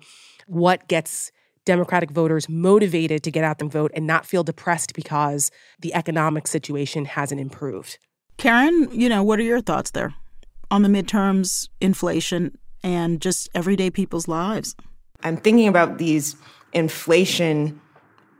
what 0.47 0.87
gets 0.87 1.31
Democratic 1.65 2.11
voters 2.11 2.47
motivated 2.47 3.23
to 3.23 3.31
get 3.31 3.43
out 3.43 3.61
and 3.61 3.71
vote 3.71 3.91
and 3.93 4.07
not 4.07 4.25
feel 4.25 4.43
depressed 4.43 4.93
because 4.93 5.51
the 5.79 5.93
economic 5.93 6.47
situation 6.47 7.03
hasn't 7.05 7.41
improved. 7.41 7.97
Karen, 8.37 8.87
you 8.91 9.09
know, 9.09 9.21
what 9.21 9.37
are 9.39 9.43
your 9.43 9.61
thoughts 9.61 9.91
there 9.91 10.13
on 10.71 10.81
the 10.81 10.89
midterms, 10.89 11.69
inflation, 11.81 12.57
and 12.83 13.21
just 13.21 13.49
everyday 13.53 13.89
people's 13.89 14.27
lives? 14.27 14.75
I'm 15.23 15.37
thinking 15.37 15.67
about 15.67 15.97
these 15.97 16.35
inflation 16.73 17.81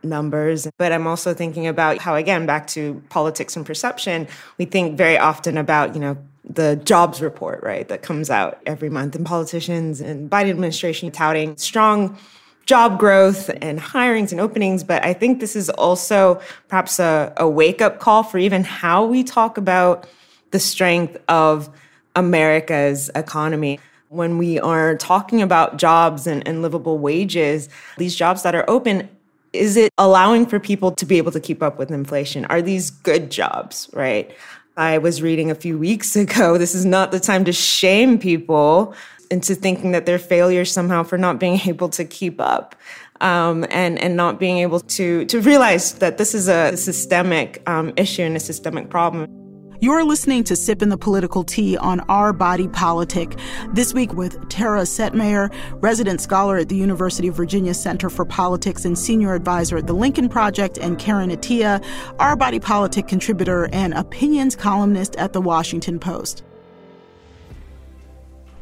numbers, 0.03 0.67
but 0.77 0.91
I'm 0.91 1.07
also 1.07 1.33
thinking 1.33 1.67
about 1.67 1.97
how, 1.97 2.15
again, 2.15 2.45
back 2.45 2.67
to 2.67 3.01
politics 3.09 3.55
and 3.55 3.65
perception, 3.65 4.27
we 4.57 4.65
think 4.65 4.97
very 4.97 5.17
often 5.17 5.57
about, 5.57 5.95
you 5.95 6.01
know, 6.01 6.17
the 6.49 6.77
jobs 6.77 7.21
report, 7.21 7.61
right, 7.63 7.87
that 7.89 8.01
comes 8.01 8.29
out 8.29 8.61
every 8.65 8.89
month, 8.89 9.15
and 9.15 9.25
politicians 9.25 9.99
and 9.99 10.29
Biden 10.29 10.51
administration 10.51 11.11
touting 11.11 11.57
strong 11.57 12.17
job 12.65 12.99
growth 12.99 13.49
and 13.61 13.79
hirings 13.79 14.31
and 14.31 14.39
openings. 14.39 14.83
But 14.83 15.03
I 15.03 15.13
think 15.13 15.39
this 15.39 15.55
is 15.55 15.69
also 15.69 16.41
perhaps 16.67 16.99
a, 16.99 17.33
a 17.37 17.49
wake 17.49 17.81
up 17.81 17.99
call 17.99 18.23
for 18.23 18.37
even 18.37 18.63
how 18.63 19.05
we 19.05 19.23
talk 19.23 19.57
about 19.57 20.07
the 20.51 20.59
strength 20.59 21.17
of 21.27 21.69
America's 22.15 23.09
economy 23.15 23.79
when 24.09 24.37
we 24.37 24.59
are 24.59 24.95
talking 24.95 25.41
about 25.41 25.77
jobs 25.77 26.27
and, 26.27 26.47
and 26.47 26.61
livable 26.61 26.97
wages, 26.97 27.69
these 27.97 28.15
jobs 28.15 28.43
that 28.43 28.55
are 28.55 28.65
open, 28.69 29.09
is 29.53 29.75
it 29.77 29.91
allowing 29.97 30.45
for 30.45 30.59
people 30.59 30.91
to 30.91 31.05
be 31.05 31.17
able 31.17 31.31
to 31.31 31.39
keep 31.39 31.61
up 31.61 31.77
with 31.77 31.91
inflation? 31.91 32.45
Are 32.45 32.61
these 32.61 32.89
good 32.89 33.31
jobs, 33.31 33.89
right? 33.93 34.31
I 34.77 34.99
was 34.99 35.21
reading 35.21 35.49
a 35.49 35.55
few 35.55 35.77
weeks 35.77 36.15
ago, 36.15 36.57
this 36.57 36.75
is 36.75 36.85
not 36.85 37.11
the 37.11 37.19
time 37.19 37.45
to 37.45 37.51
shame 37.53 38.17
people 38.19 38.93
into 39.29 39.55
thinking 39.55 39.91
that 39.91 40.05
they're 40.05 40.19
failures 40.19 40.71
somehow 40.71 41.03
for 41.03 41.17
not 41.17 41.39
being 41.39 41.59
able 41.65 41.89
to 41.89 42.05
keep 42.05 42.39
up. 42.39 42.75
Um, 43.19 43.65
and 43.71 43.97
and 43.97 44.15
not 44.15 44.39
being 44.39 44.59
able 44.59 44.79
to 44.79 45.25
to 45.25 45.41
realize 45.41 45.93
that 45.93 46.19
this 46.19 46.35
is 46.35 46.47
a 46.47 46.77
systemic 46.77 47.67
um, 47.67 47.91
issue 47.97 48.21
and 48.21 48.35
a 48.35 48.39
systemic 48.39 48.91
problem. 48.91 49.46
You're 49.79 50.03
listening 50.03 50.43
to 50.45 50.55
Sippin' 50.55 50.89
the 50.89 50.97
Political 50.97 51.43
Tea 51.43 51.77
on 51.77 51.99
Our 52.09 52.33
Body 52.33 52.67
Politic. 52.67 53.37
This 53.73 53.93
week 53.93 54.11
with 54.11 54.49
Tara 54.49 54.81
Setmayer, 54.81 55.53
resident 55.83 56.19
scholar 56.19 56.57
at 56.57 56.69
the 56.69 56.75
University 56.75 57.27
of 57.27 57.35
Virginia 57.35 57.75
Center 57.75 58.09
for 58.09 58.25
Politics 58.25 58.85
and 58.85 58.97
senior 58.97 59.35
advisor 59.35 59.77
at 59.77 59.85
the 59.85 59.93
Lincoln 59.93 60.29
Project, 60.29 60.79
and 60.79 60.97
Karen 60.97 61.29
Attiah, 61.29 61.85
Our 62.17 62.35
Body 62.35 62.59
Politic 62.59 63.07
contributor 63.07 63.69
and 63.71 63.93
opinions 63.93 64.55
columnist 64.55 65.15
at 65.17 65.33
the 65.33 65.41
Washington 65.41 65.99
Post. 65.99 66.43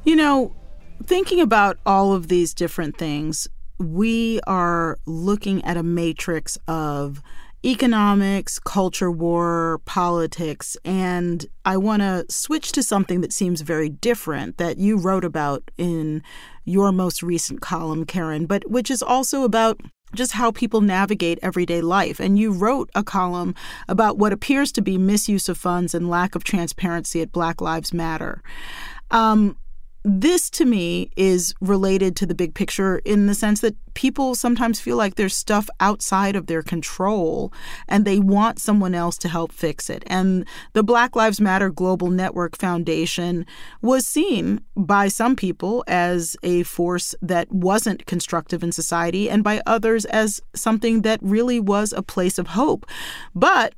You 0.04 0.18
know, 0.18 0.54
thinking 1.06 1.40
about 1.40 1.78
all 1.86 2.12
of 2.12 2.28
these 2.28 2.54
different 2.54 2.98
things, 2.98 3.48
we 3.80 4.42
are 4.48 4.98
looking 5.06 5.64
at 5.64 5.78
a 5.78 5.84
matrix 5.84 6.58
of 6.68 7.22
economics, 7.66 8.60
culture 8.60 9.10
war, 9.10 9.82
politics, 9.86 10.78
and 10.86 11.46
I 11.66 11.78
want 11.78 12.02
to 12.02 12.26
switch 12.30 12.72
to 12.74 12.84
something 12.84 13.22
that 13.22 13.34
seems 13.34 13.62
very 13.62 13.90
different 13.90 14.58
that 14.58 14.78
you 14.78 14.98
wrote 14.98 15.26
about 15.26 15.72
in 15.78 16.22
your 16.64 16.92
most 16.92 17.24
recent 17.24 17.62
column, 17.62 18.06
Karen, 18.06 18.46
but 18.46 18.70
which 18.70 18.92
is 18.92 19.02
also 19.02 19.44
about 19.44 19.80
just 20.14 20.34
how 20.34 20.52
people 20.52 20.82
navigate 20.82 21.40
everyday 21.42 21.82
life. 21.82 22.20
And 22.20 22.38
you 22.38 22.52
wrote 22.52 22.90
a 22.96 23.04
column 23.04 23.56
about 23.88 24.18
what 24.18 24.32
appears 24.32 24.72
to 24.74 24.82
be 24.82 24.98
misuse 24.98 25.50
of 25.50 25.58
funds 25.58 25.94
and 25.94 26.10
lack 26.10 26.36
of 26.36 26.44
transparency 26.44 27.22
at 27.22 27.32
Black 27.32 27.62
Lives 27.62 27.94
Matter. 27.94 28.42
Um, 29.12 29.58
this 30.08 30.52
to 30.52 30.66
me 30.66 31.10
is 31.18 31.56
related 31.62 32.16
to 32.16 32.28
the 32.28 32.36
big 32.36 32.54
picture 32.54 33.00
in 33.06 33.26
the 33.26 33.34
sense 33.34 33.62
that 33.62 33.76
people 33.96 34.36
sometimes 34.36 34.80
feel 34.80 34.98
like 34.98 35.16
there's 35.16 35.36
stuff 35.36 35.68
outside 35.80 36.36
of 36.36 36.46
their 36.46 36.62
control 36.62 37.52
and 37.88 38.06
they 38.06 38.20
want 38.20 38.60
someone 38.60 38.94
else 38.94 39.18
to 39.18 39.28
help 39.28 39.52
fix 39.52 39.90
it. 39.90 40.04
And 40.06 40.46
the 40.74 40.84
Black 40.84 41.16
Lives 41.16 41.42
Matter 41.42 41.72
Global 41.72 42.12
Network 42.12 42.56
Foundation 42.56 43.48
was 43.82 44.06
seen 44.06 44.62
by 44.78 45.08
some 45.08 45.36
people 45.36 45.84
as 45.88 46.38
a 46.44 46.62
force 46.64 47.16
that 47.24 47.52
wasn't 47.52 48.06
constructive 48.06 48.64
in 48.64 48.72
society 48.72 49.28
and 49.28 49.44
by 49.44 49.60
others 49.66 50.06
as 50.06 50.40
something 50.54 51.02
that 51.02 51.20
really 51.24 51.60
was 51.60 51.92
a 51.92 52.04
place 52.04 52.38
of 52.38 52.50
hope. 52.50 52.86
But 53.34 53.74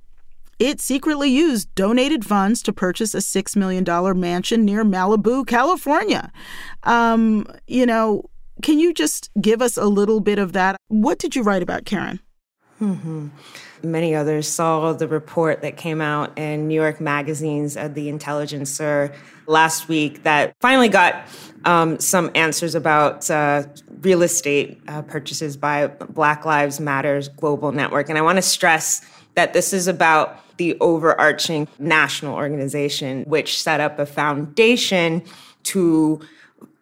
it 0.60 0.82
secretly 0.82 1.30
used 1.30 1.74
donated 1.76 2.26
funds 2.26 2.62
to 2.64 2.74
purchase 2.74 3.14
a 3.14 3.20
$6 3.20 3.56
million 3.56 3.86
mansion 4.20 4.66
near 4.66 4.84
Malibu, 4.84 5.46
California. 5.46 6.32
Um, 6.84 7.46
you 7.68 7.86
know, 7.86 8.30
can 8.64 8.80
you 8.80 8.94
just 8.94 9.30
give 9.40 9.62
us 9.62 9.78
a 9.78 9.86
little 9.86 10.20
bit 10.20 10.40
of 10.40 10.54
that? 10.54 10.78
What 10.88 11.20
did 11.20 11.36
you 11.36 11.44
write 11.44 11.62
about, 11.62 11.86
Karen? 11.86 12.20
Mm-hmm. 12.82 13.28
Many 13.84 14.16
others 14.16 14.48
saw 14.48 14.94
the 14.94 15.08
report 15.08 15.62
that 15.62 15.78
came 15.78 16.02
out 16.02 16.38
in 16.38 16.68
New 16.68 16.76
York 16.76 17.00
magazines 17.00 17.78
of 17.78 17.94
the 17.94 18.10
Intelligencer 18.10 19.14
last 19.48 19.88
week 19.88 20.24
that 20.24 20.54
finally 20.60 20.90
got 20.90 21.28
um, 21.66 22.00
some 22.00 22.30
answers 22.36 22.76
about 22.76 23.30
uh, 23.30 23.64
real 24.02 24.22
estate 24.22 24.80
uh, 24.88 25.02
purchases 25.04 25.58
by 25.58 25.88
Black 25.88 26.46
Lives 26.46 26.80
Matters 26.80 27.30
Global 27.30 27.72
Network. 27.72 28.10
And 28.10 28.18
I 28.18 28.22
want 28.22 28.38
to 28.38 28.42
stress 28.42 29.02
that 29.38 29.54
this 29.54 29.72
is 29.72 29.88
about 29.88 30.44
the 30.58 30.76
overarching 30.80 31.68
national 31.78 32.34
organization, 32.34 33.24
which 33.26 33.62
set 33.62 33.80
up 33.80 34.00
a 34.00 34.06
foundation 34.08 35.22
to 35.62 36.20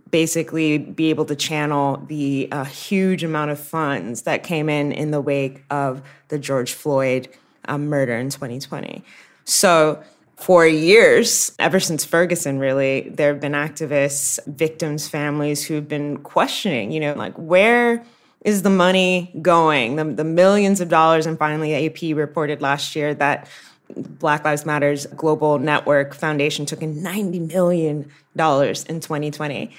basically 0.09 0.77
be 0.77 1.09
able 1.09 1.25
to 1.25 1.35
channel 1.35 2.01
the 2.07 2.47
uh, 2.53 2.63
huge 2.63 3.25
amount 3.25 3.51
of 3.51 3.59
funds 3.59 4.21
that 4.21 4.41
came 4.41 4.69
in 4.69 4.93
in 4.93 5.11
the 5.11 5.19
wake 5.19 5.65
of 5.69 6.01
the 6.29 6.39
George 6.39 6.71
Floyd 6.71 7.27
um, 7.65 7.87
murder 7.87 8.15
in 8.15 8.29
2020. 8.29 9.03
So, 9.43 10.01
for 10.37 10.65
years, 10.65 11.51
ever 11.59 11.81
since 11.81 12.05
Ferguson, 12.05 12.57
really, 12.57 13.09
there 13.09 13.33
have 13.33 13.41
been 13.41 13.51
activists, 13.51 14.39
victims' 14.47 15.09
families 15.09 15.65
who've 15.65 15.87
been 15.87 16.17
questioning, 16.19 16.93
you 16.93 17.01
know, 17.01 17.15
like 17.15 17.33
where 17.35 18.01
is 18.45 18.61
the 18.61 18.69
money 18.69 19.33
going? 19.41 19.97
The, 19.97 20.05
the 20.05 20.23
millions 20.23 20.79
of 20.79 20.87
dollars, 20.87 21.25
and 21.25 21.37
finally, 21.37 21.87
AP 21.87 22.15
reported 22.15 22.61
last 22.61 22.95
year 22.95 23.13
that 23.15 23.49
Black 23.97 24.45
Lives 24.45 24.65
Matters 24.65 25.05
Global 25.07 25.59
Network 25.59 26.15
Foundation 26.15 26.65
took 26.65 26.81
in 26.81 26.95
$90 27.03 27.51
million 27.51 28.11
in 28.35 28.99
2020 29.01 29.71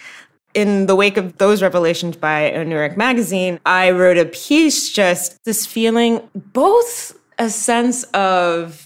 in 0.54 0.86
the 0.86 0.96
wake 0.96 1.18
of 1.18 1.36
those 1.36 1.60
revelations 1.60 2.16
by 2.16 2.50
York 2.50 2.96
Magazine, 2.96 3.60
I 3.66 3.90
wrote 3.90 4.16
a 4.16 4.24
piece 4.24 4.90
just 4.90 5.44
this 5.44 5.66
feeling 5.66 6.26
both 6.34 7.14
a 7.38 7.50
sense 7.50 8.04
of 8.14 8.85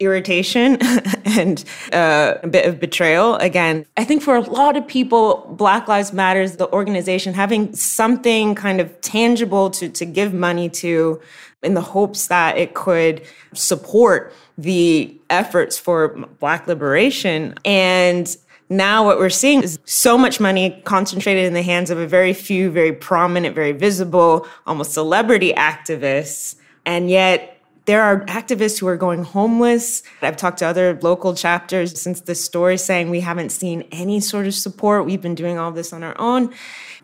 irritation 0.00 0.76
and 1.24 1.64
uh, 1.92 2.34
a 2.42 2.48
bit 2.48 2.66
of 2.66 2.80
betrayal. 2.80 3.36
Again, 3.36 3.86
I 3.96 4.04
think 4.04 4.22
for 4.22 4.34
a 4.34 4.40
lot 4.40 4.76
of 4.76 4.86
people, 4.88 5.54
Black 5.56 5.86
Lives 5.86 6.12
Matters, 6.12 6.56
the 6.56 6.70
organization, 6.72 7.34
having 7.34 7.74
something 7.74 8.54
kind 8.54 8.80
of 8.80 9.00
tangible 9.02 9.70
to, 9.70 9.88
to 9.90 10.04
give 10.04 10.34
money 10.34 10.68
to 10.70 11.20
in 11.62 11.74
the 11.74 11.82
hopes 11.82 12.28
that 12.28 12.56
it 12.56 12.74
could 12.74 13.22
support 13.52 14.32
the 14.56 15.14
efforts 15.28 15.78
for 15.78 16.08
Black 16.40 16.66
liberation. 16.66 17.54
And 17.64 18.34
now 18.70 19.04
what 19.04 19.18
we're 19.18 19.28
seeing 19.30 19.62
is 19.62 19.78
so 19.84 20.16
much 20.16 20.40
money 20.40 20.80
concentrated 20.84 21.44
in 21.44 21.52
the 21.52 21.62
hands 21.62 21.90
of 21.90 21.98
a 21.98 22.06
very 22.06 22.32
few, 22.32 22.70
very 22.70 22.92
prominent, 22.92 23.54
very 23.54 23.72
visible, 23.72 24.46
almost 24.66 24.92
celebrity 24.92 25.52
activists. 25.52 26.56
And 26.86 27.10
yet 27.10 27.59
there 27.90 28.02
are 28.02 28.20
activists 28.26 28.78
who 28.78 28.86
are 28.86 28.96
going 28.96 29.24
homeless. 29.24 30.04
I've 30.22 30.36
talked 30.36 30.58
to 30.60 30.64
other 30.64 30.96
local 31.02 31.34
chapters 31.34 32.00
since 32.00 32.20
this 32.20 32.40
story 32.40 32.76
saying 32.76 33.10
we 33.10 33.18
haven't 33.18 33.50
seen 33.50 33.82
any 33.90 34.20
sort 34.20 34.46
of 34.46 34.54
support. 34.54 35.06
We've 35.06 35.20
been 35.20 35.34
doing 35.34 35.58
all 35.58 35.72
this 35.72 35.92
on 35.92 36.04
our 36.04 36.14
own. 36.20 36.54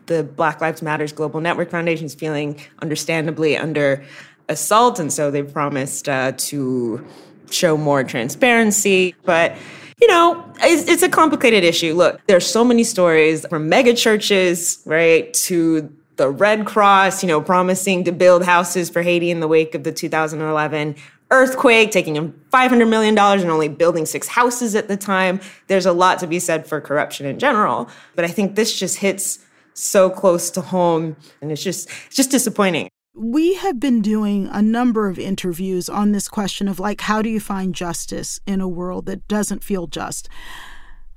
The 0.05 0.23
Black 0.23 0.61
Lives 0.61 0.81
Matters 0.81 1.11
Global 1.11 1.41
Network 1.41 1.71
Foundation 1.71 2.05
is 2.05 2.15
feeling 2.15 2.61
understandably 2.81 3.57
under 3.57 4.05
assault. 4.47 4.97
And 4.97 5.11
so 5.11 5.29
they've 5.29 5.51
promised 5.51 6.07
uh, 6.07 6.31
to 6.37 7.05
show 7.51 7.75
more 7.75 8.05
transparency. 8.05 9.13
But 9.25 9.57
you 9.99 10.07
know, 10.07 10.41
it's, 10.61 10.87
it's 10.87 11.03
a 11.03 11.09
complicated 11.09 11.65
issue. 11.65 11.95
Look, 11.95 12.21
there's 12.27 12.47
so 12.47 12.63
many 12.63 12.85
stories 12.85 13.45
from 13.47 13.67
mega 13.67 13.93
churches, 13.93 14.79
right, 14.85 15.33
to 15.33 15.93
the 16.17 16.29
Red 16.29 16.65
Cross, 16.65 17.23
you 17.23 17.27
know, 17.27 17.41
promising 17.41 18.03
to 18.03 18.11
build 18.11 18.43
houses 18.43 18.89
for 18.89 19.01
Haiti 19.01 19.31
in 19.31 19.39
the 19.39 19.47
wake 19.47 19.73
of 19.73 19.83
the 19.83 19.91
2011 19.91 20.95
earthquake, 21.29 21.91
taking 21.91 22.15
in 22.15 22.31
$500 22.53 22.89
million 22.89 23.17
and 23.17 23.51
only 23.51 23.67
building 23.67 24.05
six 24.05 24.27
houses 24.27 24.75
at 24.75 24.87
the 24.87 24.97
time. 24.97 25.39
There's 25.67 25.85
a 25.85 25.91
lot 25.91 26.19
to 26.19 26.27
be 26.27 26.39
said 26.39 26.67
for 26.67 26.79
corruption 26.81 27.25
in 27.25 27.39
general. 27.39 27.89
But 28.15 28.25
I 28.25 28.29
think 28.29 28.55
this 28.55 28.77
just 28.77 28.97
hits 28.97 29.39
so 29.73 30.09
close 30.09 30.49
to 30.49 30.61
home 30.61 31.15
and 31.39 31.51
it's 31.51 31.61
just 31.61 31.87
it's 32.07 32.15
just 32.15 32.31
disappointing 32.31 32.89
we 33.17 33.55
have 33.55 33.79
been 33.79 34.01
doing 34.01 34.47
a 34.51 34.61
number 34.61 35.07
of 35.07 35.17
interviews 35.17 35.89
on 35.89 36.11
this 36.11 36.27
question 36.27 36.67
of 36.67 36.79
like, 36.79 37.01
how 37.01 37.23
do 37.23 37.29
you 37.29 37.39
find 37.39 37.73
justice 37.73 38.39
in 38.45 38.61
a 38.61 38.67
world 38.67 39.07
that 39.07 39.27
doesn't 39.27 39.63
feel 39.63 39.87
just? 39.87 40.29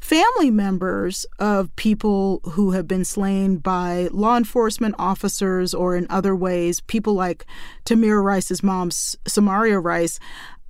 Family 0.01 0.51
members 0.51 1.27
of 1.39 1.75
people 1.77 2.41
who 2.45 2.73
have 2.73 2.89
been 2.89 3.05
slain 3.05 3.59
by 3.59 4.09
law 4.11 4.37
enforcement 4.37 4.95
officers 4.99 5.75
or 5.75 5.95
in 5.95 6.07
other 6.11 6.35
ways, 6.35 6.81
people 6.81 7.15
like 7.15 7.47
Tamir 7.85 8.23
Rice's 8.23 8.63
mom, 8.63 8.91
Samaria 8.91 9.79
Rice, 9.79 10.19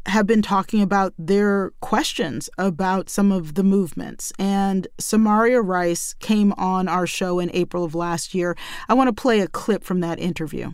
have 0.06 0.26
been 0.26 0.42
talking 0.42 0.82
about 0.82 1.14
their 1.18 1.70
questions 1.80 2.50
about 2.58 3.08
some 3.08 3.30
of 3.30 3.54
the 3.54 3.62
movements. 3.62 4.32
And 4.38 4.88
Samaria 4.98 5.60
Rice 5.60 6.14
came 6.14 6.52
on 6.54 6.88
our 6.88 7.06
show 7.06 7.38
in 7.38 7.50
April 7.54 7.84
of 7.84 7.94
last 7.94 8.34
year. 8.34 8.56
I 8.88 8.94
want 8.94 9.08
to 9.08 9.22
play 9.22 9.40
a 9.40 9.46
clip 9.46 9.84
from 9.84 10.00
that 10.00 10.18
interview. 10.18 10.72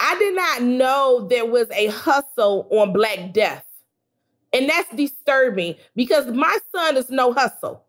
I 0.00 0.18
did 0.18 0.34
not 0.34 0.62
know 0.62 1.26
there 1.28 1.46
was 1.46 1.70
a 1.70 1.88
hustle 1.88 2.68
on 2.70 2.92
Black 2.92 3.32
Death. 3.32 3.64
And 4.54 4.70
that's 4.70 4.88
disturbing 4.94 5.74
because 5.96 6.26
my 6.28 6.58
son 6.74 6.96
is 6.96 7.10
no 7.10 7.32
hustle. 7.32 7.84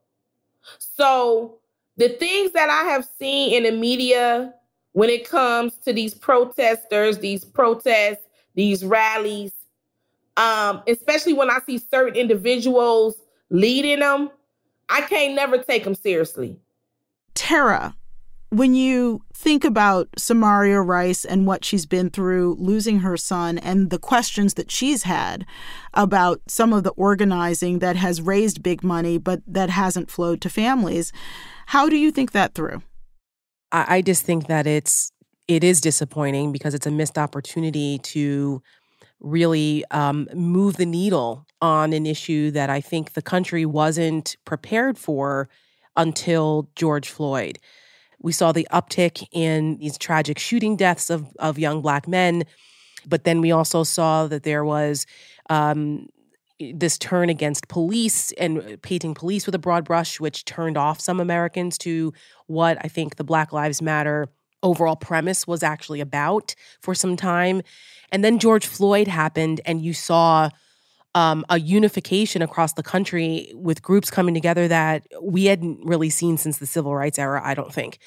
So 0.80 1.60
the 1.96 2.10
things 2.10 2.52
that 2.54 2.70
I 2.70 2.90
have 2.90 3.08
seen 3.20 3.54
in 3.54 3.64
the 3.64 3.80
media 3.80 4.54
when 4.94 5.10
it 5.10 5.30
comes 5.30 5.76
to 5.86 5.94
these 5.94 6.14
protesters, 6.14 7.20
these 7.20 7.46
protests, 7.46 8.26
these 8.56 8.84
rallies, 8.84 9.52
um, 10.38 10.82
especially 10.88 11.34
when 11.34 11.50
I 11.50 11.60
see 11.66 11.78
certain 11.78 12.16
individuals 12.16 13.16
leading 13.50 14.00
them, 14.00 14.32
I 14.90 15.02
can't 15.02 15.36
never 15.36 15.58
take 15.58 15.84
them 15.84 15.96
seriously. 15.96 16.58
Tara, 17.34 17.96
when 18.56 18.74
you 18.74 19.22
think 19.34 19.66
about 19.66 20.08
Samaria 20.18 20.80
Rice 20.80 21.26
and 21.26 21.46
what 21.46 21.66
she's 21.66 21.86
been 21.86 22.10
through, 22.10 22.56
losing 22.58 23.00
her 23.00 23.18
son, 23.18 23.58
and 23.58 23.90
the 23.90 24.00
questions 24.00 24.54
that 24.54 24.72
she's 24.72 25.04
had 25.04 25.46
about 25.94 26.40
some 26.48 26.72
of 26.72 26.86
the 26.86 26.92
organizing 26.92 27.80
that 27.80 27.98
has 27.98 28.22
raised 28.22 28.64
big 28.64 28.82
money 28.82 29.18
but 29.18 29.42
that 29.46 29.70
hasn't 29.70 30.10
flowed 30.10 30.40
to 30.40 30.50
families, 30.50 31.12
how 31.68 31.90
do 31.90 31.98
you 31.98 32.12
think 32.12 32.32
that 32.32 32.54
through? 32.54 32.82
I, 33.74 33.98
I 33.98 34.02
just 34.02 34.24
think 34.24 34.48
that 34.48 34.66
it's 34.66 35.12
it 35.50 35.64
is 35.64 35.82
disappointing 35.82 36.54
because 36.54 36.74
it's 36.74 36.88
a 36.88 36.92
missed 36.92 37.18
opportunity 37.18 38.00
to 38.00 38.64
really 39.20 39.84
um, 39.92 40.30
move 40.34 40.78
the 40.78 40.86
needle 40.86 41.46
on 41.62 41.92
an 41.92 42.06
issue 42.06 42.52
that 42.52 42.70
I 42.70 42.80
think 42.80 43.14
the 43.14 43.22
country 43.22 43.66
wasn't 43.66 44.38
prepared 44.46 44.98
for 44.98 45.50
until 45.98 46.70
George 46.76 47.10
Floyd. 47.10 47.60
We 48.26 48.32
saw 48.32 48.52
the 48.52 48.68
uptick 48.74 49.28
in 49.32 49.78
these 49.78 50.00
tragic 50.00 50.40
shooting 50.40 50.76
deaths 50.76 51.12
of, 51.12 51.32
of 51.38 51.60
young 51.60 51.84
Black 51.84 52.08
men. 52.08 52.46
But 53.06 53.24
then 53.24 53.40
we 53.40 53.52
also 53.52 53.84
saw 53.84 54.26
that 54.26 54.42
there 54.42 54.66
was 54.66 55.06
um, 55.48 56.10
this 56.60 56.98
turn 56.98 57.30
against 57.30 57.68
police 57.68 58.32
and 58.32 58.82
painting 58.82 59.14
police 59.14 59.46
with 59.46 59.54
a 59.54 59.60
broad 59.60 59.86
brush, 59.86 60.20
which 60.20 60.44
turned 60.44 60.76
off 60.76 61.00
some 61.00 61.20
Americans 61.20 61.78
to 61.78 62.14
what 62.48 62.80
I 62.82 62.88
think 62.88 63.18
the 63.18 63.24
Black 63.24 63.54
Lives 63.54 63.80
Matter 63.80 64.28
overall 64.64 64.96
premise 64.96 65.46
was 65.46 65.62
actually 65.62 66.02
about 66.02 66.56
for 66.82 66.96
some 66.96 67.16
time. 67.16 67.62
And 68.12 68.26
then 68.26 68.40
George 68.40 68.66
Floyd 68.66 69.08
happened, 69.08 69.62
and 69.68 69.84
you 69.84 69.94
saw 69.94 70.50
um, 71.16 71.46
a 71.50 71.60
unification 71.60 72.42
across 72.42 72.74
the 72.74 72.84
country 72.84 73.50
with 73.56 73.82
groups 73.82 74.12
coming 74.12 74.34
together 74.34 74.68
that 74.68 75.08
we 75.22 75.46
hadn't 75.46 75.80
really 75.84 76.10
seen 76.10 76.38
since 76.38 76.58
the 76.58 76.66
civil 76.66 76.94
rights 76.94 77.18
era, 77.18 77.42
I 77.44 77.54
don't 77.54 77.74
think. 77.74 78.00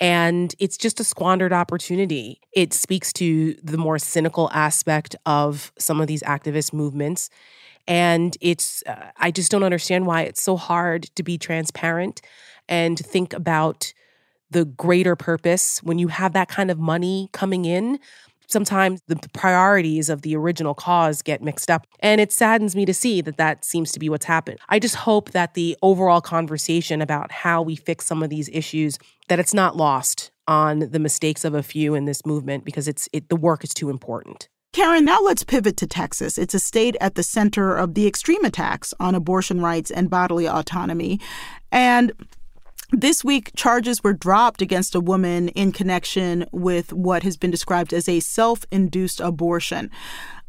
And 0.00 0.54
it's 0.58 0.76
just 0.76 0.98
a 1.00 1.04
squandered 1.04 1.52
opportunity. 1.52 2.40
It 2.52 2.74
speaks 2.74 3.12
to 3.14 3.54
the 3.62 3.78
more 3.78 3.98
cynical 3.98 4.50
aspect 4.52 5.14
of 5.24 5.72
some 5.78 6.00
of 6.00 6.08
these 6.08 6.22
activist 6.24 6.72
movements. 6.72 7.30
And 7.86 8.36
it's, 8.40 8.82
uh, 8.86 9.12
I 9.16 9.30
just 9.30 9.50
don't 9.52 9.62
understand 9.62 10.06
why 10.06 10.22
it's 10.22 10.42
so 10.42 10.56
hard 10.56 11.04
to 11.14 11.22
be 11.22 11.38
transparent 11.38 12.20
and 12.68 12.98
think 12.98 13.32
about 13.32 13.92
the 14.50 14.64
greater 14.64 15.14
purpose 15.14 15.82
when 15.82 15.98
you 15.98 16.08
have 16.08 16.32
that 16.32 16.48
kind 16.48 16.70
of 16.70 16.78
money 16.78 17.28
coming 17.32 17.64
in 17.64 17.98
sometimes 18.48 19.00
the 19.06 19.16
priorities 19.32 20.08
of 20.08 20.22
the 20.22 20.34
original 20.34 20.74
cause 20.74 21.22
get 21.22 21.42
mixed 21.42 21.70
up. 21.70 21.86
And 22.00 22.20
it 22.20 22.32
saddens 22.32 22.74
me 22.74 22.84
to 22.86 22.94
see 22.94 23.20
that 23.20 23.36
that 23.36 23.64
seems 23.64 23.92
to 23.92 23.98
be 23.98 24.08
what's 24.08 24.24
happened. 24.24 24.58
I 24.68 24.78
just 24.78 24.96
hope 24.96 25.30
that 25.30 25.54
the 25.54 25.76
overall 25.82 26.20
conversation 26.20 27.00
about 27.00 27.30
how 27.30 27.62
we 27.62 27.76
fix 27.76 28.06
some 28.06 28.22
of 28.22 28.30
these 28.30 28.48
issues 28.52 28.98
that 29.28 29.38
it's 29.38 29.54
not 29.54 29.76
lost 29.76 30.30
on 30.46 30.80
the 30.80 30.98
mistakes 30.98 31.44
of 31.44 31.54
a 31.54 31.62
few 31.62 31.94
in 31.94 32.06
this 32.06 32.24
movement 32.24 32.64
because 32.64 32.88
it's 32.88 33.08
it, 33.12 33.28
the 33.28 33.36
work 33.36 33.62
is 33.62 33.74
too 33.74 33.90
important. 33.90 34.48
Karen, 34.72 35.04
now 35.04 35.20
let's 35.22 35.44
pivot 35.44 35.76
to 35.78 35.86
Texas. 35.86 36.38
It's 36.38 36.54
a 36.54 36.60
state 36.60 36.96
at 37.00 37.14
the 37.14 37.22
center 37.22 37.74
of 37.74 37.94
the 37.94 38.06
extreme 38.06 38.44
attacks 38.44 38.92
on 39.00 39.14
abortion 39.14 39.60
rights 39.60 39.90
and 39.90 40.10
bodily 40.10 40.46
autonomy. 40.46 41.20
And 41.72 42.12
This 42.90 43.22
week, 43.22 43.50
charges 43.54 44.02
were 44.02 44.14
dropped 44.14 44.62
against 44.62 44.94
a 44.94 45.00
woman 45.00 45.48
in 45.48 45.72
connection 45.72 46.46
with 46.52 46.92
what 46.92 47.22
has 47.22 47.36
been 47.36 47.50
described 47.50 47.92
as 47.92 48.08
a 48.08 48.20
self 48.20 48.64
induced 48.70 49.20
abortion. 49.20 49.90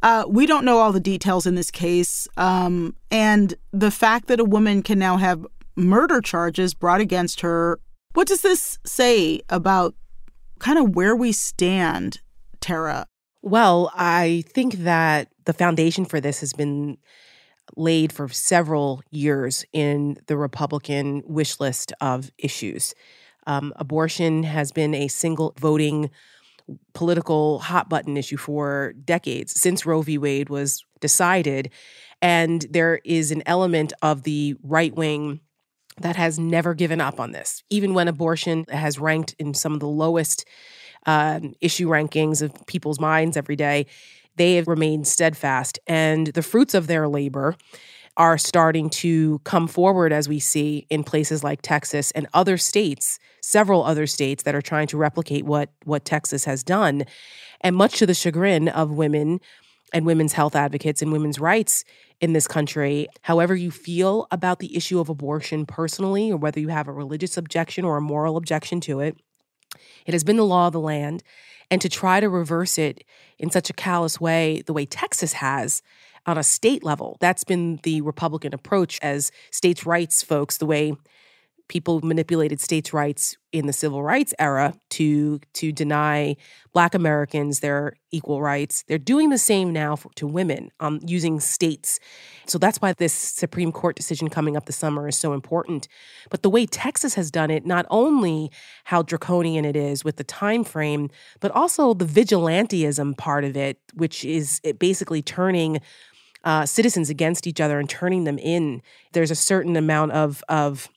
Uh, 0.01 0.23
we 0.27 0.45
don't 0.45 0.63
know 0.63 0.77
all 0.77 0.93
the 0.93 1.01
details 1.01 1.45
in 1.45 1.55
this 1.55 1.69
case. 1.69 2.27
Um, 2.37 2.95
and 3.11 3.55
the 3.73 3.91
fact 3.91 4.27
that 4.27 4.39
a 4.39 4.45
woman 4.45 4.81
can 4.83 4.97
now 4.97 5.17
have 5.17 5.45
murder 5.75 6.21
charges 6.21 6.73
brought 6.73 7.01
against 7.01 7.41
her, 7.41 7.79
what 8.13 8.27
does 8.27 8.41
this 8.41 8.79
say 8.85 9.41
about 9.49 9.95
kind 10.59 10.79
of 10.79 10.95
where 10.95 11.15
we 11.15 11.33
stand, 11.33 12.21
Tara? 12.61 13.05
Well, 13.41 13.91
I 13.95 14.43
think 14.47 14.75
that 14.75 15.27
the 15.45 15.53
foundation 15.53 16.05
for 16.05 16.21
this 16.21 16.39
has 16.39 16.53
been 16.53 16.97
laid 17.75 18.11
for 18.11 18.27
several 18.29 19.01
years 19.11 19.65
in 19.73 20.17
the 20.27 20.37
Republican 20.37 21.23
wish 21.25 21.59
list 21.59 21.93
of 22.01 22.31
issues. 22.37 22.93
Um, 23.47 23.73
abortion 23.77 24.43
has 24.43 24.71
been 24.71 24.93
a 24.93 25.07
single 25.07 25.53
voting 25.59 26.09
political 26.93 27.59
hot 27.59 27.89
button 27.89 28.15
issue 28.17 28.37
for 28.37 28.93
decades 29.03 29.59
since 29.59 29.85
Roe 29.85 30.01
v. 30.01 30.17
Wade 30.17 30.49
was 30.49 30.85
decided. 30.99 31.71
And 32.21 32.65
there 32.69 32.99
is 33.03 33.31
an 33.31 33.43
element 33.45 33.93
of 34.01 34.23
the 34.23 34.55
right 34.61 34.93
wing 34.93 35.39
that 36.01 36.15
has 36.15 36.39
never 36.39 36.73
given 36.73 37.01
up 37.01 37.19
on 37.19 37.31
this, 37.31 37.63
even 37.69 37.93
when 37.93 38.07
abortion 38.07 38.65
has 38.69 38.99
ranked 38.99 39.35
in 39.39 39.53
some 39.53 39.73
of 39.73 39.79
the 39.79 39.87
lowest 39.87 40.45
um, 41.05 41.53
issue 41.61 41.87
rankings 41.87 42.41
of 42.41 42.53
people's 42.67 42.99
minds 42.99 43.37
every 43.37 43.55
day. 43.55 43.85
They 44.39 44.55
have 44.55 44.69
remained 44.69 45.05
steadfast, 45.05 45.79
and 45.85 46.27
the 46.27 46.41
fruits 46.41 46.73
of 46.73 46.87
their 46.87 47.09
labor 47.09 47.57
are 48.15 48.37
starting 48.37 48.89
to 48.89 49.39
come 49.39 49.67
forward 49.67 50.13
as 50.13 50.29
we 50.29 50.39
see 50.39 50.87
in 50.89 51.03
places 51.03 51.43
like 51.43 51.61
Texas 51.61 52.11
and 52.11 52.25
other 52.33 52.55
states, 52.55 53.19
several 53.41 53.83
other 53.83 54.07
states 54.07 54.43
that 54.43 54.55
are 54.55 54.61
trying 54.61 54.87
to 54.87 54.97
replicate 54.97 55.43
what 55.43 55.71
what 55.83 56.05
Texas 56.05 56.45
has 56.45 56.63
done. 56.63 57.03
And 57.59 57.75
much 57.75 57.99
to 57.99 58.05
the 58.05 58.13
chagrin 58.13 58.69
of 58.69 58.91
women 58.91 59.41
and 59.93 60.05
women's 60.05 60.31
health 60.31 60.55
advocates 60.55 61.01
and 61.01 61.11
women's 61.11 61.39
rights 61.39 61.83
in 62.21 62.31
this 62.31 62.47
country, 62.47 63.09
however 63.23 63.57
you 63.57 63.71
feel 63.71 64.25
about 64.31 64.59
the 64.59 64.73
issue 64.73 65.01
of 65.01 65.09
abortion 65.09 65.65
personally, 65.65 66.31
or 66.31 66.37
whether 66.37 66.61
you 66.61 66.69
have 66.69 66.87
a 66.87 66.93
religious 66.93 67.35
objection 67.35 67.83
or 67.83 67.97
a 67.97 68.01
moral 68.01 68.37
objection 68.37 68.79
to 68.79 69.01
it, 69.01 69.17
it 70.05 70.13
has 70.13 70.23
been 70.23 70.37
the 70.37 70.45
law 70.45 70.67
of 70.67 70.73
the 70.73 70.79
land. 70.79 71.23
And 71.71 71.81
to 71.81 71.89
try 71.89 72.19
to 72.19 72.29
reverse 72.29 72.77
it 72.77 73.03
in 73.37 73.49
such 73.49 73.69
a 73.69 73.73
callous 73.73 74.19
way, 74.19 74.63
the 74.65 74.73
way 74.73 74.85
Texas 74.85 75.33
has, 75.33 75.81
on 76.25 76.37
a 76.37 76.43
state 76.43 76.83
level. 76.83 77.17
That's 77.19 77.43
been 77.43 77.79
the 77.83 78.01
Republican 78.01 78.53
approach 78.53 78.99
as 79.01 79.31
states' 79.51 79.85
rights 79.85 80.23
folks, 80.23 80.57
the 80.57 80.65
way 80.65 80.95
people 81.69 82.01
manipulated 82.01 82.59
states' 82.59 82.91
rights 82.91 83.37
in 83.51 83.65
the 83.65 83.73
civil 83.73 84.03
rights 84.03 84.33
era 84.37 84.73
to 84.89 85.39
to 85.53 85.71
deny 85.71 86.35
Black 86.73 86.93
Americans 86.93 87.61
their 87.61 87.93
equal 88.11 88.41
rights. 88.41 88.83
They're 88.87 88.97
doing 88.97 89.29
the 89.29 89.37
same 89.37 89.71
now 89.71 89.95
for, 89.95 90.11
to 90.15 90.27
women, 90.27 90.71
um, 90.79 90.99
using 91.05 91.39
states. 91.39 91.99
So 92.47 92.57
that's 92.57 92.81
why 92.81 92.93
this 92.93 93.13
Supreme 93.13 93.71
Court 93.71 93.95
decision 93.95 94.29
coming 94.29 94.57
up 94.57 94.65
this 94.65 94.75
summer 94.75 95.07
is 95.07 95.17
so 95.17 95.33
important. 95.33 95.87
But 96.29 96.43
the 96.43 96.49
way 96.49 96.65
Texas 96.65 97.13
has 97.13 97.31
done 97.31 97.51
it, 97.51 97.65
not 97.65 97.85
only 97.89 98.51
how 98.85 99.03
draconian 99.03 99.65
it 99.65 99.75
is 99.75 100.03
with 100.03 100.17
the 100.17 100.23
time 100.23 100.63
frame, 100.63 101.09
but 101.39 101.51
also 101.51 101.93
the 101.93 102.05
vigilantism 102.05 103.17
part 103.17 103.43
of 103.45 103.55
it, 103.55 103.79
which 103.93 104.25
is 104.25 104.59
basically 104.79 105.21
turning 105.21 105.79
uh, 106.43 106.65
citizens 106.65 107.09
against 107.09 107.47
each 107.47 107.61
other 107.61 107.79
and 107.79 107.89
turning 107.89 108.23
them 108.23 108.37
in. 108.39 108.81
There's 109.13 109.31
a 109.31 109.35
certain 109.35 109.75
amount 109.75 110.13
of 110.13 110.43
of 110.49 110.89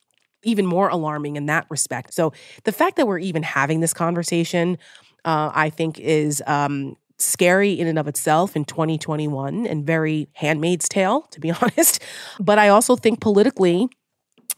even 0.45 0.67
more 0.67 0.89
alarming 0.89 1.37
in 1.37 1.47
that 1.47 1.67
respect. 1.69 2.15
So 2.15 2.33
the 2.65 2.73
fact 2.73 2.97
that 2.97 3.07
we're 3.07 3.19
even 3.19 3.43
having 3.43 3.81
this 3.81 3.95
conversation, 3.95 4.79
uh, 5.25 5.51
I 5.55 5.71
think, 5.71 5.99
is 6.01 6.43
um, 6.47 6.97
scary 7.19 7.73
in 7.73 7.87
and 7.87 7.99
of 7.99 8.09
itself 8.09 8.57
in 8.57 8.65
2021 8.65 9.67
and 9.67 9.87
very 9.87 10.29
handmaid's 10.35 10.89
tale, 10.89 11.23
to 11.31 11.41
be 11.41 11.51
honest. 11.63 12.03
But 12.41 12.59
I 12.59 12.69
also 12.69 12.97
think 12.97 13.21
politically, 13.21 13.89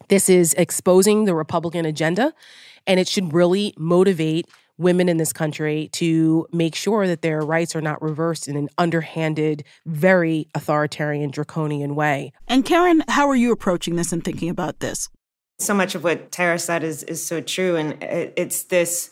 this 0.08 0.28
is 0.28 0.54
exposing 0.54 1.24
the 1.24 1.34
Republican 1.34 1.84
agenda, 1.84 2.32
and 2.86 3.00
it 3.00 3.08
should 3.08 3.32
really 3.32 3.74
motivate 3.76 4.46
women 4.76 5.08
in 5.08 5.18
this 5.18 5.32
country 5.32 5.88
to 5.92 6.46
make 6.52 6.74
sure 6.74 7.06
that 7.06 7.22
their 7.22 7.40
rights 7.40 7.76
are 7.76 7.80
not 7.80 8.02
reversed 8.02 8.48
in 8.48 8.56
an 8.56 8.68
underhanded, 8.76 9.62
very 9.86 10.48
authoritarian, 10.54 11.30
draconian 11.30 11.94
way. 11.94 12.32
And 12.48 12.64
Karen, 12.64 13.04
how 13.08 13.28
are 13.28 13.36
you 13.36 13.52
approaching 13.52 13.94
this 13.96 14.12
and 14.12 14.24
thinking 14.24 14.48
about 14.48 14.80
this? 14.80 15.08
So 15.58 15.74
much 15.74 15.94
of 15.94 16.02
what 16.02 16.32
Tara 16.32 16.58
said 16.58 16.82
is 16.82 17.02
is 17.04 17.24
so 17.24 17.40
true, 17.40 17.76
and 17.76 17.96
it's 18.02 18.64
this 18.64 19.10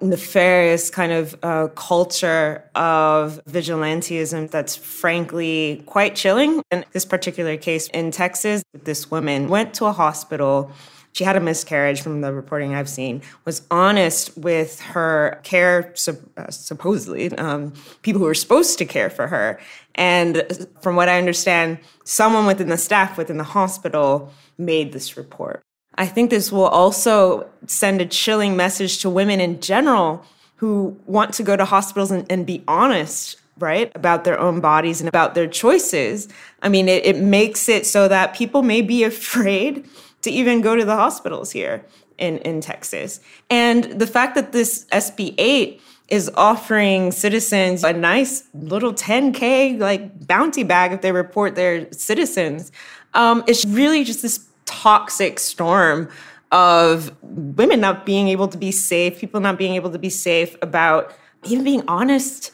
nefarious 0.00 0.90
kind 0.90 1.12
of 1.12 1.36
uh, 1.42 1.68
culture 1.68 2.68
of 2.74 3.40
vigilantism 3.48 4.50
that's 4.50 4.76
frankly 4.76 5.82
quite 5.86 6.14
chilling. 6.14 6.62
In 6.70 6.84
this 6.92 7.04
particular 7.04 7.56
case 7.56 7.88
in 7.88 8.10
Texas, 8.10 8.62
this 8.72 9.10
woman 9.10 9.48
went 9.48 9.74
to 9.74 9.86
a 9.86 9.92
hospital 9.92 10.70
she 11.14 11.22
had 11.22 11.36
a 11.36 11.40
miscarriage 11.40 12.02
from 12.02 12.22
the 12.22 12.32
reporting 12.32 12.74
I've 12.74 12.88
seen, 12.88 13.22
was 13.44 13.62
honest 13.70 14.36
with 14.36 14.80
her 14.80 15.40
care, 15.44 15.94
uh, 16.36 16.50
supposedly, 16.50 17.30
um, 17.38 17.72
people 18.02 18.18
who 18.18 18.26
were 18.26 18.34
supposed 18.34 18.78
to 18.78 18.84
care 18.84 19.08
for 19.08 19.28
her. 19.28 19.60
And 19.94 20.68
from 20.82 20.96
what 20.96 21.08
I 21.08 21.18
understand, 21.18 21.78
someone 22.02 22.46
within 22.46 22.68
the 22.68 22.76
staff 22.76 23.16
within 23.16 23.38
the 23.38 23.44
hospital 23.44 24.32
made 24.58 24.92
this 24.92 25.16
report. 25.16 25.63
I 25.96 26.06
think 26.06 26.30
this 26.30 26.50
will 26.50 26.66
also 26.66 27.48
send 27.66 28.00
a 28.00 28.06
chilling 28.06 28.56
message 28.56 28.98
to 29.02 29.10
women 29.10 29.40
in 29.40 29.60
general 29.60 30.24
who 30.56 30.98
want 31.06 31.34
to 31.34 31.42
go 31.42 31.56
to 31.56 31.64
hospitals 31.64 32.10
and, 32.10 32.30
and 32.30 32.46
be 32.46 32.62
honest 32.66 33.36
right 33.58 33.92
about 33.94 34.24
their 34.24 34.38
own 34.40 34.60
bodies 34.60 35.00
and 35.00 35.08
about 35.08 35.36
their 35.36 35.46
choices 35.46 36.28
i 36.62 36.68
mean 36.68 36.88
it, 36.88 37.06
it 37.06 37.16
makes 37.16 37.68
it 37.68 37.86
so 37.86 38.08
that 38.08 38.34
people 38.34 38.62
may 38.62 38.82
be 38.82 39.04
afraid 39.14 39.86
to 40.22 40.30
even 40.30 40.60
go 40.60 40.74
to 40.74 40.84
the 40.84 40.96
hospitals 40.96 41.52
here 41.52 41.84
in, 42.18 42.38
in 42.38 42.60
Texas. 42.60 43.20
And 43.50 43.84
the 43.84 44.06
fact 44.06 44.34
that 44.34 44.52
this 44.52 44.86
SB 44.86 45.34
8 45.38 45.80
is 46.08 46.30
offering 46.36 47.12
citizens 47.12 47.82
a 47.82 47.92
nice 47.92 48.44
little 48.52 48.92
10K 48.92 49.78
like 49.78 50.26
bounty 50.26 50.62
bag 50.62 50.92
if 50.92 51.00
they 51.00 51.12
report 51.12 51.54
their 51.54 51.90
citizens, 51.92 52.72
um, 53.14 53.42
it's 53.46 53.64
really 53.64 54.04
just 54.04 54.22
this 54.22 54.46
toxic 54.66 55.38
storm 55.38 56.08
of 56.52 57.14
women 57.22 57.80
not 57.80 58.06
being 58.06 58.28
able 58.28 58.48
to 58.48 58.58
be 58.58 58.70
safe, 58.70 59.18
people 59.18 59.40
not 59.40 59.58
being 59.58 59.74
able 59.74 59.90
to 59.90 59.98
be 59.98 60.10
safe 60.10 60.56
about 60.62 61.12
even 61.44 61.64
being 61.64 61.82
honest 61.88 62.52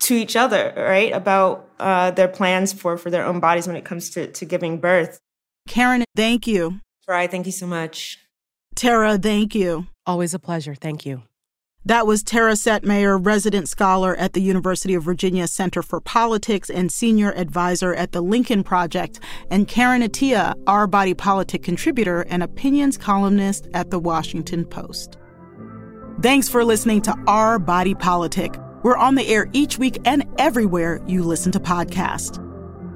to 0.00 0.14
each 0.14 0.36
other, 0.36 0.72
right? 0.76 1.12
About 1.12 1.68
uh, 1.80 2.10
their 2.12 2.28
plans 2.28 2.72
for 2.72 2.96
for 2.96 3.10
their 3.10 3.24
own 3.24 3.40
bodies 3.40 3.66
when 3.66 3.76
it 3.76 3.84
comes 3.84 4.10
to 4.10 4.30
to 4.32 4.44
giving 4.44 4.78
birth. 4.78 5.18
Karen, 5.66 6.04
thank 6.16 6.46
you. 6.46 6.80
Farai, 7.08 7.30
thank 7.30 7.46
you 7.46 7.52
so 7.52 7.66
much. 7.66 8.18
Tara, 8.74 9.18
thank 9.18 9.54
you. 9.54 9.86
Always 10.06 10.34
a 10.34 10.38
pleasure. 10.38 10.74
Thank 10.74 11.04
you. 11.04 11.22
That 11.88 12.06
was 12.06 12.22
Tara 12.22 12.52
Setmayer, 12.52 13.18
resident 13.18 13.66
scholar 13.66 14.14
at 14.16 14.34
the 14.34 14.42
University 14.42 14.92
of 14.92 15.04
Virginia 15.04 15.46
Center 15.46 15.80
for 15.80 16.02
Politics 16.02 16.68
and 16.68 16.92
senior 16.92 17.32
advisor 17.32 17.94
at 17.94 18.12
the 18.12 18.20
Lincoln 18.20 18.62
Project, 18.62 19.20
and 19.50 19.66
Karen 19.66 20.02
Attiah, 20.02 20.54
our 20.66 20.86
Body 20.86 21.14
Politic 21.14 21.62
contributor 21.62 22.26
and 22.28 22.42
opinions 22.42 22.98
columnist 22.98 23.68
at 23.72 23.88
the 23.88 23.98
Washington 23.98 24.66
Post. 24.66 25.16
Thanks 26.20 26.46
for 26.46 26.62
listening 26.62 27.00
to 27.00 27.16
Our 27.26 27.58
Body 27.58 27.94
Politic. 27.94 28.54
We're 28.82 28.98
on 28.98 29.14
the 29.14 29.26
air 29.26 29.48
each 29.54 29.78
week 29.78 29.98
and 30.04 30.26
everywhere 30.36 31.00
you 31.06 31.22
listen 31.22 31.52
to 31.52 31.58
podcasts. 31.58 32.38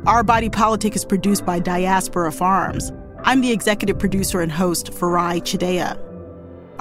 Our 0.07 0.23
Body 0.23 0.51
Politic 0.51 0.95
is 0.95 1.07
produced 1.07 1.47
by 1.47 1.61
Diaspora 1.61 2.31
Farms. 2.31 2.93
I'm 3.23 3.41
the 3.41 3.53
executive 3.53 3.99
producer 3.99 4.43
and 4.43 4.53
host, 4.53 4.93
Farai 4.93 5.41
Chideya. 5.41 6.12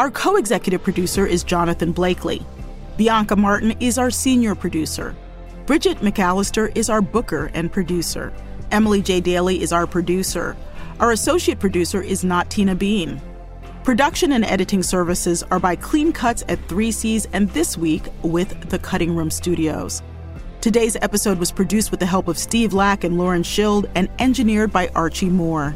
Our 0.01 0.09
co 0.09 0.35
executive 0.35 0.81
producer 0.81 1.27
is 1.27 1.43
Jonathan 1.43 1.91
Blakely. 1.91 2.43
Bianca 2.97 3.35
Martin 3.35 3.75
is 3.79 3.99
our 3.99 4.09
senior 4.09 4.55
producer. 4.55 5.15
Bridget 5.67 5.99
McAllister 5.99 6.75
is 6.75 6.89
our 6.89 7.03
booker 7.03 7.51
and 7.53 7.71
producer. 7.71 8.33
Emily 8.71 9.03
J. 9.03 9.21
Daly 9.21 9.61
is 9.61 9.71
our 9.71 9.85
producer. 9.85 10.57
Our 10.99 11.11
associate 11.11 11.59
producer 11.59 12.01
is 12.01 12.23
not 12.23 12.49
Tina 12.49 12.73
Bean. 12.73 13.21
Production 13.83 14.31
and 14.31 14.43
editing 14.43 14.81
services 14.81 15.43
are 15.51 15.59
by 15.59 15.75
Clean 15.75 16.11
Cuts 16.11 16.43
at 16.47 16.57
3Cs 16.67 17.27
and 17.31 17.47
this 17.51 17.77
week 17.77 18.07
with 18.23 18.71
the 18.71 18.79
Cutting 18.79 19.15
Room 19.15 19.29
Studios. 19.29 20.01
Today's 20.61 20.95
episode 21.03 21.37
was 21.37 21.51
produced 21.51 21.91
with 21.91 21.99
the 21.99 22.07
help 22.07 22.27
of 22.27 22.39
Steve 22.39 22.73
Lack 22.73 23.03
and 23.03 23.19
Lauren 23.19 23.43
Schild 23.43 23.87
and 23.93 24.09
engineered 24.17 24.73
by 24.73 24.87
Archie 24.95 25.29
Moore. 25.29 25.75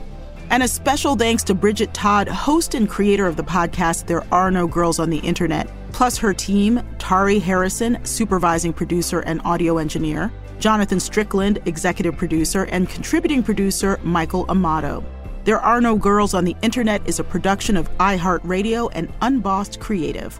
And 0.52 0.62
a 0.62 0.68
special 0.68 1.16
thanks 1.16 1.44
to 1.46 1.56
Bridget 1.56 1.94
Todd, 1.94 2.28
host 2.28 2.76
and 2.76 2.88
creator 2.88 3.26
of 3.26 3.36
the 3.36 3.44
podcast 3.44 4.06
There 4.06 4.24
Are 4.32 4.52
No 4.52 4.68
Girls 4.68 5.00
on 5.00 5.10
the 5.10 5.18
Internet, 5.18 5.70
plus 5.92 6.18
her 6.18 6.34
team, 6.34 6.82
Tari 7.00 7.40
Harrison, 7.40 7.98
supervising 8.06 8.72
producer 8.72 9.22
and 9.22 9.42
audio 9.44 9.80
engineer, 9.80 10.32
Jonathan 10.60 11.00
Strickland, 11.00 11.60
executive 11.66 12.16
producer, 12.16 12.66
and 12.66 12.88
contributing 12.88 13.42
producer 13.42 14.00
Michael 14.04 14.46
Amato. 14.48 15.04
There 15.46 15.60
Are 15.60 15.82
No 15.82 15.96
Girls 15.98 16.34
on 16.34 16.46
the 16.46 16.56
Internet 16.62 17.08
is 17.08 17.20
a 17.20 17.24
production 17.24 17.76
of 17.76 17.90
iHeartRadio 17.98 18.92
and 18.94 19.12
Unbossed 19.22 19.80
Creative. 19.80 20.40